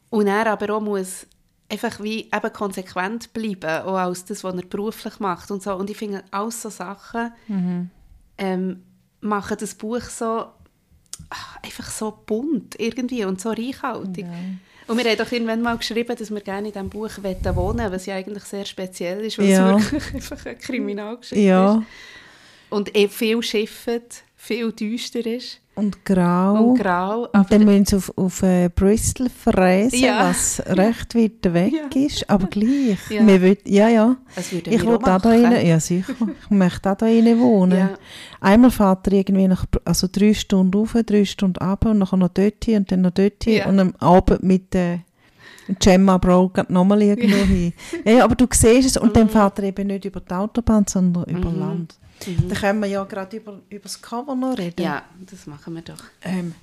Und 0.09 0.27
er 0.27 0.47
aber 0.47 0.75
auch 0.75 0.81
muss 0.81 1.25
einfach 1.71 2.01
wie 2.01 2.21
eben 2.33 2.53
konsequent 2.53 3.31
bleiben, 3.33 3.83
auch 3.85 3.95
als 3.97 4.25
das, 4.25 4.43
was 4.43 4.55
er 4.55 4.63
beruflich 4.65 5.19
macht 5.19 5.51
und 5.51 5.61
so. 5.61 5.73
Und 5.75 5.89
ich 5.89 5.97
finde, 5.97 6.23
alles 6.31 6.61
so 6.61 6.69
Sachen 6.69 7.31
ähm, 8.37 8.83
machen 9.21 9.57
das 9.59 9.75
Buch 9.75 10.01
so 10.01 10.25
ah, 10.25 10.51
einfach 11.63 11.89
so 11.91 12.17
bunt 12.25 12.79
irgendwie 12.79 13.25
und 13.25 13.39
so 13.41 13.49
reichhaltig. 13.49 14.25
Und 14.87 14.97
wir 14.97 15.05
haben 15.11 15.17
doch 15.19 15.31
irgendwann 15.31 15.61
mal 15.61 15.77
geschrieben, 15.77 16.15
dass 16.17 16.31
wir 16.31 16.41
gerne 16.41 16.69
in 16.69 16.73
diesem 16.73 16.89
Buch 16.89 17.11
wohnen 17.21 17.55
wollen, 17.55 17.91
was 17.91 18.07
ja 18.07 18.15
eigentlich 18.15 18.43
sehr 18.45 18.65
speziell 18.65 19.23
ist, 19.25 19.37
weil 19.37 19.49
Ja. 19.49 19.77
es 19.77 19.91
wirklich 19.91 20.13
einfach 20.15 20.45
eine 20.47 20.55
Kriminalgeschichte 20.55 21.43
Ja, 21.43 21.75
ist. 21.75 21.83
Und 22.71 22.95
eh 22.97 23.07
viel 23.07 23.41
schifft, 23.43 24.23
viel 24.41 24.71
düster 24.71 25.25
ist 25.25 25.60
und 25.75 26.06
grau. 26.06 26.63
und 26.71 26.80
grau. 26.80 27.28
Und 27.34 27.52
dann 27.52 27.65
müssen 27.65 27.86
sie 27.86 27.95
auf, 27.97 28.12
auf 28.17 28.41
äh, 28.41 28.69
Bristol 28.73 29.30
fräsen, 29.30 29.99
Ja. 29.99 30.30
was 30.30 30.62
recht 30.65 31.13
weit 31.13 31.54
weg 31.54 31.73
Ja. 31.73 32.02
ist, 32.02 32.30
aber 32.30 32.47
gleich. 32.47 32.97
Ja. 33.10 33.28
Wir 33.28 33.41
will, 33.41 33.58
ja, 33.65 33.89
ja. 33.89 34.15
Ich 34.38 34.52
will 34.86 34.97
da 35.04 35.17
rein, 35.17 35.65
ja 35.65 35.80
sicher. 35.80 36.13
Ich 36.43 36.49
möchte 36.49 36.89
auch 36.91 36.95
da 36.95 37.06
rein 37.06 37.38
wohnen. 37.39 37.78
Ja. 37.78 37.89
Einmal 38.39 38.71
fährt 38.71 39.08
er 39.08 39.13
irgendwie 39.13 39.47
nach, 39.47 39.65
also 39.86 40.08
drei 40.12 40.34
Stunden 40.34 40.73
rauf, 40.73 40.95
drei 41.06 41.25
Stunden 41.25 41.58
ab 41.60 41.86
und 41.86 41.99
nachher 41.99 42.17
noch 42.17 42.30
dort 42.30 42.63
hin 42.65 42.78
und 42.78 42.91
dann 42.91 43.02
noch 43.02 43.12
dort 43.12 43.43
hin 43.43 43.63
und 43.67 43.80
am 43.80 43.93
Abend 43.99 44.41
mit 44.41 44.73
der 44.73 45.02
Gemma 45.80 46.17
Bro 46.17 46.49
geht 46.49 46.69
nochmal 46.69 47.02
irgendwo 47.04 47.43
hin. 47.45 47.73
Ja, 48.06 48.23
aber 48.23 48.36
du 48.36 48.47
siehst 48.52 48.88
es 48.88 48.97
und 48.97 49.10
Mhm. 49.10 49.13
dann 49.13 49.30
fährt 49.30 49.60
er 49.60 49.65
eben 49.65 49.88
nicht 49.88 50.06
über 50.06 50.21
die 50.21 50.34
Autobahn, 50.34 50.86
sondern 50.88 51.25
über 51.25 51.52
Land. 51.52 51.95
Da 52.47 52.55
können 52.55 52.79
wir 52.82 52.88
ja 52.88 53.03
gerade 53.03 53.38
über, 53.38 53.62
über 53.69 53.84
das 53.84 54.01
Cover 54.01 54.36
noch 54.36 54.58
reden. 54.58 54.82
Ja, 54.82 55.03
das 55.19 55.47
machen 55.47 55.75
wir 55.75 55.82
doch. 55.82 56.03
Ähm, 56.21 56.53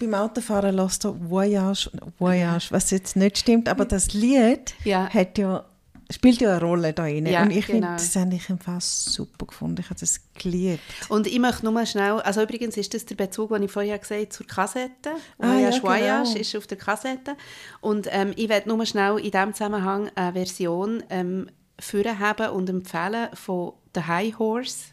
beim 0.00 0.14
Autofahren 0.14 0.74
lässt 0.74 1.04
er 1.04 1.14
Voyage, 1.30 1.90
Voyage, 2.18 2.68
was 2.70 2.90
jetzt 2.90 3.16
nicht 3.16 3.38
stimmt, 3.38 3.68
aber 3.68 3.84
das 3.84 4.12
Lied 4.14 4.74
Ja. 4.84 5.08
hat 5.12 5.36
ja, 5.38 5.64
spielt 6.10 6.40
ja 6.40 6.52
eine 6.52 6.60
Rolle 6.60 6.92
da 6.92 7.04
drin. 7.04 7.26
Ja, 7.26 7.42
und 7.42 7.50
ich 7.50 7.66
finde, 7.66 7.82
genau. 7.82 7.92
das 7.92 8.16
habe 8.16 8.34
ich 8.34 8.42
fast 8.62 9.12
super 9.12 9.46
gefunden. 9.46 9.80
Ich 9.80 9.90
habe 9.90 10.00
das 10.00 10.20
geliebt. 10.34 10.80
Und 11.08 11.26
ich 11.26 11.38
möchte 11.38 11.64
nur 11.64 11.72
mal 11.72 11.86
schnell, 11.86 12.20
also 12.20 12.42
übrigens 12.42 12.76
ist 12.76 12.94
das 12.94 13.04
der 13.04 13.14
Bezug, 13.14 13.50
den 13.50 13.62
ich 13.62 13.70
vorher 13.70 13.98
gesagt 13.98 14.20
habe, 14.20 14.28
zur 14.30 14.46
Kassette. 14.46 15.10
Ah, 15.38 15.58
ja, 15.58 15.70
Voyage, 15.70 15.82
Voyage 15.82 16.28
genau. 16.30 16.40
ist 16.40 16.56
auf 16.56 16.66
der 16.66 16.78
Kassette. 16.78 17.36
Und 17.80 18.08
ähm, 18.10 18.32
ich 18.36 18.48
werde 18.48 18.68
nur 18.68 18.84
schnell 18.86 19.18
in 19.18 19.30
diesem 19.30 19.52
Zusammenhang 19.54 20.10
eine 20.14 20.32
Version 20.32 21.02
ähm, 21.10 21.48
vorhaben 21.78 22.50
und 22.50 22.70
empfehlen 22.70 23.28
von 23.34 23.74
«The 23.94 24.02
High 24.02 24.38
Horse», 24.38 24.92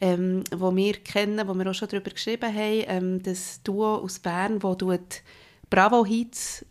ähm, 0.00 0.44
wo 0.54 0.74
wir 0.74 0.94
kennen, 0.94 1.46
wo 1.46 1.54
wir 1.54 1.70
auch 1.70 1.74
schon 1.74 1.88
darüber 1.88 2.10
geschrieben 2.10 2.54
haben, 2.54 2.84
ähm, 2.86 3.22
das 3.22 3.62
Duo 3.62 3.96
aus 3.96 4.18
Bern, 4.18 4.62
wo 4.62 4.74
tut 4.74 5.22
Bravo-Hits 5.68 6.64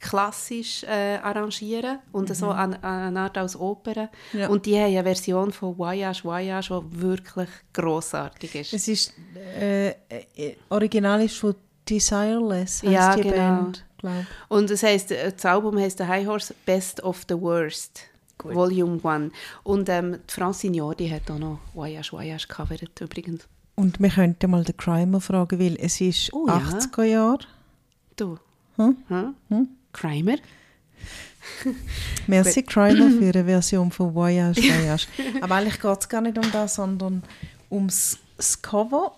klassisch 0.00 0.84
äh, 0.84 1.16
arrangieren 1.16 1.98
und 2.12 2.34
so 2.34 2.50
an, 2.50 2.74
an 2.74 3.08
eine 3.08 3.20
Art 3.20 3.36
als 3.36 3.58
Oper. 3.58 4.08
Mhm. 4.32 4.38
Ja. 4.38 4.48
Und 4.48 4.64
die 4.64 4.76
haben 4.76 4.84
eine 4.84 5.02
Version 5.02 5.50
von 5.50 5.76
«Voyage, 5.76 6.22
Voyage», 6.24 6.68
die 6.68 7.00
wirklich 7.00 7.48
grossartig 7.72 8.54
ist. 8.54 8.72
Es 8.74 8.86
ist, 8.86 9.12
äh, 9.58 9.88
äh, 9.88 10.56
original 10.68 11.22
ist 11.22 11.36
von 11.36 11.54
Desireless, 11.88 12.82
Ja, 12.82 13.16
die 13.16 13.22
genau. 13.22 13.36
Band, 13.36 13.84
glaube 13.98 14.26
Und 14.48 14.70
das 14.70 14.82
heisst, 14.82 15.10
äh, 15.10 15.32
das 15.32 15.44
Album 15.44 15.78
heisst 15.78 15.98
«The 15.98 16.04
High 16.04 16.26
Horse 16.26 16.54
Best 16.64 17.02
of 17.02 17.24
the 17.28 17.34
Worst», 17.34 18.02
Volume 18.42 19.00
1. 19.04 19.32
Und 19.64 19.88
ähm, 19.88 20.18
die 20.28 20.32
Francine 20.34 20.76
Jordi 20.76 21.08
hat 21.08 21.30
auch 21.30 21.38
noch 21.38 21.58
«Voyage, 21.74 22.12
Voyage» 22.12 22.46
gecovert 22.48 23.00
übrigens. 23.00 23.46
Und 23.74 24.00
wir 24.00 24.10
könnten 24.10 24.50
mal 24.50 24.64
den 24.64 24.76
Crimer 24.76 25.20
fragen, 25.20 25.58
weil 25.60 25.76
es 25.80 26.00
ist 26.00 26.32
Oh, 26.32 26.46
ja. 26.48 26.56
80er 26.58 27.04
Jahre. 27.04 27.38
Du? 28.16 28.38
Hm? 28.76 28.96
Hm? 29.48 29.68
Crimer? 29.92 30.36
Merci 32.26 32.62
Crimer 32.62 33.10
für 33.10 33.30
eine 33.32 33.44
Version 33.44 33.90
von 33.90 34.14
Voyage, 34.14 34.60
Voyage. 34.62 35.06
Aber 35.40 35.54
eigentlich 35.56 35.80
geht 35.80 36.00
es 36.00 36.08
gar 36.08 36.20
nicht 36.20 36.36
um 36.38 36.50
das, 36.52 36.74
sondern 36.74 37.22
ums 37.70 38.18
das 38.36 38.60
Cover. 38.60 39.14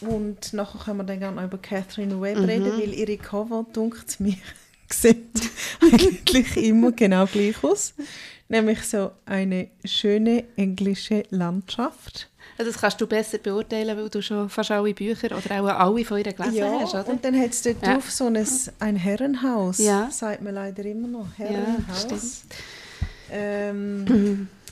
Und 0.00 0.52
nachher 0.52 0.78
können 0.84 0.98
wir 0.98 1.04
dann 1.04 1.18
gerne 1.20 1.36
noch 1.36 1.44
über 1.44 1.58
Catherine 1.58 2.20
Webb 2.20 2.38
Mhm. 2.38 2.44
reden, 2.44 2.72
weil 2.78 2.92
ihre 2.92 3.16
Cover, 3.16 3.64
dunkt 3.72 4.18
mir, 4.20 4.36
sieht 4.94 5.26
eigentlich 5.80 6.56
immer 6.56 6.92
genau 6.92 7.26
gleich 7.26 7.62
aus. 7.62 7.94
Nämlich 8.48 8.82
so 8.82 9.10
eine 9.24 9.68
schöne 9.84 10.44
englische 10.56 11.22
Landschaft. 11.30 12.28
Also 12.58 12.70
Das 12.70 12.80
kannst 12.80 13.00
du 13.00 13.06
besser 13.06 13.38
beurteilen, 13.38 13.96
weil 13.96 14.08
du 14.10 14.22
schon 14.22 14.48
fast 14.48 14.70
alle 14.70 14.92
Bücher 14.94 15.28
oder 15.36 15.60
auch 15.62 15.66
alle 15.66 16.04
von 16.04 16.18
ihr 16.18 16.24
gelesen 16.32 16.54
Ja, 16.54 16.78
hast, 16.80 16.94
oder? 16.94 17.08
und 17.08 17.24
dann 17.24 17.38
hat 17.40 17.50
es 17.50 17.62
dort 17.62 17.82
Ja. 17.84 17.94
drauf 17.94 18.10
so 18.10 18.26
ein, 18.26 18.46
ein 18.80 18.96
Herrenhaus. 18.96 19.78
Ja. 19.78 20.08
Sagt 20.10 20.42
man 20.42 20.54
leider 20.54 20.84
immer 20.84 21.08
noch. 21.08 21.26
Ja, 21.38 21.46
Herrenhaus. 21.46 22.42
ähm, 23.30 24.48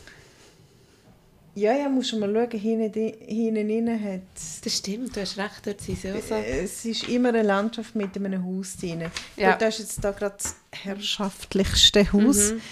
Ja, 1.55 1.74
ja, 1.76 1.88
musst 1.88 2.12
du 2.12 2.18
mal 2.18 2.32
schauen, 2.32 2.59
hinten, 2.59 3.12
hinten 3.26 3.88
rein 3.88 4.03
hat 4.05 4.20
Das 4.64 4.78
stimmt, 4.78 5.14
du 5.14 5.20
hast 5.20 5.36
recht, 5.36 5.66
dort 5.66 5.80
sind 5.82 5.98
sie 6.00 6.11
auch 6.12 6.22
so. 6.22 6.34
Es 6.36 6.84
ist 6.86 7.09
immer 7.09 7.28
eine 7.28 7.42
Landschaft 7.42 7.94
mit 7.94 8.16
einem 8.16 8.42
Haus 8.44 8.76
drin. 8.78 9.05
Ja. 9.36 9.57
Das 9.57 9.74
ist 9.78 9.80
jetzt 9.80 10.05
da 10.05 10.12
gerade 10.12 10.36
das 10.38 10.57
herrschaftlichste 10.72 12.12
Haus. 12.12 12.55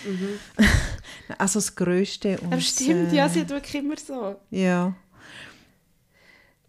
Also 1.39 1.59
das 1.61 1.77
grösste. 1.77 2.39
Und, 2.39 2.47
Mhm, 2.49 2.53
Aber 2.53 2.61
stimmt, 2.61 3.13
äh, 3.13 3.17
ja, 3.17 3.29
sie 3.29 3.41
hat 3.43 3.51
wirklich 3.51 3.75
immer 3.77 3.97
so. 3.97 4.35
Ja. 4.51 4.95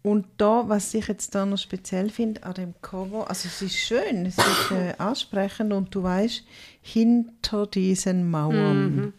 Und 0.02 0.26
da, 0.36 0.68
was 0.68 0.94
ich 0.94 1.06
jetzt 1.08 1.34
da 1.34 1.44
noch 1.46 1.58
speziell 1.58 2.10
finde 2.10 2.42
an 2.44 2.54
dem 2.54 2.74
Cover, 2.82 3.28
also 3.28 3.48
es 3.48 3.62
ist 3.62 3.76
schön, 3.76 4.26
es 4.26 4.36
ist 4.38 4.70
äh, 4.72 4.94
ansprechend 4.98 5.72
und 5.72 5.92
du 5.94 6.02
weißt, 6.02 6.44
hinter 6.80 7.66
diesen 7.66 8.30
Mauern 8.30 8.96
Mhm. 8.96 9.12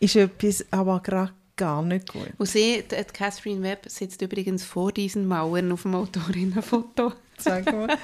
ist 0.00 0.16
etwas 0.16 0.64
aber 0.70 1.00
gerade 1.02 1.32
gar 1.58 1.82
nicht 1.82 2.10
gut. 2.10 2.28
Und 2.38 2.46
sie, 2.46 2.82
die, 2.90 3.04
Catherine 3.12 3.62
Webb, 3.62 3.84
sitzt 3.88 4.22
übrigens 4.22 4.64
vor 4.64 4.90
diesen 4.92 5.26
Mauern 5.26 5.70
auf 5.72 5.82
dem 5.82 5.94
Autorinnenfoto. 5.94 7.12
Sagen 7.38 7.86
wir. 7.86 7.98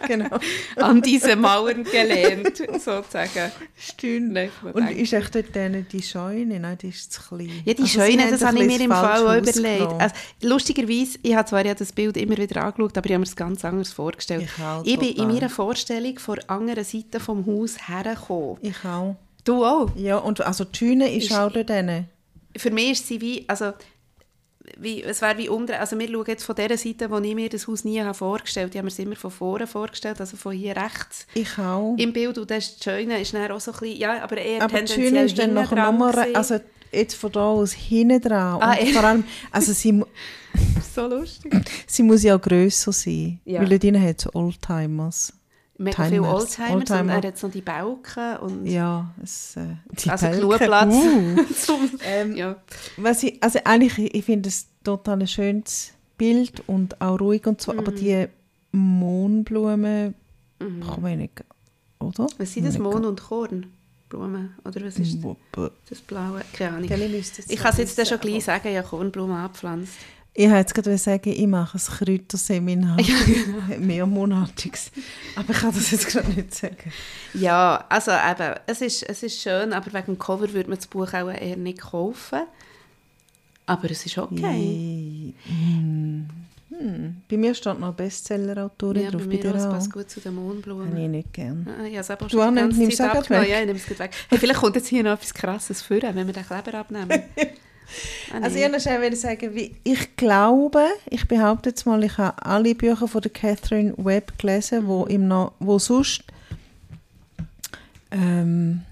genau. 0.08 0.38
An 0.76 1.02
diese 1.02 1.36
Mauern 1.36 1.84
gelehnt, 1.84 2.56
sozusagen. 2.80 3.52
Stimmt. 3.76 4.38
Und 4.72 4.90
ist 4.92 5.12
echt 5.12 5.34
dort 5.34 5.54
denen 5.54 5.86
die 5.92 6.02
Scheune? 6.02 6.58
Nein, 6.58 6.78
die 6.78 6.88
ist 6.88 7.12
zu 7.12 7.20
klein. 7.20 7.50
Ja, 7.66 7.74
die 7.74 7.82
Also 7.82 7.98
Scheune, 8.00 8.30
das 8.30 8.42
habe 8.42 8.58
ich 8.58 8.66
mir 8.66 8.80
im 8.80 8.90
Fall 8.90 9.26
auch 9.26 9.42
überlegt. 9.42 9.92
Also, 9.98 10.14
lustigerweise, 10.42 11.18
ich 11.22 11.34
habe 11.34 11.46
zwar 11.46 11.66
ja 11.66 11.74
das 11.74 11.92
Bild 11.92 12.16
immer 12.16 12.38
wieder 12.38 12.64
angeschaut, 12.64 12.96
aber 12.96 13.06
ich 13.06 13.12
habe 13.12 13.20
mir 13.20 13.26
es 13.26 13.36
ganz 13.36 13.64
anders 13.66 13.92
vorgestellt. 13.92 14.44
Ich 14.44 14.64
auch, 14.64 14.82
ich 14.82 14.98
bin 14.98 15.14
in 15.14 15.28
meiner 15.28 15.50
Vorstellung 15.50 16.18
von 16.18 16.36
der 16.36 16.50
anderen 16.50 16.84
Seite 16.84 17.20
vom 17.20 17.44
Haus 17.46 17.76
hergekommen. 17.86 18.56
Ich 18.62 18.82
auch. 18.84 19.16
Du 19.44 19.64
auch? 19.64 19.90
Ja, 19.96 20.16
und 20.18 20.40
also 20.40 20.64
die 20.64 20.78
Scheune 20.78 21.12
ist, 21.14 21.24
Ist- 21.30 21.36
auch 21.36 21.52
dort 21.52 21.68
denen. 21.68 22.08
Für 22.56 22.70
mich 22.70 22.92
ist 22.92 23.06
sie 23.06 23.20
wie, 23.20 23.44
also, 23.48 23.72
wie, 24.78 25.02
es 25.02 25.20
wäre 25.22 25.38
wie 25.38 25.48
unter, 25.48 25.80
also 25.80 25.98
wir 25.98 26.08
schauen 26.08 26.24
jetzt 26.26 26.44
von 26.44 26.54
der 26.54 26.76
Seite, 26.76 27.10
wo 27.10 27.18
ich 27.18 27.34
mir 27.34 27.48
das 27.48 27.66
Haus 27.66 27.84
nie 27.84 28.00
habe 28.00 28.14
vorgestellt 28.14 28.66
habe, 28.66 28.72
ich 28.72 28.78
habe 28.78 28.84
mir 28.86 28.92
es 28.92 28.98
immer 28.98 29.16
von 29.16 29.30
vorne 29.30 29.66
vorgestellt, 29.66 30.20
also 30.20 30.36
von 30.36 30.52
hier 30.52 30.76
rechts 30.76 31.26
Ich 31.34 31.58
auch. 31.58 31.94
im 31.98 32.12
Bild 32.12 32.38
und 32.38 32.50
das 32.50 32.66
ist 32.68 32.84
die 32.84 32.90
Scheune, 32.90 33.20
ist 33.20 33.32
dann 33.34 33.50
auch 33.50 33.60
so 33.60 33.72
ein 33.72 33.78
bisschen, 33.78 33.98
ja, 33.98 34.22
aber 34.22 34.36
eher 34.38 34.62
Aber 34.62 34.74
tendenziell 34.74 35.08
Scheune 35.08 35.24
ist 35.24 35.38
dann 35.38 35.54
nachher 35.54 35.76
nochmal, 35.76 36.34
also 36.34 36.60
jetzt 36.92 37.14
von 37.14 37.32
da 37.32 37.44
aus 37.44 37.72
hinten 37.72 38.20
dran. 38.20 38.60
Ah, 38.60 38.72
und 38.78 38.86
ja. 38.88 38.92
vor 38.92 39.04
allem, 39.04 39.24
also 39.50 39.72
sie, 39.72 40.02
so 40.94 41.06
lustig. 41.06 41.52
sie 41.86 42.02
muss 42.02 42.22
ja 42.22 42.36
auch 42.36 42.40
grösser 42.40 42.92
sein, 42.92 43.40
Ja. 43.44 43.60
weil 43.60 43.78
dort 43.78 43.96
hat 44.00 44.18
es 44.20 44.34
Oldtimers. 44.34 45.32
Mega 45.82 46.04
viele 46.04 46.16
Timers. 46.16 46.32
Oldtimers 46.34 46.70
und 46.70 46.76
Oldtimer. 46.76 47.10
er 47.12 47.16
hat 47.16 47.24
jetzt 47.24 47.42
noch 47.42 47.50
die 47.50 47.60
Balken 47.62 48.36
und 48.38 48.66
Ja, 48.66 49.10
es, 49.22 49.56
äh, 49.56 49.60
die 50.04 50.10
also 50.10 50.26
Balken, 50.26 50.40
genug 50.42 50.58
Platz. 50.58 50.94
uh. 50.94 51.54
zum, 51.56 51.90
Ähm, 52.04 52.36
ja. 52.36 52.56
Was 52.98 53.22
ich, 53.22 53.42
also 53.42 53.58
eigentlich, 53.64 53.98
ich, 53.98 54.14
ich 54.14 54.24
finde 54.24 54.48
es 54.50 54.66
total 54.84 55.20
ein 55.22 55.26
schönes 55.26 55.92
Bild 56.18 56.62
und 56.66 57.00
auch 57.00 57.18
ruhig 57.18 57.46
und 57.46 57.60
so, 57.62 57.72
Mhm. 57.72 57.78
aber 57.78 57.92
die 57.92 58.26
Mohnblumen 58.72 60.14
kommen 60.86 61.18
nicht, 61.18 61.42
oder? 61.98 62.26
Was 62.38 62.52
sind 62.52 62.66
das, 62.66 62.78
Mohn- 62.78 63.04
und 63.06 63.22
Kornblumen? 63.22 64.54
Oder 64.64 64.84
was 64.86 64.98
ist 64.98 65.22
Wuppe. 65.22 65.72
das 65.88 66.00
Blaue? 66.00 66.42
Keine 66.52 66.76
Ahnung. 66.76 66.84
Ich 66.84 67.58
kann 67.58 67.70
es 67.72 67.78
jetzt 67.78 68.08
schon 68.08 68.20
gleich 68.20 68.44
sagen, 68.44 68.68
ich 68.68 68.76
habe 68.76 68.86
Kornblumen 68.86 69.36
abgepflanzt. 69.36 69.92
Ich 70.42 70.46
wollte 70.46 70.58
jetzt 70.60 70.74
gerade 70.74 70.96
sagen, 70.96 71.30
ich 71.30 71.46
mache 71.46 71.76
ein 71.76 71.80
Kräuterseminar. 71.98 72.96
genau. 72.96 73.78
Mehrmonatiges. 73.78 74.90
Aber 75.36 75.52
ich 75.52 75.58
kann 75.58 75.74
das 75.74 75.90
jetzt 75.90 76.06
gerade 76.08 76.30
nicht 76.30 76.54
sagen. 76.54 76.92
Ja, 77.34 77.84
also 77.90 78.10
eben, 78.12 78.54
es 78.66 78.80
ist, 78.80 79.02
es 79.02 79.22
ist 79.22 79.42
schön, 79.42 79.74
aber 79.74 79.92
wegen 79.92 80.06
dem 80.14 80.18
Cover 80.18 80.50
würde 80.54 80.70
man 80.70 80.78
das 80.78 80.86
Buch 80.86 81.12
auch 81.12 81.28
eher 81.30 81.58
nicht 81.58 81.82
kaufen. 81.82 82.40
Aber 83.66 83.90
es 83.90 84.06
ist 84.06 84.16
okay. 84.16 85.34
Hm. 85.44 86.26
Hm. 86.70 87.16
Bei 87.30 87.36
mir 87.36 87.54
steht 87.54 87.78
noch 87.78 87.92
Bestseller-Autorin 87.92 89.02
Ja, 89.02 89.10
bei 89.10 89.18
drauf. 89.18 89.26
Bei 89.26 89.28
mir 89.28 89.40
dir 89.40 89.50
auch, 89.50 89.56
es 89.56 89.64
auch? 89.66 89.70
passt 89.72 89.92
gut 89.92 90.08
zu 90.08 90.20
den 90.20 90.36
Mohnblumen. 90.36 90.88
Habe 90.88 91.02
ich 91.02 91.08
nicht 91.08 91.32
gern. 91.34 91.66
Ah, 91.68 91.84
es 91.86 92.08
eben 92.08 92.28
Du 92.28 92.40
auch 92.40 92.46
ganze 92.46 92.64
nicht? 92.68 92.78
Nimm's 92.78 92.96
Zeit 92.96 93.10
auch 93.10 93.16
abgenommen. 93.18 93.46
weg? 93.46 93.52
Ja, 93.54 93.60
ich 93.60 93.66
nehme 93.66 93.78
es 93.78 93.84
gleich 93.84 93.98
weg. 93.98 94.12
Hey, 94.30 94.38
vielleicht 94.38 94.60
kommt 94.60 94.76
jetzt 94.76 94.88
hier 94.88 95.02
noch 95.02 95.12
etwas 95.12 95.34
Krasses 95.34 95.82
vor, 95.82 95.98
wenn 96.00 96.26
wir 96.26 96.32
den 96.32 96.46
Kleber 96.46 96.78
abnehmen. 96.78 97.24
Ah, 98.32 98.40
Also 98.42 98.58
nein. 98.58 98.74
ich 98.74 98.86
wollte 98.86 99.16
sagen, 99.16 99.54
wie 99.54 99.74
ich 99.84 100.16
glaube, 100.16 100.84
ich 101.08 101.26
behaupte 101.28 101.70
jetzt 101.70 101.86
mal, 101.86 102.02
ich 102.04 102.16
habe 102.18 102.44
alle 102.44 102.74
Bücher 102.74 103.08
von 103.08 103.20
der 103.22 103.30
Catherine 103.30 103.94
Webb 103.96 104.38
gelesen, 104.38 104.86
wo, 104.86 105.04
im 105.04 105.28
no 105.28 105.52
wo 105.58 105.78
sonst 105.78 106.22
ähm, 108.10 108.82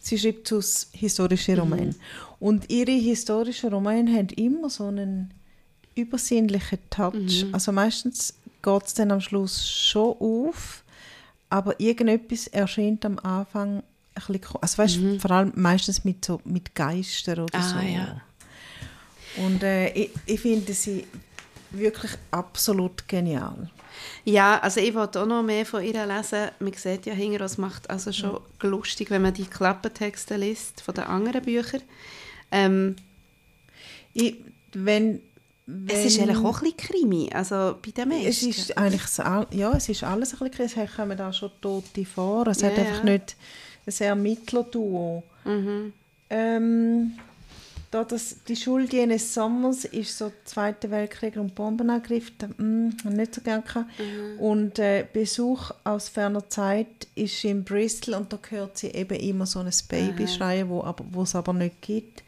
sie 0.00 0.18
schreibt 0.18 0.52
aus 0.52 0.88
historischen 0.92 1.58
Romanen. 1.58 1.94
Und 2.38 2.70
ihre 2.70 2.92
historischen 2.92 3.70
Romane 3.70 4.10
haben 4.16 4.28
immer 4.30 4.70
so 4.70 4.86
einen 4.86 5.30
übersinnlichen 5.94 6.78
Touch. 6.88 7.44
Also 7.52 7.72
meistens 7.72 8.34
geht 8.62 8.86
es 8.86 8.94
dann 8.94 9.10
am 9.10 9.20
Schluss 9.20 9.68
schon 9.68 10.16
auf, 10.18 10.82
aber 11.50 11.78
irgendetwas 11.78 12.46
erscheint 12.46 13.04
am 13.04 13.18
Anfang 13.18 13.82
ein 14.14 14.22
bisschen, 14.38 14.56
also 14.60 14.78
weißt, 14.78 14.98
vor 15.20 15.30
allem 15.30 15.52
meistens 15.56 16.04
mit, 16.04 16.24
so, 16.24 16.40
mit 16.44 16.74
Geistern 16.74 17.40
oder 17.40 17.58
Ah, 17.58 17.62
so. 17.62 17.78
ja. 17.86 18.20
Und 19.44 19.62
äh, 19.62 19.90
ich, 19.92 20.10
ich 20.26 20.40
finde 20.40 20.72
sie 20.72 21.06
wirklich 21.70 22.12
absolut 22.30 23.06
genial. 23.06 23.70
Ja, 24.24 24.58
also 24.60 24.80
ich 24.80 24.94
wollte 24.94 25.20
auch 25.22 25.26
noch 25.26 25.42
mehr 25.42 25.64
von 25.66 25.84
ihr 25.84 26.04
lesen. 26.06 26.48
Man 26.58 26.72
sieht 26.72 27.06
ja 27.06 27.12
hinter, 27.14 27.44
es 27.44 27.58
macht 27.58 27.88
also 27.90 28.12
schon 28.12 28.40
lustig, 28.62 29.10
wenn 29.10 29.22
man 29.22 29.34
die 29.34 29.44
Klappentexte 29.44 30.36
liest 30.36 30.80
von 30.80 30.94
den 30.94 31.04
anderen 31.04 31.42
Büchern. 31.42 31.82
Ähm, 32.50 32.96
Ich, 34.12 34.36
wenn, 34.72 35.20
wenn, 35.66 35.96
es 35.96 36.04
ist 36.06 36.20
eigentlich 36.20 36.38
auch 36.38 36.62
ein 36.62 36.72
bisschen 36.72 36.76
Krimi, 36.76 37.30
also 37.32 37.76
bei 37.84 37.90
den 37.92 38.08
meisten. 38.08 38.26
Es 38.28 38.42
ist 38.42 38.76
eigentlich 38.76 39.02
ja, 39.52 39.72
es 39.76 39.88
ist 39.88 40.02
alles 40.02 40.40
ein 40.40 40.50
bisschen, 40.50 40.82
es 40.84 40.96
kommen 40.96 41.16
da 41.16 41.32
schon 41.32 41.50
Tote 41.60 42.04
vor. 42.04 42.46
Es 42.48 42.62
hat 42.62 42.76
Ja, 42.76 42.82
einfach 42.84 43.04
ja. 43.04 43.18
Ein 43.86 43.94
Ermittlerduo. 43.98 45.22
Mhm. 45.44 45.92
Ähm, 46.28 47.12
da 47.90 48.04
das, 48.04 48.36
die 48.46 48.54
Schuld 48.54 48.92
jenes 48.92 49.34
Sommers 49.34 49.84
ist 49.84 50.16
so 50.16 50.30
Zweiter 50.44 50.92
Weltkrieg 50.92 51.36
und 51.36 51.56
Bombenangriff, 51.56 52.30
hab 52.40 52.50
ich 52.50 53.04
nicht 53.04 53.34
so 53.34 53.40
gerne 53.40 53.62
gehabt. 53.62 53.90
Und 54.38 54.78
äh, 54.78 55.04
Besuch 55.12 55.72
aus 55.82 56.08
ferner 56.08 56.48
Zeit 56.48 57.08
ist 57.16 57.44
in 57.44 57.64
Bristol 57.64 58.14
und 58.14 58.32
da 58.32 58.38
hört 58.48 58.78
sie 58.78 58.88
eben 58.88 59.18
immer 59.18 59.44
so 59.44 59.58
ein 59.58 59.70
Baby 59.88 60.28
schreien, 60.28 60.68
wo 60.68 60.84
aber, 60.84 61.04
wo 61.10 61.22
es 61.22 61.34
aber 61.34 61.52
nicht 61.52 61.82
gibt. 61.82 62.22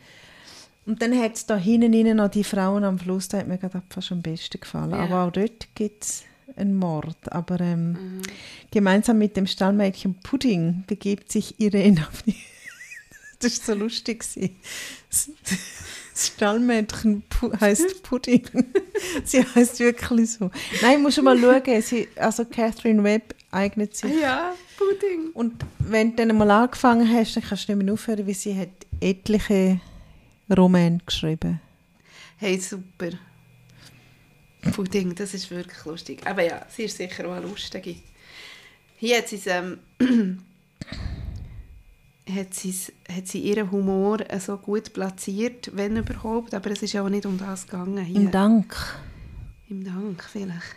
Und 0.85 1.01
dann 1.01 1.17
hat 1.17 1.37
es 1.37 1.47
da 1.47 1.57
hinten 1.57 1.95
rein 1.95 2.17
noch 2.17 2.29
die 2.29 2.43
Frauen 2.43 2.83
am 2.83 2.99
Fluss, 2.99 3.29
da 3.29 3.39
hat 3.39 3.47
mir 3.47 3.59
gerade 3.59 3.83
fast 3.89 4.11
am 4.11 4.21
besten 4.21 4.59
gefallen. 4.59 4.91
Ja. 4.91 5.05
Aber 5.05 5.25
auch 5.25 5.31
dort 5.31 5.69
gibt 5.77 6.03
es 6.03 6.25
einen 6.57 6.77
Mord. 6.77 7.33
Aber 7.33 7.61
ähm, 7.61 8.23
gemeinsam 8.71 9.19
mit 9.19 9.37
dem 9.37 9.47
Stallmädchen 9.47 10.15
Pudding 10.23 10.85
begibt 10.87 11.31
sich 11.33 11.61
Irene 11.61 12.07
auf 12.09 12.23
die... 12.23 12.37
das 13.41 13.59
war 13.67 13.75
so 13.75 13.81
lustig. 13.83 14.21
gewesen. 14.21 14.57
Das 15.09 15.31
Stallmädchen 16.15 17.23
pu 17.23 17.53
heißt 17.59 18.03
Pudding. 18.03 18.43
Sie 19.25 19.43
heißt 19.43 19.81
wirklich 19.81 20.33
so. 20.33 20.51
Nein, 20.83 21.03
musst 21.03 21.19
du 21.19 21.23
mal 21.23 21.39
schauen. 21.39 21.83
Sie, 21.83 22.09
also 22.17 22.45
Catherine 22.45 23.03
Webb 23.03 23.35
eignet 23.51 23.97
sich. 23.97 24.13
Ja, 24.21 24.55
Pudding. 24.77 25.31
Und 25.33 25.65
wenn 25.79 26.11
du 26.15 26.27
dann 26.27 26.37
mal 26.37 26.51
angefangen 26.51 27.09
hast, 27.13 27.37
dann 27.37 27.43
kannst 27.43 27.69
du 27.69 27.75
nicht 27.75 27.85
mehr 27.85 27.95
aufhören, 27.95 28.27
weil 28.27 28.35
sie 28.35 28.59
hat 28.59 28.71
etliche 29.01 29.81
Romane 30.55 30.99
geschrieben. 31.05 31.61
Hey, 32.37 32.59
super. 32.59 33.11
Pudding, 34.71 35.15
das 35.15 35.35
ist 35.35 35.51
wirklich 35.51 35.85
lustig. 35.85 36.27
Aber 36.27 36.43
ja, 36.43 36.65
sie 36.69 36.85
ist 36.85 36.97
sicher 36.97 37.29
auch 37.29 37.33
eine 37.33 37.47
lustige. 37.47 37.97
Hier 38.97 39.19
hat 39.19 39.29
sie 39.29 39.41
ähm, 39.47 39.79
hat 42.31 42.55
sie, 42.55 42.75
hat 43.09 43.27
sie 43.27 43.41
ihren 43.41 43.71
Humor 43.71 44.21
äh, 44.31 44.39
so 44.39 44.57
gut 44.57 44.93
platziert, 44.93 45.71
wenn 45.75 45.97
überhaupt. 45.97 46.55
Aber 46.55 46.71
es 46.71 46.83
ist 46.83 46.93
ja 46.93 47.03
auch 47.03 47.09
nicht 47.09 47.27
um 47.27 47.37
das 47.39 47.67
gegangen. 47.67 48.05
Hier. 48.05 48.17
Im 48.17 48.31
Dank. 48.31 48.77
Im 49.69 49.85
Dank 49.85 50.23
vielleicht. 50.25 50.77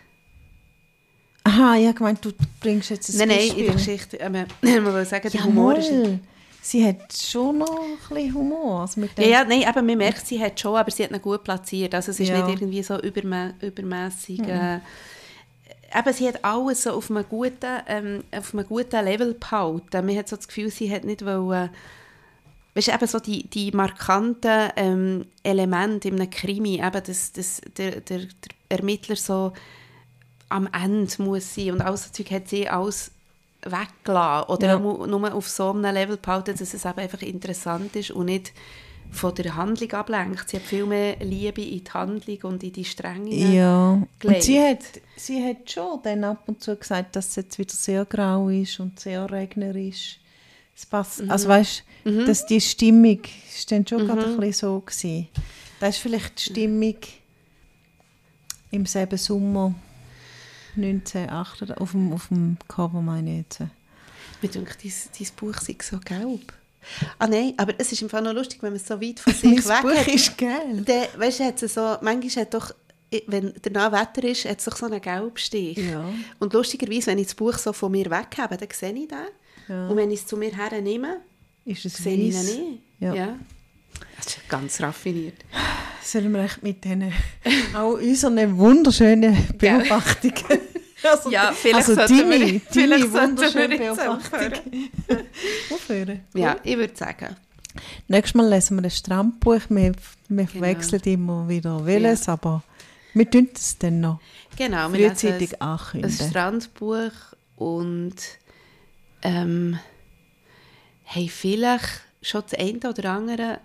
Aha, 1.44 1.76
ich 1.76 1.86
habe 1.86 1.94
gemeint, 1.94 2.24
du 2.24 2.32
bringst 2.60 2.90
jetzt 2.90 3.08
ein 3.10 3.18
Nein, 3.18 3.28
nein, 3.28 3.38
in 3.38 3.46
Beispiel. 3.46 3.64
der 3.66 3.74
Geschichte. 3.74 4.16
Ähm, 4.16 4.32
man 4.84 4.94
will 4.94 5.04
sagen, 5.06 5.30
der 5.30 5.44
Humor 5.44 5.76
ist... 5.78 5.92
Sie 6.66 6.84
hat 6.84 7.12
schon 7.16 7.58
noch 7.58 7.80
ein 7.80 7.96
bisschen 8.08 8.34
Humor. 8.34 8.80
Also 8.80 8.98
mit 9.00 9.16
Ja, 9.18 9.24
ja, 9.24 9.44
nein, 9.44 9.62
eben, 9.62 9.86
man 9.86 9.98
merkt, 9.98 10.26
sie 10.26 10.40
hat 10.42 10.58
schon, 10.58 10.74
aber 10.74 10.90
sie 10.90 11.04
hat 11.04 11.12
ihn 11.12 11.22
gut 11.22 11.44
platziert. 11.44 11.94
Also 11.94 12.10
es 12.10 12.18
ist 12.18 12.28
Ja. 12.28 12.38
nicht 12.44 12.48
irgendwie 12.60 12.82
so 12.82 12.98
übermä 13.00 13.54
übermässig. 13.60 14.40
Äh, 14.40 14.80
eben, 15.96 16.12
sie 16.12 16.26
hat 16.26 16.44
alles 16.44 16.82
so 16.82 16.90
auf 16.90 17.08
einem 17.08 17.24
guten, 17.28 17.82
ähm, 17.86 18.24
auf 18.36 18.52
einem 18.52 18.66
guten 18.66 19.04
Level 19.04 19.34
behalten. 19.34 20.04
Man 20.06 20.16
hat 20.16 20.28
so 20.28 20.34
das 20.34 20.48
Gefühl, 20.48 20.70
sie 20.70 20.92
hat 20.92 21.04
nicht 21.04 21.24
wollen, 21.24 21.70
weißt 22.74 22.88
du, 22.88 22.92
eben 22.92 23.06
so 23.06 23.20
die, 23.20 23.46
die 23.48 23.70
markanten 23.70 24.70
ähm, 24.74 25.26
Elemente 25.44 26.08
in 26.08 26.16
einem 26.20 26.30
Krimi, 26.30 26.80
eben, 26.84 27.02
dass, 27.04 27.30
dass 27.30 27.60
der, 27.76 28.00
der, 28.00 28.18
der 28.18 28.28
Ermittler 28.70 29.14
so 29.14 29.52
am 30.48 30.68
Ende 30.72 31.12
muss 31.22 31.54
sein 31.54 31.70
und 31.72 31.80
alles 31.80 32.04
so 32.06 32.10
Zeug 32.10 32.30
hat 32.32 32.48
sie 32.48 32.68
alles 32.68 33.12
weggelassen 33.70 34.48
oder 34.50 34.66
Ja. 34.66 34.78
nur 34.78 35.34
auf 35.34 35.48
so 35.48 35.70
einem 35.70 35.92
Level 35.94 36.16
behalten, 36.16 36.56
dass 36.56 36.74
es 36.74 36.86
einfach 36.86 37.22
interessant 37.22 37.94
ist 37.96 38.10
und 38.10 38.26
nicht 38.26 38.52
von 39.10 39.34
der 39.34 39.54
Handlung 39.54 39.92
ablenkt. 39.92 40.48
Sie 40.48 40.56
hat 40.56 40.64
viel 40.64 40.84
mehr 40.84 41.16
Liebe 41.20 41.62
in 41.62 41.84
die 41.84 41.90
Handlung 41.92 42.38
und 42.42 42.62
in 42.64 42.72
die 42.72 42.84
Stränge. 42.84 43.32
Ja, 43.34 43.90
und 43.92 44.08
gelegt. 44.18 44.42
sie 44.42 44.60
hat, 44.60 44.78
sie 45.16 45.44
hat 45.44 45.70
schon 45.70 46.00
dann 46.02 46.24
ab 46.24 46.42
und 46.46 46.62
zu 46.62 46.74
gesagt, 46.76 47.14
dass 47.16 47.28
es 47.28 47.36
jetzt 47.36 47.58
wieder 47.58 47.72
sehr 47.74 48.04
grau 48.04 48.48
ist 48.48 48.80
und 48.80 48.98
sehr 48.98 49.30
regnerisch. 49.30 50.18
Es 50.74 50.84
passt, 50.84 51.22
also 51.28 51.48
weißt, 51.48 51.84
dass 52.26 52.44
die 52.46 52.60
Stimmung 52.60 53.20
ist 53.48 53.70
dann 53.72 53.86
schon 53.86 54.06
gerade 54.06 54.26
ein 54.26 54.36
bisschen 54.36 54.68
so 54.68 54.80
gewesen. 54.80 55.28
Das 55.80 55.96
ist 55.96 56.02
vielleicht 56.02 56.38
die 56.38 56.50
Stimmung 56.50 56.96
im 58.70 58.84
selben 58.86 59.16
Sommer 59.18 59.74
1988 60.76 61.76
auf 61.78 61.90
dem, 61.92 62.12
auf 62.12 62.28
dem 62.28 62.56
Cover 62.68 63.00
meine 63.00 63.30
ich 63.30 63.36
jetzt. 63.38 63.60
Mir 64.42 64.48
denkt, 64.48 64.78
dein, 64.84 64.92
dein 65.18 65.28
Buch 65.36 65.54
sei 65.60 65.76
so 65.82 65.98
gelb. 65.98 66.52
Ah 67.18 67.26
nein, 67.26 67.54
aber 67.56 67.74
es 67.78 67.90
ist 67.90 68.02
im 68.02 68.08
Fall 68.08 68.22
noch 68.22 68.32
lustig, 68.32 68.62
wenn 68.62 68.72
man 68.72 68.80
es 68.80 68.86
so 68.86 69.00
weit 69.00 69.18
von 69.18 69.32
sich 69.34 69.66
weg 69.68 69.82
Buch 69.82 69.94
hat. 69.94 70.08
ist 70.08 70.38
geil. 70.38 70.84
Der, 70.86 71.08
weißt 71.16 71.60
du, 71.62 71.68
so, 71.68 71.96
manchmal 72.00 72.44
hat 72.44 72.54
doch, 72.54 72.72
wenn 73.26 73.54
danach 73.62 73.90
Wetter 73.92 74.28
ist, 74.28 74.44
hat 74.44 74.58
es 74.58 74.64
doch 74.66 74.76
so 74.76 74.86
einen 74.86 75.00
Gelbstich. 75.00 75.78
Ja. 75.78 76.04
Und 76.38 76.52
lustigerweise, 76.52 77.08
wenn 77.08 77.18
ich 77.18 77.26
das 77.26 77.34
Buch 77.34 77.54
so 77.58 77.72
von 77.72 77.90
mir 77.90 78.06
weghebe, 78.10 78.56
dann 78.56 78.68
sehe 78.72 78.92
ich 78.92 79.08
den. 79.08 79.18
Ja. 79.68 79.88
Und 79.88 79.96
wenn 79.96 80.10
ich 80.10 80.20
es 80.20 80.26
zu 80.26 80.36
mir 80.36 80.54
hernehme, 80.54 81.20
Ist 81.64 81.84
es 81.84 81.96
sehe 81.96 82.14
ich 82.16 82.34
ihn 82.34 82.44
nicht. 82.44 82.82
Ja. 83.00 83.36
Das 84.16 84.26
ist 84.26 84.48
ganz 84.48 84.80
raffiniert. 84.80 85.44
Sollen 86.06 86.32
wir 86.32 86.44
echt 86.44 86.62
mit 86.62 86.84
denen 86.84 87.12
auch 87.74 87.94
unseren 87.94 88.56
wunderschönen 88.56 89.36
Beobachtungen 89.58 90.34
Also, 91.02 91.30
Ja, 91.30 91.52
vielleicht 91.52 91.88
also 91.88 91.94
sollten 91.94 92.18
deine, 92.30 92.40
wir- 92.52 92.60
vielleicht 92.70 93.12
wir 93.12 93.12
wunderschöne 93.12 93.76
jetzt 93.76 93.96
Beobachtung 93.96 94.60
aufhören. 95.70 96.20
Ja, 96.34 96.56
ich 96.64 96.76
würde 96.76 96.96
sagen. 96.96 97.36
Nächstes 98.08 98.34
Mal 98.34 98.48
lesen 98.48 98.76
wir 98.78 98.84
ein 98.84 98.90
Strandbuch. 98.90 99.60
Wir, 99.68 99.92
wir 99.92 99.94
Genau. 100.28 100.46
verwechseln 100.50 101.02
immer 101.04 101.48
wieder 101.48 101.84
welches, 101.84 102.28
aber 102.28 102.62
wir 103.14 103.30
tun 103.30 103.48
es 103.54 103.76
dann 103.78 104.00
noch 104.00 104.20
Genau, 104.56 104.90
wir 104.92 104.98
lesen 104.98 105.16
frühzeitig 105.16 105.60
ein, 105.60 105.68
ein 105.68 105.68
ankündigen. 105.78 106.28
Strandbuch 106.30 107.12
und 107.56 108.14
ähm, 109.22 109.78
haben 111.04 111.28
vielleicht 111.28 112.00
schon 112.22 112.42
das 112.48 112.58
eine 112.58 112.80
oder 112.90 113.10
andere 113.10 113.60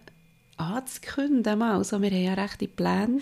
anzukündigen. 0.61 1.59
Mal. 1.59 1.77
Also, 1.77 2.01
wir 2.01 2.09
haben 2.09 2.23
ja 2.23 2.33
rechte 2.33 2.67
Pläne 2.67 3.19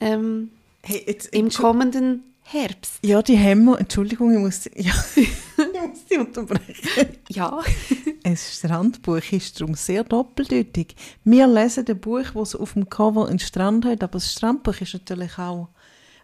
ähm, 0.00 0.50
Hey, 0.82 1.04
jetzt, 1.06 1.34
im 1.34 1.50
kommenden 1.50 2.22
Herbst. 2.42 2.94
ja, 3.04 3.20
die 3.22 3.38
haben 3.38 3.64
wir. 3.64 3.78
Entschuldigung, 3.78 4.32
ich 4.32 4.38
muss, 4.38 4.64
ja, 4.74 4.92
ich 5.16 5.28
muss 5.56 6.04
die 6.10 6.16
unterbrechen. 6.16 7.16
Ja, 7.28 7.60
Ein 8.24 8.36
Strandbuch 8.36 9.32
ist 9.32 9.60
darum 9.60 9.74
sehr 9.74 10.04
doppeldeutig. 10.04 10.94
Wir 11.24 11.46
lesen 11.46 11.84
ein 11.86 11.98
Buch, 12.00 12.30
das 12.34 12.54
auf 12.54 12.74
dem 12.74 12.88
Cover 12.88 13.28
einen 13.28 13.38
Strand 13.38 13.84
hat, 13.84 14.02
aber 14.02 14.14
das 14.14 14.32
Strandbuch 14.32 14.80
ist 14.80 14.94
natürlich 14.94 15.38
auch... 15.38 15.68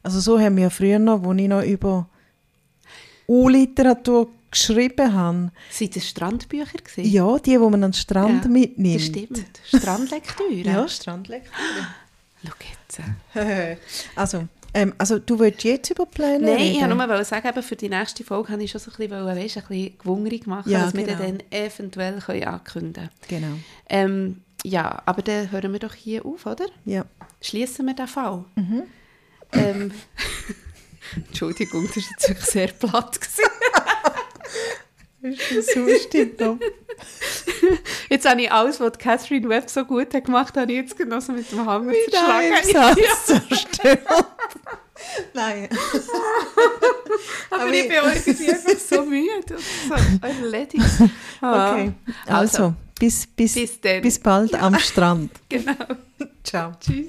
Also 0.02 0.20
so 0.20 0.38
haben 0.38 0.56
wir 0.56 0.70
früher 0.70 0.98
noch, 0.98 1.22
als 1.22 1.40
ich 1.40 1.48
noch 1.48 1.62
über 1.62 2.08
U-Literatur 3.28 4.28
geschrieben 4.58 5.12
habe. 5.14 5.50
sind 5.70 5.96
das 5.96 6.08
Strandbücher 6.08 6.78
gewesen? 6.78 7.10
Ja, 7.10 7.38
die, 7.38 7.50
die 7.50 7.58
man 7.58 7.74
an 7.74 7.80
den 7.90 7.92
Strand 7.94 8.44
Ja, 8.44 8.50
mitnimmt. 8.50 8.96
Das 8.96 9.06
stimmt. 9.06 9.60
Strandlektüre. 9.64 10.48
Ja, 10.64 10.88
Strandlektüre. 10.88 11.86
Schau 12.44 12.52
jetzt. 12.60 13.00
also, 14.16 14.46
ähm, 14.74 14.94
also, 14.98 15.18
du 15.18 15.38
willst 15.38 15.64
jetzt 15.64 15.90
über 15.90 16.06
Pläne 16.06 16.38
Nein, 16.46 16.56
reden? 16.56 16.74
ich 16.76 16.80
wollte 16.82 17.06
nur 17.06 17.24
sagen, 17.24 17.48
eben 17.48 17.62
für 17.62 17.76
die 17.76 17.88
nächste 17.88 18.24
Folge 18.24 18.52
habe 18.52 18.62
ich 18.62 18.70
schon 18.70 18.80
so 18.80 18.90
ein 18.90 18.96
bisschen, 18.96 19.24
wollen, 19.24 19.36
weißt, 19.36 19.56
ein 19.56 19.62
bisschen 19.68 19.98
gewungerig 19.98 20.46
machen, 20.46 20.70
Ja, 20.70 20.84
dass 20.84 20.94
wir 20.94 21.04
genau. 21.04 21.18
dann 21.18 21.42
eventuell 21.50 22.20
können 22.20 22.44
ankündigen 22.44 23.10
können. 23.28 23.40
Genau, 23.48 23.58
Ähm, 23.88 24.42
ja, 24.64 25.02
aber 25.06 25.22
dann 25.22 25.50
hören 25.50 25.72
wir 25.72 25.78
doch 25.80 25.94
hier 25.94 26.24
auf, 26.26 26.44
oder? 26.46 26.66
ja. 26.84 27.04
Schließen 27.40 27.86
wir 27.86 27.94
den 27.94 28.08
Fall. 28.08 28.44
Mhm. 28.56 28.82
Ähm, 29.52 29.92
Entschuldigung, 31.16 31.86
das 31.86 31.96
war 31.96 32.02
jetzt 32.10 32.28
wirklich 32.28 32.46
sehr 32.46 32.68
platt. 32.68 33.20
Gewesen. 33.20 33.45
Das 35.22 36.02
stimmt 36.02 36.40
noch. 36.40 36.58
Jetzt 38.08 38.28
habe 38.28 38.42
ich 38.42 38.52
alles, 38.52 38.80
was 38.80 38.98
Catherine 38.98 39.48
Webb 39.48 39.68
so 39.68 39.84
gut 39.84 40.14
hat 40.14 40.24
gemacht 40.24 40.54
hat, 40.54 40.62
habe 40.62 40.72
ich 40.72 40.78
jetzt 40.78 40.96
genossen 40.96 41.34
mit 41.34 41.50
dem 41.50 41.66
Hammer 41.66 41.84
Mit 41.92 42.14
einem 42.14 42.64
Satz 42.72 43.26
zerstört. 43.26 44.00
Nein. 45.34 45.68
Aber, 47.50 47.62
Aber 47.62 47.72
ich 47.72 47.88
bin 47.88 47.92
irgendwie 47.92 48.50
einfach 48.50 48.78
so 48.78 49.04
müde 49.04 49.30
und 49.50 50.20
so 50.20 50.26
erledigt. 50.26 50.84
Ah. 51.40 51.72
Okay, 51.72 51.92
also, 52.26 52.74
bis, 52.98 53.26
bis, 53.26 53.54
Bis 53.54 53.80
dann. 53.80 54.02
bis 54.02 54.18
bald 54.18 54.54
am 54.54 54.78
Strand. 54.78 55.30
Genau. 55.48 55.74
Ciao. 56.42 56.72
Tschüss. 56.80 57.06